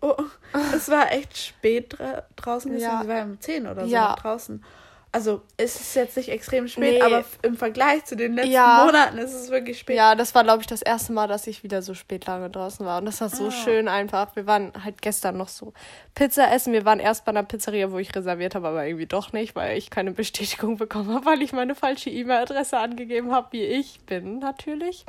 oh, 0.00 0.16
es 0.74 0.88
war 0.88 1.12
echt 1.12 1.36
spät 1.36 1.96
draußen, 2.36 2.76
ja. 2.78 3.02
es 3.02 3.08
war 3.08 3.22
um 3.22 3.40
10 3.40 3.66
oder 3.66 3.84
so 3.84 3.90
ja. 3.90 4.14
draußen. 4.16 4.64
Also 5.12 5.42
es 5.56 5.74
ist 5.80 5.96
jetzt 5.96 6.16
nicht 6.16 6.28
extrem 6.28 6.68
spät, 6.68 6.98
nee. 6.98 7.02
aber 7.02 7.24
im 7.42 7.56
Vergleich 7.56 8.04
zu 8.04 8.14
den 8.14 8.34
letzten 8.34 8.52
ja. 8.52 8.84
Monaten 8.84 9.18
ist 9.18 9.34
es 9.34 9.50
wirklich 9.50 9.80
spät. 9.80 9.96
Ja, 9.96 10.14
das 10.14 10.36
war, 10.36 10.44
glaube 10.44 10.60
ich, 10.60 10.68
das 10.68 10.82
erste 10.82 11.12
Mal, 11.12 11.26
dass 11.26 11.48
ich 11.48 11.64
wieder 11.64 11.82
so 11.82 11.94
spät 11.94 12.26
lange 12.26 12.48
draußen 12.48 12.86
war. 12.86 12.98
Und 12.98 13.06
das 13.06 13.20
war 13.20 13.28
so 13.28 13.48
ah. 13.48 13.50
schön 13.50 13.88
einfach. 13.88 14.36
Wir 14.36 14.46
waren 14.46 14.72
halt 14.84 15.02
gestern 15.02 15.36
noch 15.36 15.48
so 15.48 15.72
Pizza 16.14 16.52
essen. 16.52 16.72
Wir 16.72 16.84
waren 16.84 17.00
erst 17.00 17.24
bei 17.24 17.30
einer 17.30 17.42
Pizzeria, 17.42 17.90
wo 17.90 17.98
ich 17.98 18.14
reserviert 18.14 18.54
habe, 18.54 18.68
aber 18.68 18.86
irgendwie 18.86 19.06
doch 19.06 19.32
nicht, 19.32 19.56
weil 19.56 19.76
ich 19.76 19.90
keine 19.90 20.12
Bestätigung 20.12 20.76
bekommen 20.78 21.12
habe, 21.12 21.26
weil 21.26 21.42
ich 21.42 21.52
meine 21.52 21.74
falsche 21.74 22.10
E-Mail-Adresse 22.10 22.78
angegeben 22.78 23.32
habe, 23.32 23.48
wie 23.50 23.64
ich 23.64 23.98
bin, 24.06 24.38
natürlich. 24.38 25.04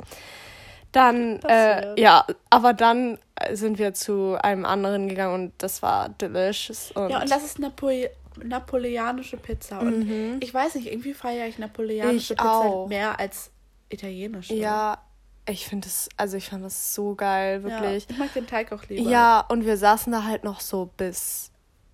Dann, 0.90 1.40
äh, 1.42 1.98
ja, 1.98 2.26
aber 2.50 2.74
dann 2.74 3.18
sind 3.52 3.78
wir 3.78 3.94
zu 3.94 4.36
einem 4.42 4.66
anderen 4.66 5.08
gegangen 5.08 5.34
und 5.34 5.52
das 5.58 5.80
war 5.80 6.08
delicious. 6.08 6.90
Und 6.90 7.10
ja, 7.10 7.22
und 7.22 7.30
das 7.30 7.44
ist 7.44 7.60
Napoli 7.60 8.10
napoleonische 8.42 9.36
Pizza. 9.36 9.80
Und 9.80 10.08
mhm. 10.08 10.36
ich 10.40 10.52
weiß 10.52 10.74
nicht, 10.76 10.86
irgendwie 10.86 11.14
feiere 11.14 11.46
ich 11.48 11.58
napoleonische 11.58 12.34
ich 12.34 12.38
Pizza 12.38 12.50
auch. 12.50 12.88
mehr 12.88 13.18
als 13.18 13.50
italienische. 13.88 14.54
Ja, 14.54 15.02
ich 15.46 15.66
finde 15.66 15.88
es, 15.88 16.08
also 16.16 16.36
ich 16.36 16.48
fand 16.48 16.64
das 16.64 16.94
so 16.94 17.14
geil, 17.14 17.62
wirklich. 17.62 18.04
Ja, 18.04 18.10
ich 18.10 18.18
mag 18.18 18.32
den 18.32 18.46
Teig 18.46 18.72
auch 18.72 18.84
lieber. 18.88 19.10
Ja, 19.10 19.40
und 19.40 19.64
wir 19.66 19.76
saßen 19.76 20.12
da 20.12 20.24
halt 20.24 20.44
noch 20.44 20.60
so 20.60 20.90
bis 20.96 21.50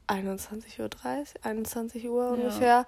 21.30 0.09 0.81
Uhr, 0.81 0.91
21 1.43 2.09
Uhr 2.09 2.25
ja. 2.25 2.31
ungefähr. 2.31 2.87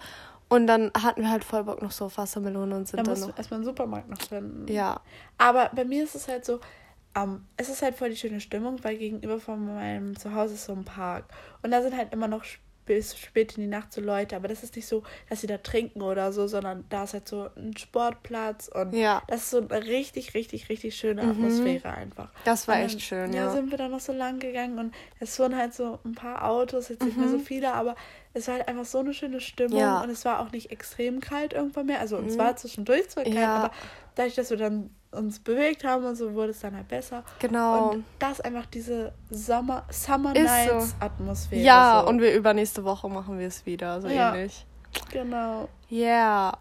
Und 0.49 0.67
dann 0.67 0.91
hatten 1.01 1.23
wir 1.23 1.31
halt 1.31 1.45
voll 1.45 1.65
Bock 1.65 1.81
noch 1.81 1.93
so 1.93 2.07
auf 2.07 2.19
Wassermelone 2.19 2.75
und 2.75 2.89
sind 2.89 2.99
da 2.99 3.15
dann 3.15 3.21
noch. 3.21 3.39
erstmal 3.39 3.59
einen 3.59 3.65
Supermarkt 3.65 4.11
noch 4.11 4.21
finden. 4.21 4.67
Ja. 4.71 5.01
Aber 5.39 5.71
bei 5.75 5.85
mir 5.85 6.03
ist 6.03 6.17
es 6.17 6.27
halt 6.27 6.45
so, 6.45 6.55
um, 6.55 7.23
ähm, 7.23 7.47
es 7.57 7.69
ist 7.69 7.83
halt 7.83 7.97
voll 7.97 8.11
die 8.11 8.17
schöne 8.17 8.41
Stimmung, 8.41 8.83
weil 8.83 8.97
gegenüber 8.97 9.41
von 9.41 9.65
meinem 9.65 10.19
Zuhause 10.19 10.55
ist 10.55 10.65
so 10.65 10.73
ein 10.73 10.85
Park. 10.85 11.27
Und 11.63 11.71
da 11.71 11.83
sind 11.83 11.97
halt 11.97 12.13
immer 12.13 12.29
noch 12.29 12.45
bis 12.91 13.17
spät 13.17 13.57
in 13.57 13.63
die 13.63 13.69
Nacht 13.69 13.93
so 13.93 14.01
Leute, 14.01 14.35
aber 14.35 14.49
das 14.49 14.65
ist 14.65 14.75
nicht 14.75 14.89
so, 14.89 15.05
dass 15.29 15.43
sie 15.43 15.47
da 15.47 15.59
trinken 15.59 16.03
oder 16.03 16.33
so, 16.33 16.49
sondern 16.49 16.85
da 16.89 17.05
ist 17.05 17.13
halt 17.13 17.29
so 17.29 17.49
ein 17.57 17.77
Sportplatz 17.77 18.67
und 18.67 18.93
ja. 18.95 19.23
das 19.29 19.43
ist 19.43 19.51
so 19.51 19.59
eine 19.59 19.87
richtig, 19.87 20.35
richtig, 20.35 20.69
richtig 20.69 20.97
schöne 20.97 21.23
mhm. 21.23 21.31
Atmosphäre 21.31 21.89
einfach. 21.89 22.31
Das 22.45 22.67
war 22.67 22.75
dann, 22.75 22.87
echt 22.87 23.01
schön, 23.01 23.33
ja. 23.33 23.45
Ja, 23.45 23.53
sind 23.53 23.71
wir 23.71 23.79
dann 23.79 23.93
noch 23.93 24.01
so 24.01 24.13
lang 24.13 24.41
gegangen 24.41 24.77
und 24.81 24.93
es 25.21 25.39
wurden 25.39 25.57
halt 25.57 25.73
so 25.73 26.01
ein 26.05 26.17
paar 26.17 26.45
Autos, 26.51 26.89
jetzt 26.89 27.05
nicht 27.05 27.17
mhm. 27.17 27.23
mehr 27.23 27.31
so 27.31 27.39
mhm. 27.39 27.45
viele, 27.45 27.73
aber 27.75 27.95
es 28.35 28.49
war 28.49 28.57
halt 28.57 28.67
einfach 28.67 28.85
so 28.85 28.99
eine 28.99 29.15
schöne 29.15 29.41
Stimmung 29.41 29.79
ja. 29.79 30.03
und 30.03 30.11
es 30.11 30.25
war 30.25 30.41
auch 30.41 30.51
nicht 30.51 30.73
extrem 30.73 31.21
kalt 31.21 31.53
irgendwann 31.53 31.87
mehr. 31.87 32.01
Also 32.01 32.19
mhm. 32.19 32.27
es 32.27 32.39
war 32.39 32.57
zwischendurch 32.57 33.09
zwar 33.09 33.23
kalt, 33.23 33.37
aber 33.39 33.71
dadurch, 34.17 34.35
dass 34.35 34.51
wir 34.51 34.57
dann 34.57 34.91
uns 35.13 35.41
bewegt 35.41 35.85
haben 35.85 36.05
und 36.05 36.17
so 36.17 36.35
wurde 36.35 36.51
es 36.51 36.61
dann 36.61 36.75
halt 36.77 36.89
besser. 36.89 37.25
Genau. 37.39 37.91
Und 37.91 38.05
das 38.19 38.41
einfach 38.41 38.67
diese 38.67 39.13
Sommer, 39.31 39.85
Summer 39.91 40.33
Nights 40.33 40.91
so. 40.91 41.05
Atmosphäre. 41.05 41.63
Ja, 41.63 42.03
so. 42.03 42.09
und 42.09 42.21
wir 42.21 42.33
übernächste 42.35 42.85
Woche 42.85 43.09
machen 43.09 43.39
wir 43.39 43.47
es 43.47 43.67
wieder, 43.67 44.01
so 44.01 44.09
ja. 44.09 44.35
ähnlich. 44.35 44.65
Genau. 45.13 45.69
Ja. 45.89 45.99
Yeah. 45.99 46.59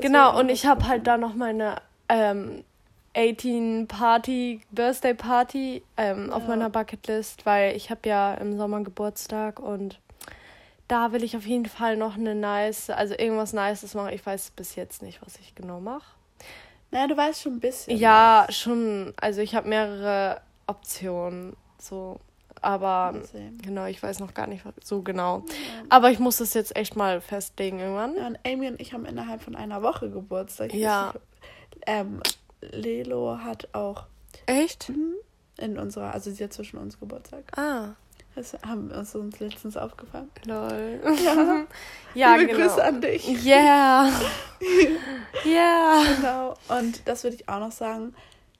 Genau, 0.00 0.38
und 0.38 0.48
ich 0.48 0.66
habe 0.66 0.86
halt 0.88 1.06
da 1.06 1.18
noch 1.18 1.34
meine 1.34 1.76
ähm, 2.08 2.64
18 3.14 3.88
Party, 3.88 4.60
Birthday 4.70 5.14
Party 5.14 5.82
ähm, 5.96 6.28
ja. 6.28 6.34
auf 6.34 6.46
meiner 6.46 6.70
Bucketlist, 6.70 7.44
weil 7.44 7.76
ich 7.76 7.90
habe 7.90 8.08
ja 8.08 8.34
im 8.34 8.56
Sommer 8.56 8.82
Geburtstag 8.82 9.60
und 9.60 9.98
da 10.88 11.12
will 11.12 11.22
ich 11.22 11.36
auf 11.36 11.46
jeden 11.46 11.66
Fall 11.66 11.96
noch 11.96 12.16
eine 12.16 12.34
nice, 12.34 12.90
also 12.90 13.14
irgendwas 13.16 13.52
Nices 13.52 13.94
machen. 13.94 14.12
Ich 14.12 14.24
weiß 14.24 14.52
bis 14.52 14.74
jetzt 14.76 15.02
nicht, 15.02 15.22
was 15.22 15.36
ich 15.36 15.54
genau 15.54 15.80
mache. 15.80 16.04
Naja, 16.92 17.06
du 17.08 17.16
weißt 17.16 17.42
schon 17.42 17.54
ein 17.54 17.60
bisschen. 17.60 17.98
Ja, 17.98 18.44
was. 18.46 18.56
schon. 18.56 19.14
Also 19.16 19.40
ich 19.40 19.54
habe 19.54 19.68
mehrere 19.68 20.40
Optionen. 20.66 21.56
So. 21.78 22.20
Aber 22.60 23.14
genau, 23.60 23.86
ich 23.86 24.00
weiß 24.00 24.20
noch 24.20 24.34
gar 24.34 24.46
nicht 24.46 24.62
so 24.84 25.02
genau. 25.02 25.38
Ja. 25.48 25.84
Aber 25.88 26.10
ich 26.12 26.20
muss 26.20 26.36
das 26.36 26.54
jetzt 26.54 26.76
echt 26.76 26.94
mal 26.94 27.20
festlegen 27.20 27.80
irgendwann. 27.80 28.16
Ja, 28.16 28.28
und 28.28 28.38
Amy 28.46 28.68
und 28.68 28.80
ich 28.80 28.92
haben 28.92 29.04
innerhalb 29.04 29.42
von 29.42 29.56
einer 29.56 29.82
Woche 29.82 30.10
Geburtstag. 30.10 30.72
Ja. 30.72 31.12
Ähm, 31.86 32.20
Lelo 32.60 33.38
hat 33.38 33.68
auch. 33.72 34.04
Echt? 34.46 34.90
Mhm. 34.90 35.14
In 35.58 35.78
unserer, 35.78 36.12
also 36.14 36.30
sie 36.30 36.44
hat 36.44 36.52
zwischen 36.52 36.78
uns 36.78 37.00
Geburtstag. 37.00 37.44
Ah. 37.58 37.94
Das 38.34 38.54
haben 38.66 38.90
wir 38.90 38.96
uns 38.96 39.40
letztens 39.40 39.76
aufgefallen. 39.76 40.30
Lol. 40.46 41.00
Ja. 41.22 41.64
ja 42.14 42.36
Liebe 42.36 42.52
genau. 42.52 42.66
Grüße 42.66 42.82
an 42.82 43.00
dich. 43.00 43.44
Yeah. 43.44 44.08
yeah. 45.44 46.02
Genau. 46.16 46.54
Und 46.68 47.06
das 47.06 47.24
würde 47.24 47.36
ich 47.36 47.48
auch 47.48 47.60
noch 47.60 47.72
sagen. 47.72 48.14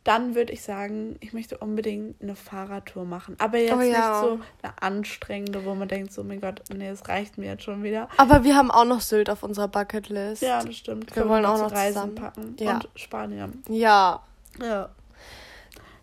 Dann 0.05 0.35
würde 0.35 0.53
ich 0.53 0.63
sagen, 0.63 1.17
ich 1.21 1.33
möchte 1.33 1.59
unbedingt 1.59 2.21
eine 2.21 2.35
Fahrradtour 2.35 3.05
machen. 3.05 3.37
Aber 3.39 3.59
jetzt 3.59 3.73
oh, 3.73 3.81
ja. 3.81 3.87
nicht 3.87 4.21
so 4.21 4.41
eine 4.63 4.83
anstrengende, 4.83 5.65
wo 5.65 5.75
man 5.77 5.87
denkt, 5.87 6.13
so, 6.13 6.23
oh 6.23 6.25
mein 6.25 6.41
Gott, 6.41 6.61
nee, 6.75 6.89
es 6.89 7.09
reicht 7.09 7.39
mir 7.39 7.47
jetzt 7.47 7.63
schon 7.63 7.85
wieder. 7.85 8.09
Aber 8.17 8.43
wir 8.43 8.57
haben 8.57 8.73
auch 8.73 8.85
noch 8.85 9.01
Sylt 9.01 9.31
auf 9.31 9.45
unserer 9.45 9.69
Bucketlist. 9.69 10.43
Ja, 10.43 10.63
das 10.63 10.77
stimmt. 10.77 11.15
Wir, 11.15 11.23
wir 11.23 11.31
wollen 11.31 11.47
auch 11.47 11.59
noch 11.59 11.71
Reisen 11.71 11.95
zusammen. 11.95 12.15
packen. 12.17 12.57
Ja. 12.59 12.75
Und 12.75 12.89
Spanien. 12.97 13.63
Ja. 13.69 14.23
Ja. 14.61 14.91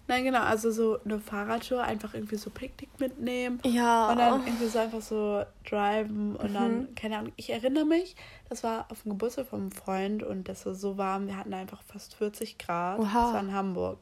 Nein, 0.10 0.24
genau, 0.24 0.41
also 0.41 0.72
so 0.72 0.98
eine 1.06 1.19
Fahrradtour, 1.19 1.84
einfach 1.84 2.15
irgendwie 2.15 2.38
so 2.38 2.50
Picknick 2.50 2.89
mitnehmen. 3.00 3.60
Ja. 3.63 4.10
Und 4.10 4.17
dann 4.17 4.43
irgendwie 4.43 4.65
so 4.65 4.80
einfach 4.80 5.02
so 5.02 5.43
driven 5.69 6.36
und 6.36 6.50
mhm. 6.50 6.54
dann, 6.56 6.95
keine 6.95 7.19
Ahnung, 7.19 7.32
ich 7.36 7.52
erinnere 7.52 7.86
mich, 7.86 8.15
das 8.50 8.63
war 8.63 8.88
auf 8.89 9.04
dem 9.04 9.12
Geburtstag 9.12 9.45
von 9.45 9.62
einem 9.62 9.72
Freund 9.72 10.24
und 10.24 10.50
das 10.50 10.65
war 10.65 10.74
so 10.74 10.98
warm, 10.98 11.28
wir 11.28 11.38
hatten 11.38 11.54
einfach 11.54 11.84
fast 11.84 12.15
40 12.15 12.58
Grad. 12.58 12.98
Oha. 12.98 13.06
Das 13.06 13.34
war 13.34 13.39
in 13.39 13.54
Hamburg. 13.54 14.00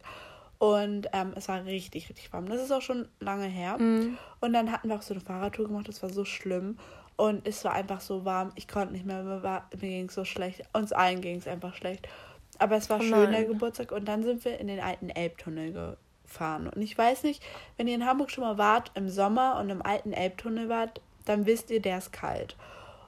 Und 0.60 1.10
ähm, 1.12 1.34
es 1.36 1.50
war 1.50 1.66
richtig, 1.66 2.08
richtig 2.10 2.32
warm. 2.32 2.48
Das 2.48 2.62
ist 2.62 2.72
auch 2.72 2.82
schon 2.82 3.10
lange 3.20 3.48
her. 3.48 3.78
Mhm. 3.78 4.18
Und 4.40 4.54
dann 4.54 4.72
hatten 4.72 4.88
wir 4.88 4.96
auch 4.96 5.02
so 5.02 5.14
eine 5.14 5.22
Fahrradtour 5.22 5.68
gemacht, 5.68 5.90
das 5.90 6.02
war 6.02 6.10
so 6.10 6.24
schlimm. 6.24 6.78
Und 7.18 7.46
es 7.46 7.66
war 7.66 7.74
einfach 7.74 8.00
so 8.00 8.24
warm, 8.24 8.54
ich 8.56 8.70
konnte 8.70 8.94
nicht 8.94 9.06
mehr, 9.06 9.24
mir, 9.24 9.44
war, 9.44 9.68
mir 9.74 9.90
ging 9.90 10.08
es 10.08 10.16
so 10.16 10.24
schlecht. 10.24 10.62
Uns 10.72 10.94
allen 10.94 11.20
ging 11.20 11.38
es 11.38 11.48
einfach 11.48 11.76
schlecht. 11.76 12.08
Aber 12.60 12.76
es 12.76 12.90
war 12.90 13.00
oh 13.00 13.04
schön, 13.04 13.32
der 13.32 13.46
Geburtstag. 13.46 13.92
Und 13.92 14.06
dann 14.06 14.24
sind 14.24 14.46
wir 14.46 14.60
in 14.60 14.68
den 14.68 14.80
alten 14.80 15.10
Elbtunnel 15.10 15.98
gefahren. 16.24 16.68
Und 16.68 16.82
ich 16.82 16.98
weiß 16.98 17.24
nicht, 17.24 17.44
wenn 17.78 17.88
ihr 17.88 17.96
in 17.96 18.06
Hamburg 18.06 18.32
schon 18.32 18.44
mal 18.44 18.58
wart 18.58 18.92
im 18.96 19.10
Sommer 19.10 19.60
und 19.60 19.70
im 19.70 19.82
alten 19.82 20.14
Elbtunnel 20.14 20.70
wart, 20.70 21.02
dann 21.26 21.46
wisst 21.46 21.70
ihr, 21.70 21.82
der 21.82 21.98
ist 21.98 22.14
kalt. 22.14 22.56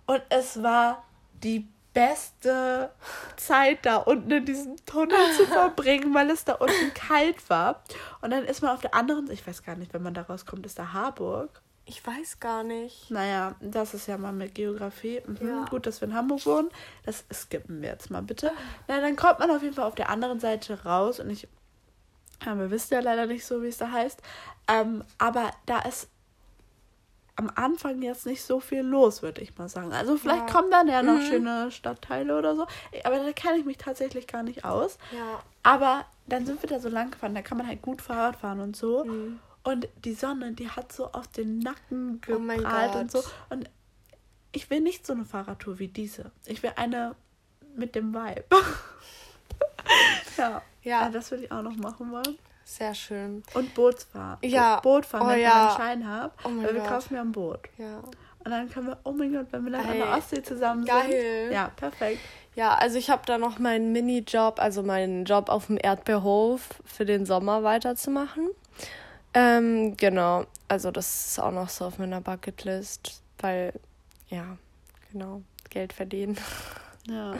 Und 0.05 0.21
es 0.29 0.61
war 0.61 1.03
die 1.43 1.67
beste 1.93 2.91
Zeit, 3.35 3.85
da 3.85 3.97
unten 3.97 4.31
in 4.31 4.45
diesem 4.45 4.75
Tunnel 4.85 5.17
zu 5.37 5.45
verbringen, 5.47 6.13
weil 6.13 6.29
es 6.29 6.45
da 6.45 6.53
unten 6.53 6.93
kalt 6.93 7.49
war. 7.49 7.83
Und 8.21 8.31
dann 8.31 8.45
ist 8.45 8.61
man 8.61 8.71
auf 8.71 8.81
der 8.81 8.93
anderen 8.93 9.27
Seite, 9.27 9.39
ich 9.39 9.47
weiß 9.47 9.63
gar 9.63 9.75
nicht, 9.75 9.93
wenn 9.93 10.03
man 10.03 10.13
da 10.13 10.21
rauskommt, 10.21 10.65
ist 10.65 10.79
da 10.79 10.93
Harburg. 10.93 11.61
Ich 11.89 12.05
weiß 12.05 12.39
gar 12.39 12.63
nicht. 12.63 13.09
Naja, 13.09 13.55
das 13.61 13.95
ist 13.95 14.07
ja 14.07 14.19
mal 14.19 14.31
mit 14.31 14.53
Geografie. 14.53 15.21
Mhm, 15.25 15.47
ja. 15.47 15.65
Gut, 15.65 15.87
dass 15.87 16.01
wir 16.01 16.07
in 16.07 16.13
Hamburg 16.13 16.45
wohnen. 16.45 16.69
Das 17.03 17.25
skippen 17.33 17.81
wir 17.81 17.89
jetzt 17.89 18.11
mal 18.11 18.21
bitte. 18.21 18.51
Na, 18.87 19.01
dann 19.01 19.15
kommt 19.15 19.39
man 19.39 19.49
auf 19.49 19.63
jeden 19.63 19.73
Fall 19.73 19.85
auf 19.85 19.95
der 19.95 20.09
anderen 20.09 20.39
Seite 20.39 20.83
raus. 20.83 21.19
Und 21.19 21.31
ich, 21.31 21.47
ja, 22.45 22.55
wir 22.59 22.69
wissen 22.69 22.93
ja 22.93 22.99
leider 22.99 23.25
nicht 23.25 23.43
so, 23.43 23.63
wie 23.63 23.69
es 23.69 23.79
da 23.79 23.91
heißt. 23.91 24.21
Ähm, 24.67 25.03
aber 25.17 25.49
da 25.65 25.79
ist 25.79 26.09
am 27.37 27.51
Anfang 27.55 28.03
jetzt 28.03 28.27
nicht 28.27 28.43
so 28.43 28.59
viel 28.59 28.81
los, 28.81 29.23
würde 29.23 29.41
ich 29.41 29.57
mal 29.57 29.67
sagen. 29.67 29.91
Also 29.91 30.15
vielleicht 30.15 30.47
ja. 30.47 30.53
kommen 30.53 30.69
dann 30.69 30.87
ja 30.87 31.01
noch 31.01 31.15
mhm. 31.15 31.25
schöne 31.25 31.71
Stadtteile 31.71 32.37
oder 32.37 32.55
so. 32.55 32.67
Aber 33.03 33.17
da 33.17 33.31
kenne 33.31 33.57
ich 33.57 33.65
mich 33.65 33.79
tatsächlich 33.79 34.27
gar 34.27 34.43
nicht 34.43 34.63
aus. 34.63 34.99
Ja. 35.11 35.41
Aber 35.63 36.05
dann 36.27 36.45
sind 36.45 36.61
wir 36.61 36.69
da 36.69 36.79
so 36.79 36.89
lang 36.89 37.09
gefahren. 37.09 37.33
Da 37.33 37.41
kann 37.41 37.57
man 37.57 37.65
halt 37.65 37.81
gut 37.81 38.03
Fahrrad 38.03 38.35
fahren 38.35 38.59
und 38.59 38.75
so. 38.75 39.05
Mhm. 39.05 39.39
Und 39.63 39.87
die 40.03 40.13
Sonne, 40.13 40.53
die 40.53 40.69
hat 40.69 40.91
so 40.91 41.11
auf 41.11 41.27
den 41.27 41.59
Nacken 41.59 42.21
oh 42.27 42.39
geprallt 42.39 42.91
oh 42.95 42.99
und 42.99 43.11
so. 43.11 43.23
Und 43.49 43.69
ich 44.51 44.69
will 44.69 44.81
nicht 44.81 45.05
so 45.05 45.13
eine 45.13 45.25
Fahrradtour 45.25 45.79
wie 45.79 45.87
diese. 45.87 46.31
Ich 46.45 46.63
will 46.63 46.71
eine 46.75 47.15
mit 47.75 47.95
dem 47.95 48.13
Vibe. 48.13 48.45
Ja. 50.37 50.61
ja. 50.83 51.01
Ah, 51.01 51.09
das 51.09 51.31
würde 51.31 51.45
ich 51.45 51.51
auch 51.51 51.61
noch 51.61 51.75
machen 51.75 52.11
wollen. 52.11 52.37
Sehr 52.63 52.93
schön. 52.93 53.43
Und 53.55 53.73
Bootsfahren. 53.73 54.37
Ja. 54.43 54.79
Bootfahren, 54.79 55.27
oh, 55.27 55.31
wenn 55.31 55.41
ja. 55.41 55.49
ich 55.49 55.79
einen 55.79 56.03
Schein 56.03 56.07
habe. 56.07 56.33
Oh 56.43 56.49
weil 56.49 56.75
wir 56.75 56.81
kaufen 56.81 57.15
mir 57.15 57.21
ein 57.21 57.31
Boot. 57.31 57.61
Ja. 57.77 57.97
Und 57.97 58.51
dann 58.51 58.69
können 58.69 58.87
wir, 58.87 58.97
oh 59.03 59.11
mein 59.11 59.33
Gott, 59.33 59.47
wenn 59.51 59.65
wir 59.65 59.71
dann 59.71 59.85
an 59.85 59.97
der 59.97 60.15
Ostsee 60.15 60.43
zusammen 60.43 60.85
sind. 60.85 60.95
Geil. 60.95 61.49
Ja, 61.51 61.71
perfekt. 61.75 62.19
Ja, 62.55 62.75
also 62.75 62.97
ich 62.97 63.09
habe 63.09 63.23
da 63.25 63.37
noch 63.37 63.59
meinen 63.59 63.91
Minijob, 63.91 64.59
also 64.59 64.83
meinen 64.83 65.25
Job 65.25 65.49
auf 65.49 65.67
dem 65.67 65.77
Erdbeerhof 65.81 66.61
für 66.85 67.05
den 67.05 67.25
Sommer 67.25 67.63
weiterzumachen. 67.63 68.49
Ähm, 69.33 69.95
genau, 69.97 70.45
also 70.67 70.91
das 70.91 71.27
ist 71.27 71.39
auch 71.39 71.51
noch 71.51 71.69
so 71.69 71.85
auf 71.85 71.99
meiner 71.99 72.21
Bucketlist, 72.21 73.21
weil, 73.39 73.73
ja, 74.29 74.57
genau, 75.11 75.41
Geld 75.69 75.93
verdienen. 75.93 76.37
Ja. 77.07 77.33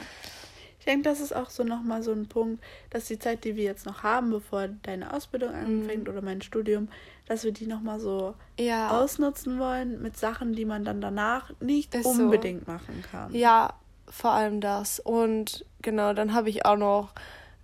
Ich 0.80 0.86
denke, 0.86 1.04
das 1.04 1.19
ist 1.19 1.36
auch 1.36 1.49
so 1.49 1.63
nochmal 1.63 2.02
so 2.02 2.12
ein 2.12 2.28
Punkt, 2.28 2.63
dass 2.89 3.06
die 3.06 3.19
Zeit, 3.19 3.43
die 3.43 3.56
wir 3.56 3.65
jetzt 3.65 3.86
noch 3.86 4.02
haben, 4.02 4.32
bevor 4.32 4.67
deine 4.67 5.13
Ausbildung 5.13 5.54
anfängt 5.54 6.06
mhm. 6.06 6.10
oder 6.10 6.21
mein 6.23 6.41
Studium, 6.41 6.88
dass 7.28 7.43
wir 7.43 7.52
die 7.52 7.67
nochmal 7.67 7.99
so 7.99 8.34
ja. 8.58 8.89
ausnutzen 8.89 9.60
wollen 9.60 10.02
mit 10.02 10.17
Sachen, 10.17 10.54
die 10.54 10.65
man 10.65 10.86
dann 10.86 11.02
danach 11.02 11.52
nicht 11.60 11.93
ist 11.93 12.06
unbedingt 12.06 12.65
so. 12.65 12.71
machen 12.71 13.04
kann. 13.12 13.36
Ja, 13.36 13.73
vor 14.08 14.32
allem 14.32 14.62
das. 14.62 14.99
Und 14.99 15.65
genau, 15.82 16.13
dann 16.13 16.34
habe 16.34 16.49
ich 16.49 16.65
auch 16.65 16.78
noch 16.78 17.13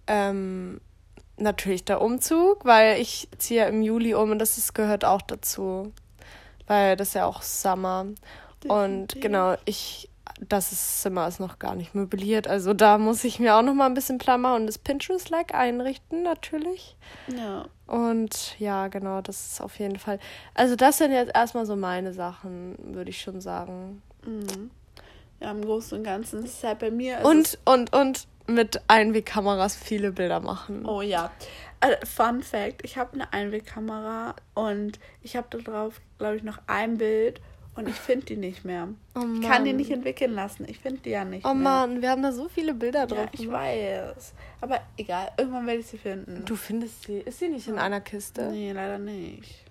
ähm, 0.08 0.82
natürlich 1.38 1.86
der 1.86 2.02
Umzug, 2.02 2.66
weil 2.66 3.00
ich 3.02 3.28
ziehe 3.38 3.62
ja 3.62 3.68
im 3.68 3.82
Juli 3.82 4.14
um 4.14 4.32
und 4.32 4.40
das 4.40 4.58
ist, 4.58 4.74
gehört 4.74 5.06
auch 5.06 5.22
dazu. 5.22 5.92
Weil 6.68 6.96
das 6.96 7.10
ist 7.10 7.14
ja 7.16 7.26
auch. 7.26 7.42
Definitiv. 7.44 8.72
Und 8.72 9.22
genau, 9.22 9.56
ich, 9.66 10.10
das 10.50 10.72
ist, 10.72 11.02
Zimmer 11.02 11.28
ist 11.28 11.40
noch 11.40 11.60
gar 11.60 11.76
nicht 11.76 11.94
möbliert. 11.94 12.48
Also 12.48 12.74
da 12.74 12.98
muss 12.98 13.24
ich 13.24 13.40
mir 13.40 13.56
auch 13.56 13.62
noch 13.62 13.74
mal 13.74 13.86
ein 13.86 13.94
bisschen 13.94 14.18
Plan 14.18 14.42
machen 14.42 14.62
und 14.62 14.68
das 14.68 14.78
Pinterest-like 14.78 15.54
einrichten, 15.54 16.24
natürlich. 16.24 16.96
Ja. 17.28 17.66
Und 17.88 18.60
ja, 18.60 18.88
genau, 18.88 19.22
das 19.22 19.46
ist 19.46 19.62
auf 19.62 19.78
jeden 19.80 20.00
Fall. 20.00 20.20
Also 20.56 20.76
das 20.76 20.98
sind 20.98 21.12
jetzt 21.12 21.36
erstmal 21.36 21.66
so 21.66 21.76
meine 21.76 22.14
Sachen, 22.14 22.78
würde 22.96 23.12
ich 23.12 23.22
schon 23.22 23.42
sagen. 23.42 24.02
Mhm. 24.26 24.72
Ja, 25.40 25.52
im 25.52 25.64
Großen 25.64 25.98
und 25.98 26.04
Ganzen 26.04 26.44
ist 26.44 26.58
es 26.58 26.64
halt 26.64 26.80
bei 26.80 26.90
mir. 26.90 27.20
Und, 27.24 27.60
und, 27.66 27.94
und 27.94 28.28
mit 28.48 28.82
Einwegkameras 28.88 29.76
viele 29.76 30.12
Bilder 30.12 30.40
machen. 30.40 30.86
Oh 30.86 31.02
ja. 31.02 31.32
Also, 31.80 31.98
Fun 32.06 32.44
Fact: 32.44 32.84
Ich 32.84 32.98
habe 32.98 33.14
eine 33.14 33.34
Einwegkamera 33.34 34.36
und 34.54 35.00
ich 35.22 35.36
habe 35.36 35.62
darauf, 35.62 36.02
glaube 36.18 36.38
ich, 36.38 36.44
noch 36.44 36.60
ein 36.68 36.98
Bild 36.98 37.42
und 37.76 37.90
ich 37.90 37.96
finde 37.96 38.26
die 38.28 38.38
nicht 38.38 38.64
mehr. 38.64 38.88
Oh 39.16 39.22
ich 39.36 39.48
kann 39.48 39.66
die 39.66 39.74
nicht 39.74 39.92
entwickeln 39.92 40.34
lassen. 40.34 40.66
Ich 40.68 40.80
finde 40.80 41.02
die 41.02 41.10
ja 41.10 41.26
nicht 41.26 41.46
oh 41.46 41.54
mehr. 41.54 41.58
Oh 41.58 41.64
Mann, 41.64 42.02
wir 42.02 42.10
haben 42.10 42.24
da 42.24 42.32
so 42.32 42.48
viele 42.48 42.74
Bilder 42.74 43.06
drauf. 43.06 43.30
Ja, 43.34 43.40
ich 43.40 43.52
weiß. 43.52 44.34
Aber 44.62 44.80
egal, 44.98 45.32
irgendwann 45.38 45.68
werde 45.68 45.82
ich 45.82 45.88
sie 45.88 45.98
finden. 45.98 46.44
Du 46.46 46.56
findest 46.56 47.04
sie? 47.04 47.18
Ist 47.20 47.40
sie 47.40 47.50
nicht 47.50 47.68
in 47.68 47.78
einer 47.78 48.00
Kiste? 48.00 48.50
Nee, 48.50 48.72
leider 48.72 48.98
nicht. 48.98 49.66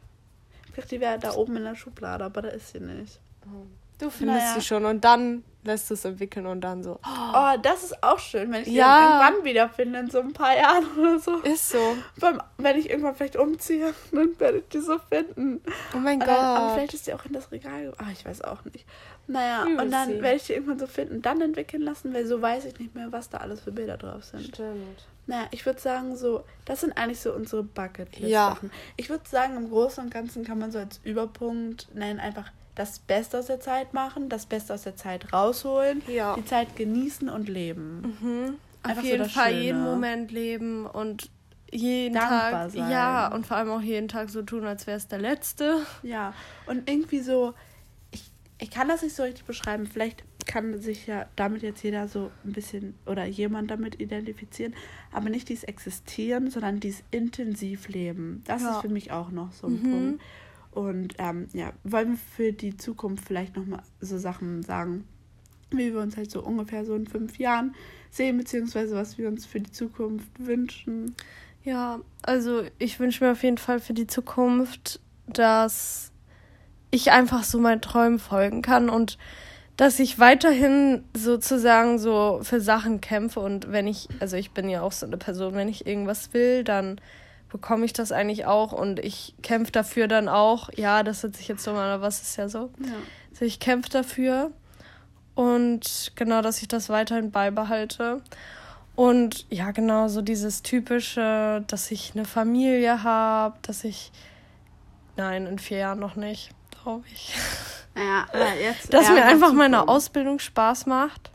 Ich 0.69 0.75
dachte, 0.75 0.89
die 0.89 1.01
wäre 1.01 1.19
da 1.19 1.35
oben 1.35 1.57
in 1.57 1.65
der 1.65 1.77
Schublade, 1.77 2.25
aber 2.25 2.43
da 2.43 2.49
ist 2.49 2.73
sie 2.73 2.81
nicht. 2.81 3.21
Oh. 3.47 3.65
Du 3.99 4.11
findest 4.11 4.41
naja. 4.41 4.55
sie 4.55 4.61
schon 4.61 4.85
und 4.85 5.05
dann 5.05 5.45
lässt 5.65 5.91
es 5.91 6.05
entwickeln 6.05 6.47
und 6.47 6.61
dann 6.61 6.83
so. 6.83 7.01
Oh, 7.05 7.57
das 7.63 7.85
ist 7.85 8.03
auch 8.03 8.19
schön, 8.19 8.53
wenn 8.53 8.63
ich 8.63 8.69
ja. 8.69 9.23
irgendwann 9.23 9.45
wiederfinde, 9.45 9.99
in 9.99 10.11
so 10.11 10.21
ein 10.21 10.33
paar 10.33 10.57
Jahren 10.57 10.87
oder 10.99 11.19
so. 11.19 11.39
Ist 11.39 11.71
so. 11.71 11.97
wenn 12.59 12.79
ich 12.79 12.91
irgendwann 12.91 13.15
vielleicht 13.15 13.37
umziehe, 13.37 13.93
dann 14.13 14.39
werde 14.39 14.59
ich 14.59 14.69
die 14.69 14.81
so 14.81 14.99
finden. 14.99 15.61
Oh 15.95 15.99
mein 15.99 16.19
Gott. 16.19 16.29
Dann, 16.29 16.57
aber 16.57 16.75
vielleicht 16.75 16.95
ist 16.95 17.07
die 17.07 17.15
auch 17.15 17.25
in 17.25 17.33
das 17.33 17.51
Regal. 17.51 17.93
Ah, 17.99 18.11
ich 18.13 18.25
weiß 18.25 18.43
auch 18.43 18.65
nicht. 18.67 18.87
Naja, 19.27 19.65
und 19.65 19.91
dann 19.91 20.23
werde 20.23 20.37
ich 20.37 20.47
die 20.47 20.53
irgendwann 20.53 20.79
so 20.79 20.87
finden, 20.87 21.23
dann 21.23 21.41
entwickeln 21.41 21.83
lassen, 21.83 22.13
weil 22.13 22.27
so 22.27 22.43
weiß 22.43 22.67
ich 22.67 22.79
nicht 22.79 22.95
mehr, 22.95 23.11
was 23.11 23.31
da 23.31 23.39
alles 23.39 23.61
für 23.61 23.73
Bilder 23.73 23.97
drauf 23.97 24.25
sind. 24.25 24.45
Stimmt. 24.45 25.07
Naja, 25.27 25.47
ich 25.53 25.65
würde 25.65 25.81
sagen, 25.81 26.17
so, 26.17 26.45
das 26.67 26.83
sind 26.83 26.93
eigentlich 26.99 27.21
so 27.21 27.33
unsere 27.33 27.63
Bucketlist-Sachen. 27.63 28.69
Ja. 28.69 28.75
Ich 28.97 29.09
würde 29.09 29.27
sagen, 29.27 29.57
im 29.57 29.71
Großen 29.71 30.05
und 30.05 30.13
Ganzen 30.13 30.45
kann 30.45 30.59
man 30.59 30.71
so 30.71 30.79
als 30.79 31.01
Überpunkt 31.03 31.95
nennen, 31.95 32.21
einfach 32.21 32.51
das 32.75 32.99
Beste 32.99 33.39
aus 33.39 33.47
der 33.47 33.61
Zeit 33.61 33.95
machen, 33.95 34.29
das 34.29 34.47
Beste 34.47 34.75
aus 34.75 34.83
der 34.83 34.97
Zeit 34.97 35.33
rausholen, 35.33 36.03
ja. 36.09 36.35
die 36.37 36.45
Zeit 36.45 36.77
genießen 36.77 37.29
und 37.29 37.49
leben. 37.49 38.17
Mhm. 38.21 38.55
Auf 38.83 39.03
jeden 39.03 39.25
so 39.25 39.31
Fall 39.31 39.53
Schöne. 39.53 39.63
jeden 39.63 39.83
Moment 39.83 40.31
leben 40.31 40.87
und 40.87 41.31
jeden 41.71 42.15
Dankbar 42.15 42.51
Tag, 42.51 42.71
sein. 42.71 42.91
ja, 42.91 43.29
und 43.29 43.47
vor 43.47 43.57
allem 43.57 43.71
auch 43.71 43.81
jeden 43.81 44.09
Tag 44.09 44.31
so 44.31 44.43
tun, 44.43 44.65
als 44.65 44.87
wäre 44.87 44.97
es 44.97 45.09
der 45.09 45.19
letzte. 45.19 45.81
Ja, 46.03 46.35
und 46.67 46.89
irgendwie 46.89 47.21
so, 47.21 47.55
ich, 48.11 48.31
ich 48.59 48.71
kann 48.71 48.89
das 48.89 49.03
nicht 49.03 49.15
so 49.15 49.23
richtig 49.23 49.45
beschreiben, 49.45 49.87
vielleicht 49.87 50.25
kann 50.47 50.79
sich 50.79 51.07
ja 51.07 51.27
damit 51.37 51.63
jetzt 51.63 51.83
jeder 51.83 52.07
so 52.07 52.31
ein 52.45 52.53
bisschen 52.53 52.95
oder 53.07 53.25
jemand 53.25 53.71
damit 53.71 54.01
identifizieren, 54.01 54.75
aber 55.11 55.31
nicht 55.31 55.49
dieses 55.49 55.65
Existieren, 55.65 56.51
sondern 56.51 56.81
dieses 56.81 57.03
Intensivleben. 57.11 58.43
Das 58.47 58.63
ja. 58.63 58.73
ist 58.73 58.83
für 58.83 58.89
mich 58.89 59.11
auch 59.11 59.31
noch 59.31 59.53
so 59.53 59.67
ein 59.67 59.83
mhm. 59.83 59.91
Punkt. 59.91 60.23
Und 60.75 61.15
ähm, 61.19 61.49
ja, 61.53 61.73
wollen 61.85 62.13
wir 62.13 62.19
für 62.37 62.53
die 62.53 62.77
Zukunft 62.77 63.25
vielleicht 63.27 63.57
nochmal 63.57 63.83
so 64.01 64.19
Sachen 64.19 64.63
sagen, 64.63 65.05
wie 65.71 65.93
wir 65.93 66.01
uns 66.01 66.17
halt 66.17 66.31
so 66.31 66.43
ungefähr 66.43 66.85
so 66.85 66.95
in 66.95 67.07
fünf 67.07 67.39
Jahren 67.39 67.75
sehen, 68.11 68.37
beziehungsweise 68.39 68.97
was 68.97 69.17
wir 69.17 69.29
uns 69.29 69.47
für 69.47 69.61
die 69.61 69.71
Zukunft 69.71 70.29
wünschen. 70.39 71.15
Ja, 71.63 72.01
also 72.23 72.63
ich 72.79 72.99
wünsche 72.99 73.25
mir 73.25 73.33
auf 73.33 73.43
jeden 73.43 73.59
Fall 73.59 73.79
für 73.79 73.95
die 73.95 74.07
Zukunft, 74.07 75.01
dass 75.27 76.13
ich 76.91 77.13
einfach 77.13 77.45
so 77.45 77.59
meinen 77.59 77.81
Träumen 77.81 78.19
folgen 78.19 78.61
kann 78.61 78.89
und 78.89 79.17
dass 79.77 79.99
ich 79.99 80.19
weiterhin 80.19 81.05
sozusagen 81.17 81.99
so 81.99 82.41
für 82.43 82.61
Sachen 82.61 83.01
kämpfe 83.01 83.41
und 83.41 83.73
wenn 83.73 83.87
ich, 83.87 84.09
also 84.21 84.37
ich 84.37 84.53
bin 84.53 84.69
ja 84.69 84.83
auch 84.83 84.93
so 84.93 85.07
eine 85.07 85.17
Person, 85.17 85.55
wenn 85.55 85.69
ich 85.69 85.87
irgendwas 85.87 86.33
will, 86.33 86.63
dann 86.63 87.01
bekomme 87.55 87.85
ich 87.85 87.93
das 87.93 88.11
eigentlich 88.11 88.47
auch 88.47 88.73
und 88.73 88.99
ich 88.99 89.33
kämpfe 89.43 89.71
dafür 89.71 90.09
dann 90.09 90.29
auch. 90.29 90.71
Ja, 90.75 91.05
das 91.05 91.23
hört 91.23 91.37
sich 91.37 91.47
jetzt 91.47 91.63
so 91.63 91.73
mal, 91.73 91.89
aber 91.89 92.03
was 92.03 92.21
ist 92.21 92.37
ja 92.37 92.49
so. 92.49 92.73
Ja. 92.81 92.95
Also 93.31 93.45
ich 93.45 93.61
kämpfe 93.61 93.89
dafür 93.91 94.51
und 95.37 96.11
genau, 96.17 96.43
dass 96.43 96.61
ich 96.63 96.67
das 96.67 96.89
weiterhin 96.89 97.31
beibehalte. 97.31 98.23
Und 98.97 99.47
ja, 99.51 99.71
genau, 99.71 100.09
so 100.09 100.21
dieses 100.21 100.63
typische, 100.63 101.63
dass 101.69 101.93
ich 101.93 102.17
eine 102.17 102.25
Familie 102.25 103.05
habe, 103.05 103.57
dass 103.63 103.85
ich. 103.85 104.11
Nein, 105.17 105.47
in 105.47 105.61
vier 105.61 105.79
Jahren 105.79 106.01
noch 106.01 106.17
nicht, 106.17 106.51
glaube 106.83 107.05
ich. 107.15 107.37
Naja, 107.95 108.27
jetzt. 108.61 108.93
Dass 108.93 109.09
mir 109.09 109.25
einfach 109.25 109.53
meine 109.53 109.87
Ausbildung 109.87 110.41
Spaß 110.41 110.87
macht 110.87 111.31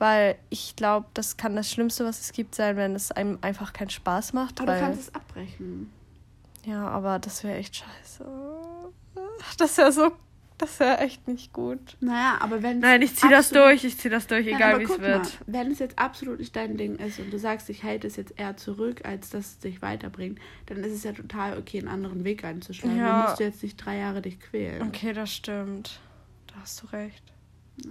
weil 0.00 0.36
ich 0.48 0.74
glaube, 0.76 1.06
das 1.12 1.36
kann 1.36 1.54
das 1.54 1.70
Schlimmste, 1.70 2.06
was 2.06 2.20
es 2.20 2.32
gibt, 2.32 2.54
sein, 2.54 2.76
wenn 2.76 2.94
es 2.94 3.12
einem 3.12 3.38
einfach 3.42 3.74
keinen 3.74 3.90
Spaß 3.90 4.32
macht. 4.32 4.58
Aber 4.58 4.72
weil, 4.72 4.80
du 4.80 4.86
kannst 4.86 5.00
es 5.02 5.14
abbrechen. 5.14 5.92
Ja, 6.64 6.88
aber 6.88 7.18
das 7.18 7.44
wäre 7.44 7.56
echt 7.56 7.76
scheiße. 7.76 8.24
Das 9.56 9.78
wäre 9.78 9.90
so, 9.90 10.12
das 10.58 10.78
wäre 10.80 10.98
echt 10.98 11.26
nicht 11.26 11.54
gut. 11.54 11.96
Naja, 12.00 12.36
aber 12.40 12.62
wenn 12.62 12.80
Nein, 12.80 13.00
ich 13.00 13.16
ziehe 13.16 13.32
das 13.32 13.48
durch, 13.50 13.84
ich 13.84 13.96
ziehe 13.96 14.12
das 14.12 14.26
durch, 14.26 14.46
egal 14.46 14.78
wie 14.78 14.84
es 14.84 15.00
wird. 15.00 15.00
Mal, 15.00 15.28
wenn 15.46 15.70
es 15.72 15.78
jetzt 15.78 15.98
absolut 15.98 16.38
nicht 16.38 16.54
dein 16.54 16.76
Ding 16.76 16.96
ist 16.96 17.18
und 17.18 17.32
du 17.32 17.38
sagst, 17.38 17.70
ich 17.70 17.82
halte 17.82 18.06
es 18.06 18.16
jetzt 18.16 18.38
eher 18.38 18.56
zurück, 18.58 19.00
als 19.04 19.30
dass 19.30 19.46
es 19.46 19.58
dich 19.58 19.80
weiterbringt, 19.80 20.38
dann 20.66 20.84
ist 20.84 20.92
es 20.92 21.04
ja 21.04 21.12
total 21.12 21.56
okay, 21.58 21.78
einen 21.78 21.88
anderen 21.88 22.24
Weg 22.24 22.44
einzuschlagen. 22.44 22.98
Ja. 22.98 23.08
Dann 23.08 23.22
musst 23.22 23.40
du 23.40 23.44
jetzt 23.44 23.62
nicht 23.62 23.76
drei 23.76 23.96
Jahre 23.96 24.20
dich 24.20 24.38
quälen. 24.38 24.82
Okay, 24.82 25.14
das 25.14 25.32
stimmt. 25.32 26.00
Da 26.46 26.54
hast 26.60 26.82
du 26.82 26.86
recht. 26.88 27.24
Ja. 27.82 27.90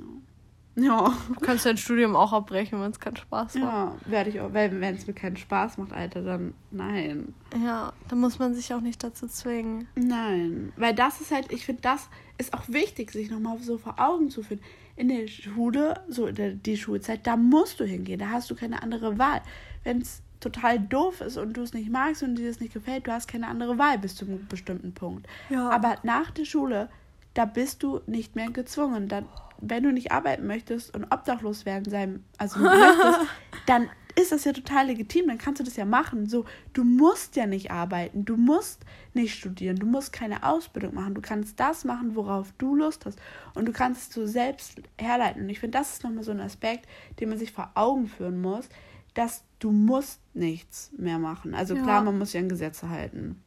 Ja. 0.82 1.14
Du 1.28 1.40
kannst 1.40 1.66
dein 1.66 1.78
Studium 1.78 2.16
auch 2.16 2.34
abbrechen, 2.34 2.82
wenn 2.82 2.92
es 2.92 3.00
keinen 3.00 3.18
Spaß 3.18 3.56
macht. 3.56 3.64
Ja, 3.64 3.96
werde 4.06 4.30
ich 4.30 4.40
auch. 4.40 4.54
Wenn 4.54 4.84
es 4.84 5.08
mir 5.08 5.14
keinen 5.14 5.38
Spaß 5.38 5.78
macht, 5.78 5.94
Alter, 5.94 6.22
dann 6.22 6.54
nein. 6.72 7.34
Ja, 7.64 7.94
dann 8.08 8.20
muss 8.20 8.40
man 8.40 8.54
sich 8.54 8.74
auch 8.74 8.82
nicht 8.82 9.04
dazu 9.04 9.28
zwingen. 9.28 9.88
Nein. 9.96 10.74
Weil 10.78 10.94
das 10.94 11.22
ist 11.22 11.32
halt, 11.32 11.52
ich 11.52 11.66
finde, 11.66 11.82
das 11.82 12.10
ist 12.38 12.54
auch 12.54 12.68
wichtig, 12.68 13.12
sich 13.12 13.30
nochmal 13.30 13.58
so 13.60 13.78
vor 13.78 14.00
Augen 14.00 14.30
zu 14.30 14.44
führen. 14.44 14.62
In 14.96 15.08
der 15.08 15.28
Schule, 15.28 16.02
so 16.10 16.28
in 16.28 16.36
der, 16.36 16.52
die 16.52 16.76
Schulzeit, 16.76 17.26
da 17.26 17.38
musst 17.38 17.80
du 17.80 17.86
hingehen. 17.86 18.20
Da 18.20 18.30
hast 18.30 18.50
du 18.52 18.56
keine 18.56 18.84
andere 18.84 19.18
Wahl. 19.18 19.42
Wenn 19.84 20.02
es 20.02 20.22
total 20.40 20.80
doof 20.80 21.22
ist 21.22 21.38
und 21.38 21.54
du 21.54 21.62
es 21.62 21.74
nicht 21.74 21.90
magst 21.90 22.24
und 22.24 22.36
dir 22.36 22.48
das 22.48 22.60
nicht 22.60 22.74
gefällt, 22.74 23.08
du 23.08 23.12
hast 23.12 23.28
keine 23.28 23.48
andere 23.48 23.78
Wahl 23.78 23.98
bis 23.98 24.16
zu 24.16 24.26
einem 24.26 24.46
bestimmten 24.48 24.94
Punkt. 24.94 25.28
Ja. 25.50 25.70
Aber 25.70 25.98
nach 26.04 26.32
der 26.32 26.46
Schule, 26.46 26.90
da 27.34 27.46
bist 27.46 27.84
du 27.84 28.02
nicht 28.08 28.36
mehr 28.36 28.50
gezwungen. 28.50 29.08
Dann 29.08 29.26
wenn 29.62 29.84
du 29.84 29.92
nicht 29.92 30.12
arbeiten 30.12 30.48
möchtest 30.48 30.96
und 30.96 31.06
obdachlos 31.06 31.66
werden 31.66 31.90
sein, 31.90 32.24
also 32.38 32.60
möchtest, 32.60 33.20
dann 33.66 33.90
ist 34.16 34.32
das 34.32 34.44
ja 34.44 34.54
total 34.54 34.88
legitim, 34.88 35.28
dann 35.28 35.38
kannst 35.38 35.60
du 35.60 35.64
das 35.64 35.76
ja 35.76 35.86
machen. 35.86 36.28
So, 36.28 36.46
du 36.74 36.84
musst 36.84 37.36
ja 37.36 37.46
nicht 37.46 37.72
arbeiten, 37.72 38.26
du 38.26 38.38
musst 38.38 38.84
nicht 39.14 39.36
studieren, 39.36 39.78
du 39.78 39.86
musst 39.86 40.12
keine 40.12 40.44
Ausbildung 40.44 40.96
machen, 40.96 41.16
du 41.16 41.22
kannst 41.22 41.60
das 41.60 41.86
machen, 41.86 42.16
worauf 42.16 42.52
du 42.58 42.76
Lust 42.76 43.06
hast 43.06 43.20
und 43.54 43.66
du 43.66 43.72
kannst 43.72 44.10
es 44.10 44.14
so 44.14 44.26
selbst 44.26 44.82
herleiten. 44.98 45.44
Und 45.44 45.50
ich 45.50 45.60
finde, 45.60 45.78
das 45.78 45.94
ist 45.94 46.04
nochmal 46.04 46.24
so 46.24 46.32
ein 46.32 46.42
Aspekt, 46.42 46.88
den 47.20 47.30
man 47.30 47.38
sich 47.38 47.52
vor 47.52 47.72
Augen 47.76 48.08
führen 48.08 48.42
muss, 48.42 48.68
dass 49.14 49.44
du 49.60 49.72
musst 49.72 50.22
nichts 50.34 50.92
mehr 50.98 51.20
machen. 51.20 51.54
Also 51.54 51.76
ja. 51.76 51.84
klar, 51.84 52.02
man 52.04 52.18
muss 52.18 52.34
ja 52.34 52.42
an 52.42 52.50
Gesetze 52.50 52.90
halten. 52.90 53.42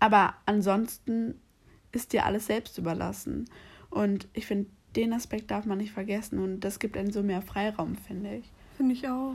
Aber 0.00 0.34
ansonsten 0.46 1.40
ist 1.92 2.12
dir 2.12 2.26
alles 2.26 2.46
selbst 2.46 2.78
überlassen. 2.78 3.48
Und 3.90 4.28
ich 4.32 4.46
finde, 4.46 4.70
den 4.96 5.12
Aspekt 5.12 5.50
darf 5.50 5.64
man 5.64 5.78
nicht 5.78 5.92
vergessen 5.92 6.38
und 6.38 6.60
das 6.60 6.78
gibt 6.78 6.96
einen 6.96 7.12
so 7.12 7.22
mehr 7.22 7.42
Freiraum, 7.42 7.96
finde 7.96 8.36
ich. 8.36 8.50
Finde 8.76 8.94
ich 8.94 9.08
auch. 9.08 9.34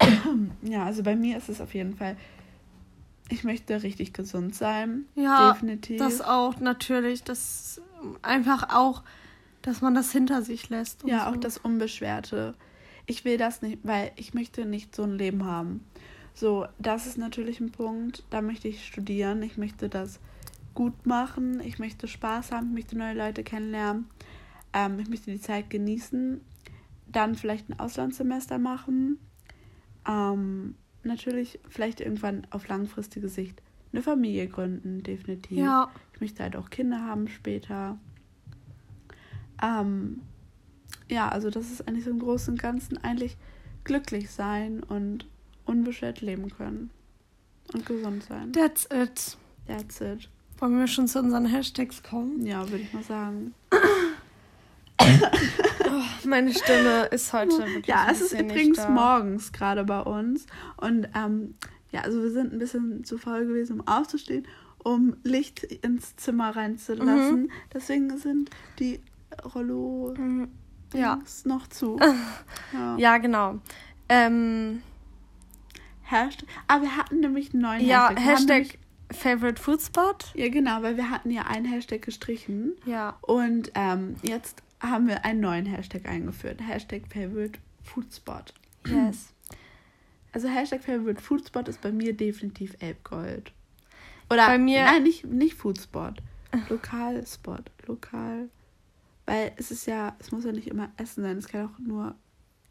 ja, 0.62 0.84
also 0.84 1.02
bei 1.02 1.16
mir 1.16 1.36
ist 1.36 1.48
es 1.48 1.60
auf 1.60 1.74
jeden 1.74 1.96
Fall, 1.96 2.16
ich 3.28 3.44
möchte 3.44 3.82
richtig 3.82 4.12
gesund 4.12 4.54
sein. 4.54 5.06
Ja, 5.14 5.52
definitiv. 5.52 5.98
das 5.98 6.20
auch 6.20 6.60
natürlich. 6.60 7.24
Das 7.24 7.80
einfach 8.20 8.74
auch, 8.74 9.02
dass 9.62 9.80
man 9.80 9.94
das 9.94 10.12
hinter 10.12 10.42
sich 10.42 10.68
lässt. 10.68 11.04
Ja, 11.04 11.28
auch 11.28 11.34
so. 11.34 11.40
das 11.40 11.58
Unbeschwerte. 11.58 12.54
Ich 13.06 13.24
will 13.24 13.38
das 13.38 13.62
nicht, 13.62 13.78
weil 13.82 14.12
ich 14.16 14.34
möchte 14.34 14.64
nicht 14.64 14.94
so 14.94 15.02
ein 15.04 15.18
Leben 15.18 15.44
haben. 15.44 15.84
So, 16.34 16.66
das 16.78 17.06
ist 17.06 17.18
natürlich 17.18 17.60
ein 17.60 17.72
Punkt. 17.72 18.24
Da 18.30 18.42
möchte 18.42 18.68
ich 18.68 18.86
studieren. 18.86 19.42
Ich 19.42 19.56
möchte 19.56 19.88
das 19.88 20.20
gut 20.74 21.06
machen. 21.06 21.60
Ich 21.60 21.78
möchte 21.78 22.08
Spaß 22.08 22.52
haben. 22.52 22.68
Ich 22.68 22.74
möchte 22.74 22.98
neue 22.98 23.14
Leute 23.14 23.42
kennenlernen. 23.42 24.08
Ähm, 24.72 24.98
ich 24.98 25.08
möchte 25.08 25.30
die 25.30 25.40
Zeit 25.40 25.70
genießen. 25.70 26.40
Dann 27.06 27.34
vielleicht 27.34 27.68
ein 27.68 27.78
Auslandssemester 27.78 28.58
machen. 28.58 29.18
Ähm, 30.08 30.74
natürlich 31.04 31.60
vielleicht 31.68 32.00
irgendwann 32.00 32.46
auf 32.50 32.68
langfristige 32.68 33.28
Sicht 33.28 33.62
eine 33.92 34.02
Familie 34.02 34.48
gründen, 34.48 35.02
definitiv. 35.02 35.58
Ja. 35.58 35.90
Ich 36.14 36.20
möchte 36.20 36.42
halt 36.42 36.56
auch 36.56 36.70
Kinder 36.70 37.00
haben 37.00 37.28
später. 37.28 37.98
Ähm, 39.62 40.22
ja, 41.08 41.28
also 41.28 41.50
das 41.50 41.70
ist 41.70 41.86
eigentlich 41.86 42.04
so 42.04 42.10
im 42.10 42.18
Großen 42.18 42.54
und 42.54 42.62
Ganzen 42.62 42.98
eigentlich 42.98 43.36
glücklich 43.84 44.30
sein 44.30 44.82
und 44.82 45.26
unbeschwert 45.66 46.20
leben 46.20 46.50
können. 46.50 46.90
Und 47.72 47.86
gesund 47.86 48.24
sein. 48.24 48.52
That's 48.52 48.88
it. 48.92 49.36
That's 49.66 50.00
it. 50.00 50.28
Wollen 50.58 50.78
wir 50.78 50.86
schon 50.86 51.08
zu 51.08 51.18
unseren 51.18 51.46
Hashtags 51.46 52.02
kommen? 52.02 52.44
Ja, 52.46 52.68
würde 52.68 52.84
ich 52.84 52.92
mal 52.92 53.02
sagen. 53.02 53.54
Meine 56.24 56.52
Stimme 56.54 57.06
ist 57.06 57.32
heute 57.32 57.58
wirklich 57.58 57.86
Ja, 57.86 58.06
es 58.10 58.20
ist 58.20 58.32
übrigens 58.32 58.86
morgens 58.88 59.52
gerade 59.52 59.84
bei 59.84 60.00
uns. 60.00 60.46
Und 60.76 61.08
ähm, 61.16 61.54
ja, 61.90 62.02
also 62.02 62.22
wir 62.22 62.30
sind 62.30 62.52
ein 62.52 62.58
bisschen 62.58 63.04
zu 63.04 63.18
faul 63.18 63.46
gewesen, 63.46 63.80
um 63.80 63.86
aufzustehen, 63.88 64.46
um 64.78 65.16
Licht 65.24 65.62
ins 65.64 66.16
Zimmer 66.16 66.54
reinzulassen. 66.56 67.50
Deswegen 67.72 68.16
sind 68.18 68.50
die 68.78 69.00
Rollo 69.54 70.14
Mhm. 70.16 70.48
Ja. 70.94 71.18
noch 71.44 71.66
zu. 71.68 71.98
ja. 72.72 72.96
Ja, 72.98 73.18
genau. 73.18 73.58
Ähm, 74.08 74.82
Hashtag. 76.02 76.48
Aber 76.68 76.82
wir 76.82 76.96
hatten 76.96 77.20
nämlich 77.20 77.52
einen 77.52 77.62
neuen 77.62 77.86
ja, 77.86 78.10
Hashtag. 78.14 78.48
Nämlich- 78.58 78.78
Favorite 79.10 79.60
Food 79.60 79.82
Spot. 79.82 80.14
Ja, 80.34 80.48
genau, 80.48 80.80
weil 80.82 80.96
wir 80.96 81.10
hatten 81.10 81.30
ja 81.30 81.42
einen 81.42 81.66
Hashtag 81.66 82.00
gestrichen. 82.00 82.72
Ja. 82.86 83.18
Und 83.20 83.70
ähm, 83.74 84.16
jetzt 84.22 84.62
haben 84.82 85.06
wir 85.08 85.24
einen 85.24 85.40
neuen 85.40 85.66
Hashtag 85.66 86.06
eingeführt. 86.08 86.60
Hashtag 86.60 87.02
Favorite 87.08 87.58
Food 87.82 88.12
Spot. 88.12 88.42
Yes. 88.86 89.32
Also 90.32 90.48
Hashtag 90.48 90.82
Favorite 90.82 91.20
Food 91.20 91.46
Spot 91.46 91.60
ist 91.60 91.80
bei 91.80 91.92
mir 91.92 92.16
definitiv 92.16 92.74
Elbgold. 92.80 93.52
Oder 94.30 94.46
Bei 94.46 94.58
mir- 94.58 94.84
nein, 94.84 95.02
nicht, 95.04 95.24
nicht 95.26 95.54
Food 95.54 95.78
Spot. 95.80 96.12
Lokalspot. 96.68 97.70
Lokal. 97.86 98.48
Weil 99.26 99.52
es 99.56 99.70
ist 99.70 99.86
ja, 99.86 100.16
es 100.18 100.32
muss 100.32 100.44
ja 100.44 100.52
nicht 100.52 100.66
immer 100.68 100.90
Essen 100.96 101.22
sein, 101.22 101.36
es 101.38 101.48
kann 101.48 101.66
auch 101.68 101.78
nur 101.78 102.14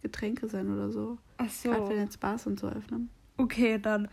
Getränke 0.01 0.47
sein 0.49 0.72
oder 0.74 0.91
so. 0.91 1.18
Ach 1.38 1.45
Gerade 1.64 1.82
wenn 1.89 1.95
so. 1.97 2.01
jetzt 2.03 2.20
Bars 2.20 2.45
und 2.47 2.59
so 2.59 2.68
öffnen. 2.68 3.09
Okay, 3.38 3.80
dann 3.80 4.07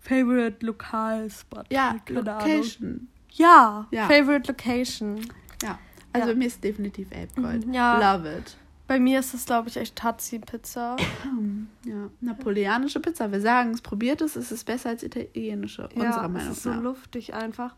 Favorite 0.00 0.64
Lokal 0.64 1.30
Spot. 1.30 1.62
Ja, 1.70 1.96
Keine 2.04 2.20
Ahnung. 2.20 2.48
Location. 2.50 3.08
Ja, 3.32 3.86
Ja. 3.90 4.06
Favorite 4.08 4.48
Location. 4.50 5.20
Ja. 5.62 5.78
Also 6.16 6.30
Ja. 6.30 6.36
mir 6.36 6.46
ist 6.46 6.62
definitiv 6.62 7.08
Elbgold. 7.10 7.66
Mhm, 7.66 7.72
ja. 7.74 8.14
Love 8.16 8.38
it. 8.38 8.56
Bei 8.88 9.00
mir 9.00 9.18
ist 9.20 9.34
es, 9.34 9.46
glaube 9.46 9.68
ich, 9.68 9.76
echt 9.76 9.96
Tazi-Pizza. 9.96 10.96
Ja, 11.84 12.08
napoleonische 12.20 12.98
Pizza. 13.00 13.30
Wir 13.30 13.40
sagen 13.40 13.70
es, 13.72 13.80
probiert 13.80 14.20
es, 14.20 14.34
es 14.36 14.50
ist 14.52 14.64
besser 14.64 14.88
als 14.90 15.02
italienische, 15.04 15.88
Ja, 15.94 16.02
unserer 16.06 16.24
es 16.26 16.30
Meinung 16.32 16.52
ist 16.52 16.62
so 16.64 16.70
nach. 16.70 16.82
luftig 16.82 17.32
einfach. 17.34 17.74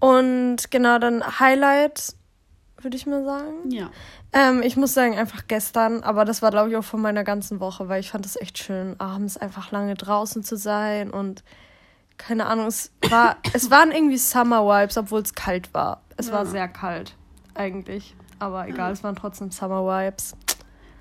Und 0.00 0.70
genau, 0.70 0.98
dann 0.98 1.40
Highlight, 1.40 2.14
würde 2.80 2.96
ich 2.96 3.06
mal 3.06 3.24
sagen. 3.24 3.70
Ja. 3.70 3.90
Ähm, 4.32 4.62
ich 4.62 4.76
muss 4.76 4.94
sagen, 4.94 5.16
einfach 5.18 5.46
gestern, 5.46 6.02
aber 6.02 6.24
das 6.24 6.42
war, 6.42 6.50
glaube 6.50 6.70
ich, 6.70 6.76
auch 6.76 6.84
von 6.84 7.00
meiner 7.00 7.24
ganzen 7.24 7.60
Woche, 7.60 7.88
weil 7.88 8.00
ich 8.00 8.10
fand 8.10 8.26
es 8.26 8.36
echt 8.36 8.58
schön, 8.58 8.98
abends 8.98 9.36
einfach 9.36 9.70
lange 9.70 9.94
draußen 9.94 10.42
zu 10.42 10.56
sein 10.56 11.10
und 11.10 11.42
keine 12.16 12.46
Ahnung, 12.46 12.66
es 12.66 12.92
war, 13.10 13.36
es 13.54 13.70
waren 13.70 13.90
irgendwie 13.90 14.18
Summer 14.18 14.64
Vibes, 14.64 14.96
obwohl 14.96 15.20
es 15.22 15.34
kalt 15.34 15.72
war. 15.74 16.00
Es 16.16 16.30
war 16.30 16.44
Ja. 16.44 16.50
sehr 16.50 16.68
kalt, 16.68 17.14
eigentlich. 17.54 18.14
Aber 18.38 18.68
egal, 18.68 18.92
es 18.92 19.02
waren 19.04 19.16
trotzdem 19.16 19.50
Summer 19.50 19.84
Vibes. 19.84 20.36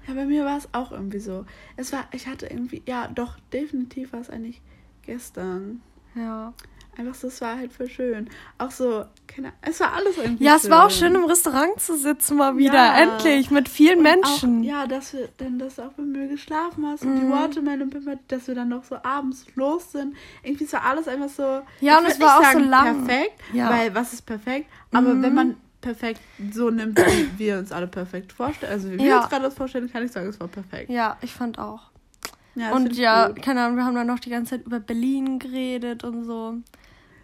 Ja, 0.07 0.13
bei 0.13 0.25
mir 0.25 0.45
war 0.45 0.57
es 0.57 0.67
auch 0.73 0.91
irgendwie 0.91 1.19
so. 1.19 1.45
Es 1.77 1.93
war, 1.93 2.05
ich 2.11 2.27
hatte 2.27 2.45
irgendwie, 2.47 2.81
ja, 2.85 3.07
doch, 3.07 3.37
definitiv 3.51 4.13
war 4.13 4.19
es 4.19 4.29
eigentlich 4.29 4.61
gestern. 5.01 5.81
Ja. 6.15 6.53
Einfach 6.95 7.15
so, 7.15 7.27
es 7.27 7.41
war 7.41 7.57
halt 7.57 7.73
voll 7.73 7.89
schön. 7.89 8.29
Auch 8.59 8.69
so, 8.69 9.03
keine 9.25 9.47
Ahnung, 9.47 9.57
es 9.63 9.79
war 9.79 9.93
alles 9.93 10.15
irgendwie 10.15 10.43
Ja, 10.43 10.57
es 10.57 10.69
war 10.69 10.85
auch 10.85 10.91
schön, 10.91 11.15
im 11.15 11.23
Restaurant 11.25 11.79
zu 11.79 11.97
sitzen, 11.97 12.37
mal 12.37 12.55
wieder. 12.57 12.75
Ja. 12.75 12.97
Endlich, 12.99 13.49
mit 13.49 13.67
vielen 13.67 13.97
Und 13.97 14.03
Menschen. 14.03 14.59
Auch, 14.61 14.63
ja, 14.65 14.85
dass 14.85 15.13
wir 15.13 15.27
dann, 15.37 15.57
dass 15.57 15.77
du 15.77 15.81
auch 15.83 15.93
bei 15.93 16.03
mir 16.03 16.27
geschlafen 16.27 16.85
hast 16.85 17.03
und 17.03 17.15
die 17.15 17.23
Mhm. 17.23 17.31
Watermelon 17.31 17.89
dass 18.27 18.47
wir 18.47 18.53
dann 18.53 18.69
noch 18.69 18.83
so 18.83 18.97
abends 19.01 19.47
los 19.55 19.91
sind. 19.91 20.15
Irgendwie 20.43 20.65
ist 20.65 20.73
war 20.73 20.83
alles 20.85 21.07
einfach 21.07 21.29
so. 21.29 21.61
Ja, 21.79 21.97
und 21.97 22.05
es 22.05 22.19
war 22.19 22.37
auch 22.37 22.43
so 22.43 22.59
sagen 22.59 22.69
lang. 22.69 23.05
Perfekt, 23.05 23.41
Ja. 23.53 23.71
weil 23.71 23.95
was 23.95 24.13
ist 24.13 24.21
perfekt? 24.27 24.69
Aber 24.91 25.15
Mhm. 25.15 25.23
wenn 25.23 25.33
man 25.33 25.57
perfekt 25.83 26.19
so 26.51 26.69
nimmt, 26.71 26.97
wie 26.97 27.29
wir 27.37 27.59
uns 27.59 27.71
alle 27.71 27.87
perfekt 27.87 28.33
vorstellen, 28.33 28.71
also 28.71 28.89
wie 28.91 28.97
wir 28.97 29.05
Ja. 29.05 29.19
uns 29.19 29.29
gerade 29.29 29.43
das 29.43 29.53
vorstellen, 29.53 29.91
kann 29.91 30.03
ich 30.03 30.11
sagen, 30.11 30.27
es 30.27 30.39
war 30.39 30.47
perfekt. 30.47 30.89
Ja, 30.89 31.17
ich 31.21 31.31
fand 31.33 31.59
auch. 31.59 31.91
Ja, 32.55 32.71
und 32.71 32.95
ja, 32.97 33.27
gut. 33.27 33.41
keine 33.43 33.61
Ahnung, 33.63 33.77
wir 33.77 33.85
haben 33.85 33.95
dann 33.95 34.07
noch 34.07 34.19
die 34.19 34.29
ganze 34.29 34.51
Zeit 34.57 34.65
über 34.65 34.79
Berlin 34.79 35.37
geredet 35.39 36.03
und 36.03 36.23
so. 36.23 36.55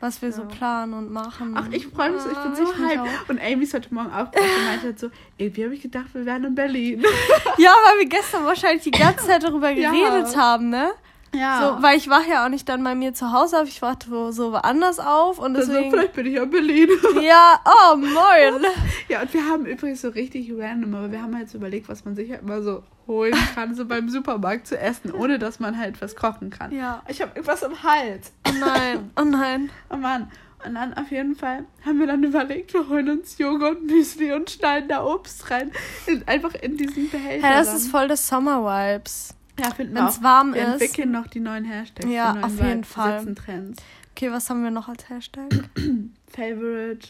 Was 0.01 0.22
wir 0.22 0.32
so 0.32 0.43
Ja. 0.43 0.47
planen 0.47 0.93
und 0.93 1.12
machen. 1.12 1.55
Ach, 1.57 1.68
ich 1.72 1.88
freue 1.88 2.12
mich 2.12 2.22
so, 2.22 2.30
ich 2.30 2.38
bin 2.38 2.53
Ah, 2.53 2.55
so 2.55 2.64
mich 2.64 2.78
hyped. 2.78 3.30
Und 3.30 3.41
Amy 3.41 3.64
ist 3.64 3.74
heute 3.74 3.93
Morgen 3.93 4.10
auch 4.12 4.32
und 4.32 4.66
meinte 4.66 4.86
halt 4.86 4.97
so, 4.99 5.10
irgendwie 5.38 5.66
habe 5.66 5.74
ich 5.76 5.82
gedacht, 5.82 6.05
wir 6.14 6.26
wären 6.26 6.45
in 6.45 6.55
Berlin. 6.55 7.03
Ja, 7.57 7.72
weil 7.86 7.99
wir 7.99 8.05
gestern 8.07 8.45
wahrscheinlich 8.45 8.84
die 8.84 8.91
ganze 8.91 9.26
Zeit 9.28 9.43
darüber 9.43 9.74
geredet 9.76 10.38
haben, 10.38 10.70
ne? 10.70 10.91
Ja. 11.34 11.75
So, 11.77 11.84
weil 11.84 11.97
ich 11.97 12.09
war 12.09 12.25
ja 12.27 12.45
auch 12.45 12.49
nicht 12.49 12.67
dann 12.69 12.84
bei 12.84 12.95
mir 12.95 13.13
zu 13.13 13.32
Hause 13.32 13.61
auf, 13.61 13.67
ich 13.67 13.82
wachte 13.82 14.09
wo- 14.09 14.32
so 14.32 14.51
woanders 14.51 14.99
auf 14.99 15.38
und 15.39 15.55
also, 15.55 15.71
deswegen. 15.71 15.91
vielleicht 15.91 16.13
bin 16.13 16.25
ich 16.25 16.34
ja 16.34 16.43
in 16.43 16.49
Berlin. 16.49 16.89
ja, 17.21 17.59
oh 17.65 17.95
moin. 17.95 18.65
Ja, 19.09 19.21
und 19.21 19.34
wir 19.34 19.45
haben 19.45 19.65
übrigens 19.65 20.01
so 20.01 20.09
richtig 20.09 20.51
random, 20.55 20.93
aber 20.95 21.11
wir 21.11 21.21
haben 21.21 21.36
halt 21.36 21.49
so 21.49 21.57
überlegt, 21.57 21.89
was 21.89 22.05
man 22.05 22.15
sich 22.15 22.30
halt 22.32 22.43
mal 22.43 22.61
so 22.61 22.84
holen 23.07 23.34
kann, 23.55 23.73
so 23.73 23.86
beim 23.86 24.07
Supermarkt 24.09 24.67
zu 24.67 24.77
essen, 24.80 25.11
ohne 25.11 25.39
dass 25.39 25.59
man 25.59 25.77
halt 25.77 25.99
was 26.01 26.15
kochen 26.15 26.49
kann. 26.51 26.71
Ja. 26.71 27.01
Ich 27.07 27.21
habe 27.21 27.32
irgendwas 27.34 27.63
im 27.63 27.82
Hals. 27.82 28.32
Oh 28.47 28.51
nein, 28.59 29.09
oh 29.19 29.23
nein. 29.23 29.69
Oh 29.89 29.97
Mann. 29.97 30.32
Und 30.65 30.75
dann 30.75 30.93
auf 30.93 31.09
jeden 31.09 31.36
Fall 31.36 31.63
haben 31.86 31.99
wir 31.99 32.07
dann 32.07 32.21
überlegt, 32.23 32.73
wir 32.73 32.88
holen 32.89 33.09
uns 33.09 33.38
Joghurt, 33.38 33.82
Müsli 33.82 34.34
und 34.34 34.49
schneiden 34.51 34.89
da 34.89 35.03
Obst 35.05 35.49
rein. 35.49 35.71
In, 36.05 36.27
einfach 36.27 36.53
in 36.53 36.75
diesen 36.75 37.09
Behälter. 37.09 37.47
Hä, 37.47 37.53
das 37.53 37.67
dann. 37.67 37.77
ist 37.77 37.89
voll 37.89 38.07
das 38.09 38.27
Summer 38.27 38.61
Vibes. 38.63 39.34
Ja, 39.60 39.72
finden 39.72 39.93
wir 39.95 40.01
Wenn's 40.03 40.20
auch. 40.20 40.24
warm 40.24 40.53
wir 40.53 40.62
ist. 40.62 40.68
entwickeln 40.82 41.12
noch 41.12 41.28
die 41.28 41.39
neuen 41.39 41.66
Hashtags. 41.66 42.10
Ja, 42.10 42.34
neuen 42.34 42.43
auf 42.43 42.62
jeden 42.62 42.84
Fall. 42.84 43.36
Trends. 43.36 43.82
Okay, 44.12 44.32
was 44.32 44.49
haben 44.49 44.64
wir 44.64 44.72
noch 44.72 44.88
als 44.89 45.07
Hashtag? 45.10 45.49
Favorite 46.28 47.10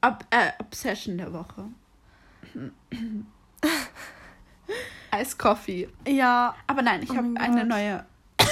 Ob 0.00 0.24
äh, 0.30 0.50
Obsession 0.60 1.18
der 1.18 1.32
Woche. 1.32 1.64
Ice 5.14 5.36
Coffee. 5.36 5.88
Ja, 6.06 6.54
Aber 6.66 6.82
nein, 6.82 7.02
ich 7.02 7.10
Oh 7.10 7.16
habe 7.16 7.28
eine 7.38 7.60
Gott. 7.60 7.66
neue. 7.68 8.04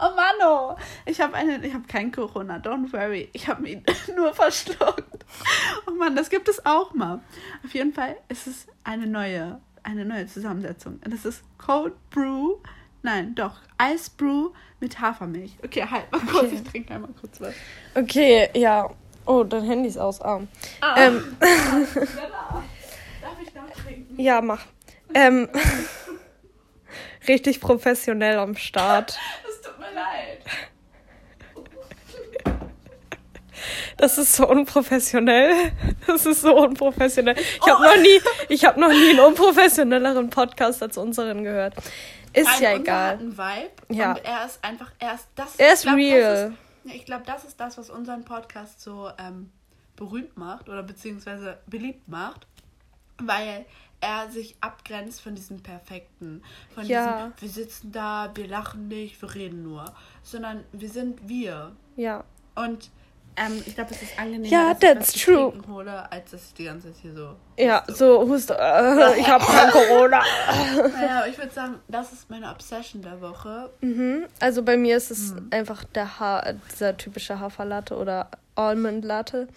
oh 0.00 0.10
Mano! 0.16 0.76
Ich 1.04 1.20
habe 1.20 1.34
eine, 1.34 1.64
ich 1.64 1.72
habe 1.72 1.86
kein 1.86 2.10
Corona, 2.12 2.56
don't 2.56 2.92
worry. 2.92 3.28
Ich 3.32 3.48
habe 3.48 3.68
ihn 3.68 3.84
nur 4.16 4.32
verschluckt. 4.34 5.04
Oh 5.86 5.90
Mann, 5.92 6.14
das 6.16 6.30
gibt 6.30 6.48
es 6.48 6.64
auch 6.64 6.94
mal. 6.94 7.20
Auf 7.64 7.74
jeden 7.74 7.92
Fall 7.92 8.16
ist 8.28 8.46
es 8.46 8.66
eine 8.84 9.06
neue, 9.08 9.60
eine 9.86 10.04
neue 10.04 10.26
Zusammensetzung. 10.26 11.00
Und 11.04 11.14
das 11.14 11.24
ist 11.24 11.42
Cold 11.58 11.94
Brew. 12.10 12.56
Nein, 13.02 13.34
doch, 13.34 13.58
Ice 13.80 14.10
Brew 14.16 14.50
mit 14.80 15.00
Hafermilch. 15.00 15.52
Okay, 15.64 15.86
halt 15.88 16.10
mal 16.10 16.20
kurz, 16.20 16.46
Okay. 16.46 16.54
ich 16.56 16.62
trinke 16.70 16.94
einmal 16.94 17.10
kurz 17.20 17.40
was. 17.40 17.54
okay, 17.94 18.50
ja. 18.54 18.90
Oh, 19.24 19.42
dein 19.44 19.64
Handy 19.64 19.88
ist 19.88 19.96
aus. 19.98 20.20
Ah. 20.20 20.40
Ah. 20.80 20.94
Ähm, 20.98 21.36
Darf 21.40 22.64
ich 23.42 23.54
noch 23.54 23.70
trinken? 23.70 24.20
ja, 24.20 24.40
mach. 24.40 24.64
Ähm, 25.14 25.48
richtig 27.28 27.60
professionell 27.60 28.38
am 28.38 28.56
Start. 28.56 29.18
Es 29.48 29.60
tut 29.62 29.78
mir 29.78 29.92
leid. 29.94 30.44
Das 33.96 34.18
ist 34.18 34.34
so 34.34 34.48
unprofessionell. 34.48 35.72
Das 36.06 36.24
ist 36.26 36.42
so 36.42 36.54
unprofessionell. 36.56 37.36
Ich 37.36 37.60
habe 37.68 37.82
noch 37.82 37.96
nie, 37.96 38.20
ich 38.48 38.64
habe 38.64 38.78
noch 38.80 38.88
nie 38.90 39.10
einen 39.10 39.20
unprofessionelleren 39.20 40.30
Podcast 40.30 40.82
als 40.82 40.96
unseren 40.98 41.42
gehört. 41.42 41.74
Ist 42.32 42.44
Nein, 42.46 42.62
ja 42.62 42.72
egal. 42.74 43.10
Hat 43.12 43.20
einen 43.20 43.36
Vibe 43.38 43.70
Ja. 43.88 44.12
Und 44.12 44.24
er 44.24 44.46
ist 44.46 44.62
einfach, 44.64 44.92
er 44.98 45.14
ist 45.14 45.26
das. 45.34 45.56
Er 45.56 45.72
ist 45.72 45.82
glaub, 45.82 45.96
real. 45.96 46.54
Ist, 46.84 46.94
ich 46.94 47.04
glaube, 47.06 47.24
das 47.26 47.44
ist 47.44 47.58
das, 47.58 47.76
was 47.78 47.90
unseren 47.90 48.24
Podcast 48.24 48.80
so 48.80 49.10
ähm, 49.18 49.50
berühmt 49.96 50.36
macht 50.36 50.68
oder 50.68 50.82
beziehungsweise 50.82 51.58
beliebt 51.66 52.06
macht. 52.08 52.46
weil 53.18 53.64
er 54.02 54.28
sich 54.30 54.56
abgrenzt 54.60 55.22
von 55.22 55.34
diesem 55.34 55.62
Perfekten. 55.62 56.42
Von 56.74 56.84
Ja. 56.86 57.32
diesem, 57.32 57.32
wir 57.40 57.48
sitzen 57.64 57.92
da, 57.92 58.30
wir 58.34 58.46
lachen 58.46 58.88
nicht, 58.88 59.20
wir 59.22 59.34
reden 59.34 59.62
nur. 59.62 59.86
Sondern 60.22 60.64
wir 60.72 60.90
sind 60.90 61.26
wir. 61.28 61.72
Ja. 61.96 62.22
Und 62.54 62.90
ähm, 63.36 63.62
ich 63.66 63.74
glaube, 63.74 63.90
es 63.94 64.02
ist 64.02 64.18
angenehmer, 64.18 64.46
Ja, 64.46 64.74
dass 64.74 64.82
ich 64.82 64.88
that's 64.88 65.12
zu 65.12 65.18
true. 65.32 65.50
trinken 65.52 65.72
hole, 65.72 66.12
als 66.12 66.30
dass 66.30 66.44
ich 66.46 66.54
die 66.54 66.64
ganze 66.64 66.88
Zeit 66.92 66.96
hier 67.02 67.14
so... 67.14 67.36
Ja, 67.58 67.82
so, 67.88 68.20
hust, 68.28 68.50
äh, 68.50 69.16
ich 69.18 69.28
habe 69.28 69.44
kein 69.44 69.70
Corona. 69.70 70.22
Naja, 70.94 71.24
ich 71.28 71.36
würde 71.38 71.52
sagen, 71.52 71.76
das 71.88 72.12
ist 72.12 72.28
meine 72.30 72.50
Obsession 72.50 73.02
der 73.02 73.20
Woche. 73.20 73.70
Mhm. 73.80 74.24
Also 74.40 74.62
bei 74.62 74.76
mir 74.76 74.96
ist 74.96 75.10
es 75.10 75.32
Mhm. 75.34 75.48
einfach 75.50 75.84
der 75.84 76.18
ha 76.20 76.52
dieser 76.72 76.96
typische 76.96 77.38
Haferlatte 77.40 77.96
oder 77.96 78.28
Almond 78.54 79.04
Latte. 79.04 79.48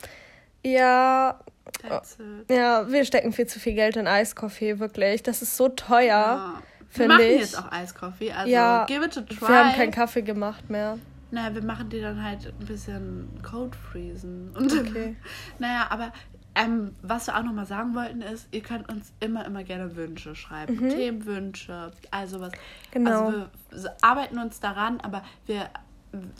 Ja, 0.63 1.39
it. 1.83 2.49
ja, 2.49 2.89
wir 2.91 3.05
stecken 3.05 3.31
viel 3.31 3.47
zu 3.47 3.59
viel 3.59 3.73
Geld 3.73 3.95
in 3.95 4.07
Eiskaffee, 4.07 4.79
wirklich. 4.79 5.23
Das 5.23 5.41
ist 5.41 5.55
so 5.55 5.69
teuer, 5.69 6.05
Ja. 6.07 6.53
Wir 6.91 7.03
finde 7.03 7.15
machen 7.15 7.25
ich. 7.25 7.39
jetzt 7.41 7.57
auch 7.57 7.71
Eiskaffee, 7.71 8.31
also 8.31 8.49
Ja, 8.51 8.85
give 8.87 9.05
it 9.05 9.17
a 9.17 9.21
try. 9.21 9.47
Wir 9.47 9.63
haben 9.65 9.75
keinen 9.75 9.91
Kaffee 9.91 10.21
gemacht 10.23 10.69
mehr. 10.69 10.97
Naja, 11.31 11.53
wir 11.53 11.63
machen 11.63 11.89
die 11.89 12.01
dann 12.01 12.23
halt 12.23 12.47
ein 12.59 12.65
bisschen 12.65 13.29
Code 13.43 13.77
freezen. 13.77 14.51
Und 14.55 14.71
Okay. 14.71 15.15
naja, 15.59 15.87
aber 15.89 16.11
ähm, 16.55 16.93
was 17.01 17.27
wir 17.27 17.37
auch 17.37 17.43
nochmal 17.43 17.65
sagen 17.65 17.95
wollten 17.95 18.21
ist, 18.21 18.47
ihr 18.51 18.61
könnt 18.61 18.89
uns 18.89 19.13
immer, 19.19 19.45
immer 19.45 19.63
gerne 19.63 19.95
Wünsche 19.95 20.35
schreiben. 20.35 20.77
Themenwünsche, 20.89 21.91
also 22.11 22.39
was. 22.39 22.51
Mhm. 22.51 22.57
Genau. 22.91 23.25
Also 23.25 23.45
wir 23.71 23.97
arbeiten 24.01 24.39
uns 24.39 24.59
daran, 24.59 24.99
aber 24.99 25.23
wir 25.45 25.69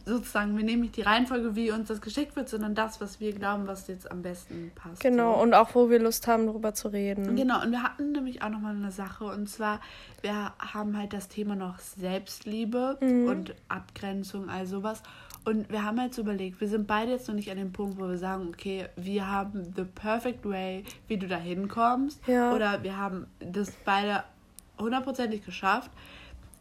sozusagen, 0.06 0.58
wir 0.58 0.64
nehmen 0.64 0.82
nicht 0.82 0.98
die 0.98 1.04
Reihenfolge, 1.04 1.56
wie 1.56 1.72
uns 1.72 1.88
das 1.88 2.02
geschickt 2.02 2.36
wird, 2.36 2.50
sondern 2.50 2.74
das, 2.74 3.00
was 3.02 3.20
wir 3.20 3.34
glauben, 3.34 3.68
was 3.68 3.88
jetzt 3.88 4.10
am 4.10 4.22
besten 4.22 4.72
passt. 4.74 5.02
Genau, 5.02 5.36
So. 5.36 5.42
und 5.44 5.54
auch 5.54 5.76
wo 5.76 5.90
wir 5.90 6.00
Lust 6.00 6.28
haben, 6.28 6.48
darüber 6.48 6.74
zu 6.74 6.88
reden. 6.88 7.36
Genau, 7.36 7.62
und 7.62 7.72
wir 7.72 7.84
hatten 7.84 8.12
nämlich 8.12 8.42
auch 8.42 8.50
nochmal 8.50 8.76
eine 8.76 8.92
Sache 8.92 9.26
und 9.26 9.48
zwar, 9.48 9.80
wir 10.22 10.54
haben 10.60 10.98
halt 10.98 11.14
das 11.14 11.28
Thema 11.28 11.56
noch 11.56 11.78
Selbstliebe 11.80 12.98
und 13.02 13.54
Abgrenzung, 13.68 14.50
all 14.50 14.66
sowas. 14.66 15.04
Und 15.46 15.72
wir 15.72 15.84
haben 15.84 15.98
jetzt 16.00 16.18
überlegt, 16.18 16.60
wir 16.62 16.68
sind 16.68 16.86
beide 16.86 17.12
jetzt 17.12 17.28
noch 17.28 17.36
nicht 17.36 17.50
an 17.50 17.58
dem 17.58 17.72
Punkt, 17.72 18.00
wo 18.00 18.08
wir 18.08 18.18
sagen, 18.18 18.50
okay, 18.50 18.88
wir 18.96 19.28
haben 19.28 19.74
the 19.76 19.84
perfect 19.84 20.46
way, 20.46 20.84
wie 21.08 21.18
du 21.18 21.28
da 21.28 21.38
hinkommst. 21.38 22.28
Ja. 22.28 22.54
Oder 22.54 22.84
wir 22.84 22.98
haben 22.98 23.26
das 23.40 23.72
beide 23.86 24.24
hundertprozentig 24.78 25.46
geschafft. 25.46 25.92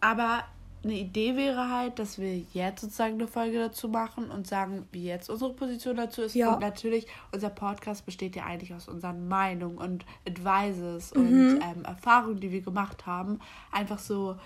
Aber 0.00 0.44
eine 0.84 0.94
Idee 0.94 1.36
wäre 1.36 1.70
halt, 1.70 1.98
dass 1.98 2.18
wir 2.18 2.38
jetzt 2.52 2.80
sozusagen 2.82 3.14
eine 3.14 3.26
Folge 3.26 3.58
dazu 3.58 3.88
machen 3.88 4.30
und 4.30 4.46
sagen, 4.46 4.86
wie 4.92 5.04
jetzt 5.04 5.28
unsere 5.28 5.52
Position 5.52 5.96
dazu 5.96 6.22
ist. 6.22 6.34
Ja. 6.34 6.54
Und 6.54 6.60
natürlich, 6.60 7.06
unser 7.32 7.50
Podcast 7.50 8.06
besteht 8.06 8.36
ja 8.36 8.44
eigentlich 8.44 8.72
aus 8.74 8.88
unseren 8.88 9.28
Meinungen 9.28 9.78
und 9.78 10.04
Advices 10.26 11.14
Mhm. 11.14 11.20
und 11.20 11.60
ähm, 11.62 11.84
Erfahrungen, 11.84 12.40
die 12.40 12.52
wir 12.52 12.60
gemacht 12.60 13.06
haben. 13.06 13.40
Einfach 13.72 13.98
so, 13.98 14.36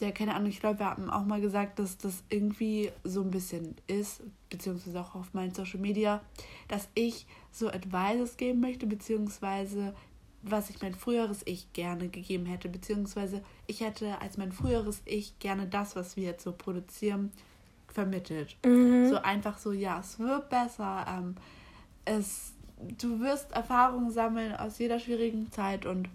ja, 0.00 0.10
keine 0.12 0.34
Ahnung, 0.34 0.48
ich 0.48 0.60
glaube, 0.60 0.78
wir 0.78 0.86
haben 0.86 1.10
auch 1.10 1.24
mal 1.24 1.40
gesagt, 1.40 1.78
dass 1.78 1.98
das 1.98 2.22
irgendwie 2.28 2.90
so 3.04 3.22
ein 3.22 3.30
bisschen 3.30 3.76
ist, 3.86 4.22
beziehungsweise 4.50 5.00
auch 5.00 5.14
auf 5.14 5.34
meinen 5.34 5.54
Social 5.54 5.80
Media, 5.80 6.20
dass 6.68 6.88
ich 6.94 7.26
so 7.50 7.68
Advices 7.68 8.36
geben 8.36 8.60
möchte, 8.60 8.86
beziehungsweise 8.86 9.94
was 10.42 10.70
ich 10.70 10.82
mein 10.82 10.94
früheres 10.94 11.42
Ich 11.44 11.72
gerne 11.72 12.08
gegeben 12.08 12.46
hätte, 12.46 12.68
beziehungsweise 12.68 13.42
ich 13.66 13.80
hätte 13.80 14.20
als 14.20 14.36
mein 14.36 14.52
früheres 14.52 15.00
Ich 15.04 15.38
gerne 15.38 15.66
das, 15.66 15.94
was 15.96 16.16
wir 16.16 16.24
jetzt 16.24 16.44
so 16.44 16.52
produzieren, 16.52 17.30
vermittelt. 17.88 18.56
So 18.64 19.16
einfach 19.22 19.58
so, 19.58 19.72
ja, 19.72 20.00
es 20.00 20.18
wird 20.18 20.48
besser. 20.48 21.04
Ähm, 21.08 21.36
es, 22.04 22.52
du 22.98 23.20
wirst 23.20 23.52
Erfahrungen 23.52 24.10
sammeln 24.10 24.54
aus 24.56 24.78
jeder 24.78 24.98
schwierigen 24.98 25.50
Zeit 25.52 25.86
und 25.86 26.08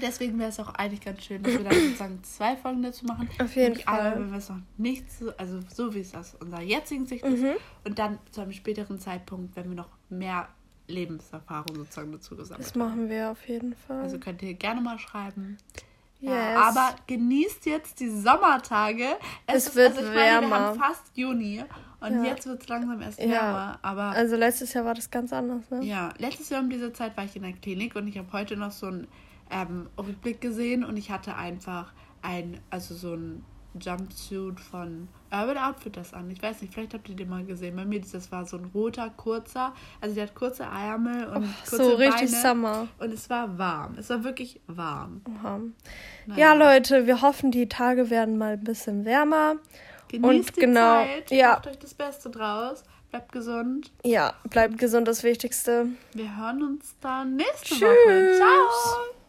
deswegen 0.00 0.38
wäre 0.38 0.50
es 0.50 0.60
auch 0.60 0.72
eigentlich 0.74 1.00
ganz 1.00 1.24
schön, 1.24 1.42
dass 1.42 1.54
wir 1.54 1.64
dann 1.64 1.74
sozusagen 1.86 2.22
zwei 2.22 2.56
Folgen 2.56 2.82
dazu 2.82 3.04
machen. 3.06 3.28
Auf 3.40 3.56
jeden 3.56 3.76
Fall. 3.76 4.14
wenn 4.20 4.30
wir 4.30 4.38
es 4.38 4.48
noch 4.48 4.60
nicht 4.76 5.10
so, 5.10 5.32
also 5.36 5.60
so 5.74 5.92
wie 5.94 6.00
es 6.00 6.14
aus 6.14 6.34
unserer 6.36 6.62
jetzigen 6.62 7.06
Sicht 7.06 7.24
Mhm. 7.24 7.32
ist 7.34 7.60
und 7.84 7.98
dann 7.98 8.18
zu 8.30 8.42
einem 8.42 8.52
späteren 8.52 9.00
Zeitpunkt, 9.00 9.56
wenn 9.56 9.68
wir 9.70 9.76
noch 9.76 9.88
mehr 10.08 10.48
Lebenserfahrung 10.86 11.76
sozusagen 11.76 12.12
dazu 12.12 12.36
gesammelt 12.36 12.66
Das 12.66 12.74
machen 12.74 13.08
wir 13.08 13.30
auf 13.30 13.48
jeden 13.48 13.74
Fall. 13.74 14.02
Also 14.02 14.18
könnt 14.18 14.42
ihr 14.42 14.54
gerne 14.54 14.80
mal 14.80 14.98
schreiben. 14.98 15.56
Yes. 16.20 16.32
Ja, 16.32 16.62
aber 16.68 16.94
genießt 17.06 17.66
jetzt 17.66 18.00
die 18.00 18.08
Sommertage. 18.08 19.04
Es 19.46 19.74
wird 19.74 19.90
also 19.90 20.00
ich 20.00 20.06
Meine, 20.08 20.16
wärmer. 20.42 20.48
wir 20.48 20.56
haben 20.60 20.78
fast 20.78 21.02
Juni 21.16 21.62
und 22.00 22.14
Ja. 22.14 22.24
jetzt 22.24 22.46
wird 22.46 22.62
es 22.62 22.68
langsam 22.68 23.00
erst 23.02 23.18
Ja. 23.20 23.28
wärmer. 23.30 23.78
Aber 23.82 24.02
also 24.10 24.36
letztes 24.36 24.72
Jahr 24.72 24.84
war 24.84 24.94
das 24.94 25.10
ganz 25.10 25.32
anders, 25.32 25.70
ne? 25.70 25.82
ja, 25.84 26.12
letztes 26.18 26.48
Jahr 26.50 26.60
um 26.62 26.70
diese 26.70 26.92
Zeit 26.92 27.16
war 27.16 27.24
ich 27.24 27.36
in 27.36 27.42
der 27.42 27.52
Klinik 27.52 27.94
und 27.96 28.06
ich 28.08 28.16
habe 28.16 28.32
heute 28.32 28.56
noch 28.56 28.72
so 28.72 28.86
einen 28.86 29.06
ähm, 29.50 29.88
Rückblick 29.98 30.40
gesehen 30.40 30.84
und 30.84 30.96
ich 30.96 31.10
hatte 31.10 31.36
einfach 31.36 31.92
ein, 32.22 32.58
also 32.70 32.94
so 32.94 33.14
ein 33.14 33.44
Jumpsuit 33.80 34.60
von 34.60 35.08
Urban 35.32 35.58
Outfitters 35.58 36.14
an. 36.14 36.30
Ich 36.30 36.42
weiß 36.42 36.62
nicht, 36.62 36.72
vielleicht 36.72 36.94
habt 36.94 37.08
ihr 37.08 37.16
den 37.16 37.28
mal 37.28 37.44
gesehen. 37.44 37.76
Bei 37.76 37.84
mir, 37.84 38.00
das 38.00 38.30
war 38.30 38.44
so 38.46 38.56
ein 38.56 38.70
roter, 38.74 39.10
kurzer, 39.10 39.74
also 40.00 40.14
der 40.14 40.24
hat 40.24 40.34
kurze 40.34 40.62
Ärmel 40.64 41.26
und 41.26 41.48
kurze 41.68 41.76
so 41.76 41.94
richtig 41.94 42.30
Beine. 42.30 42.42
Summer. 42.42 42.88
Und 42.98 43.12
es 43.12 43.28
war 43.30 43.58
warm. 43.58 43.96
Es 43.98 44.10
war 44.10 44.22
wirklich 44.24 44.60
warm. 44.66 45.22
Ja, 46.36 46.54
Leute, 46.54 47.06
wir 47.06 47.20
hoffen, 47.22 47.50
die 47.50 47.68
Tage 47.68 48.10
werden 48.10 48.38
mal 48.38 48.54
ein 48.54 48.64
bisschen 48.64 49.04
wärmer. 49.04 49.56
Genießt 50.08 50.48
Und 50.50 50.56
die 50.56 50.60
genau, 50.60 51.04
Zeit. 51.04 51.30
ja. 51.30 51.50
Macht 51.54 51.66
euch 51.66 51.78
das 51.78 51.94
Beste 51.94 52.30
draus. 52.30 52.84
Bleibt 53.10 53.32
gesund. 53.32 53.92
Ja, 54.04 54.34
bleibt 54.50 54.78
gesund, 54.78 55.06
das 55.08 55.22
Wichtigste. 55.22 55.86
Wir 56.14 56.36
hören 56.36 56.62
uns 56.62 56.96
dann 57.00 57.36
nächste 57.36 57.74
Tschüss. 57.74 57.82
Woche. 57.82 58.32
Ciao. 58.36 59.23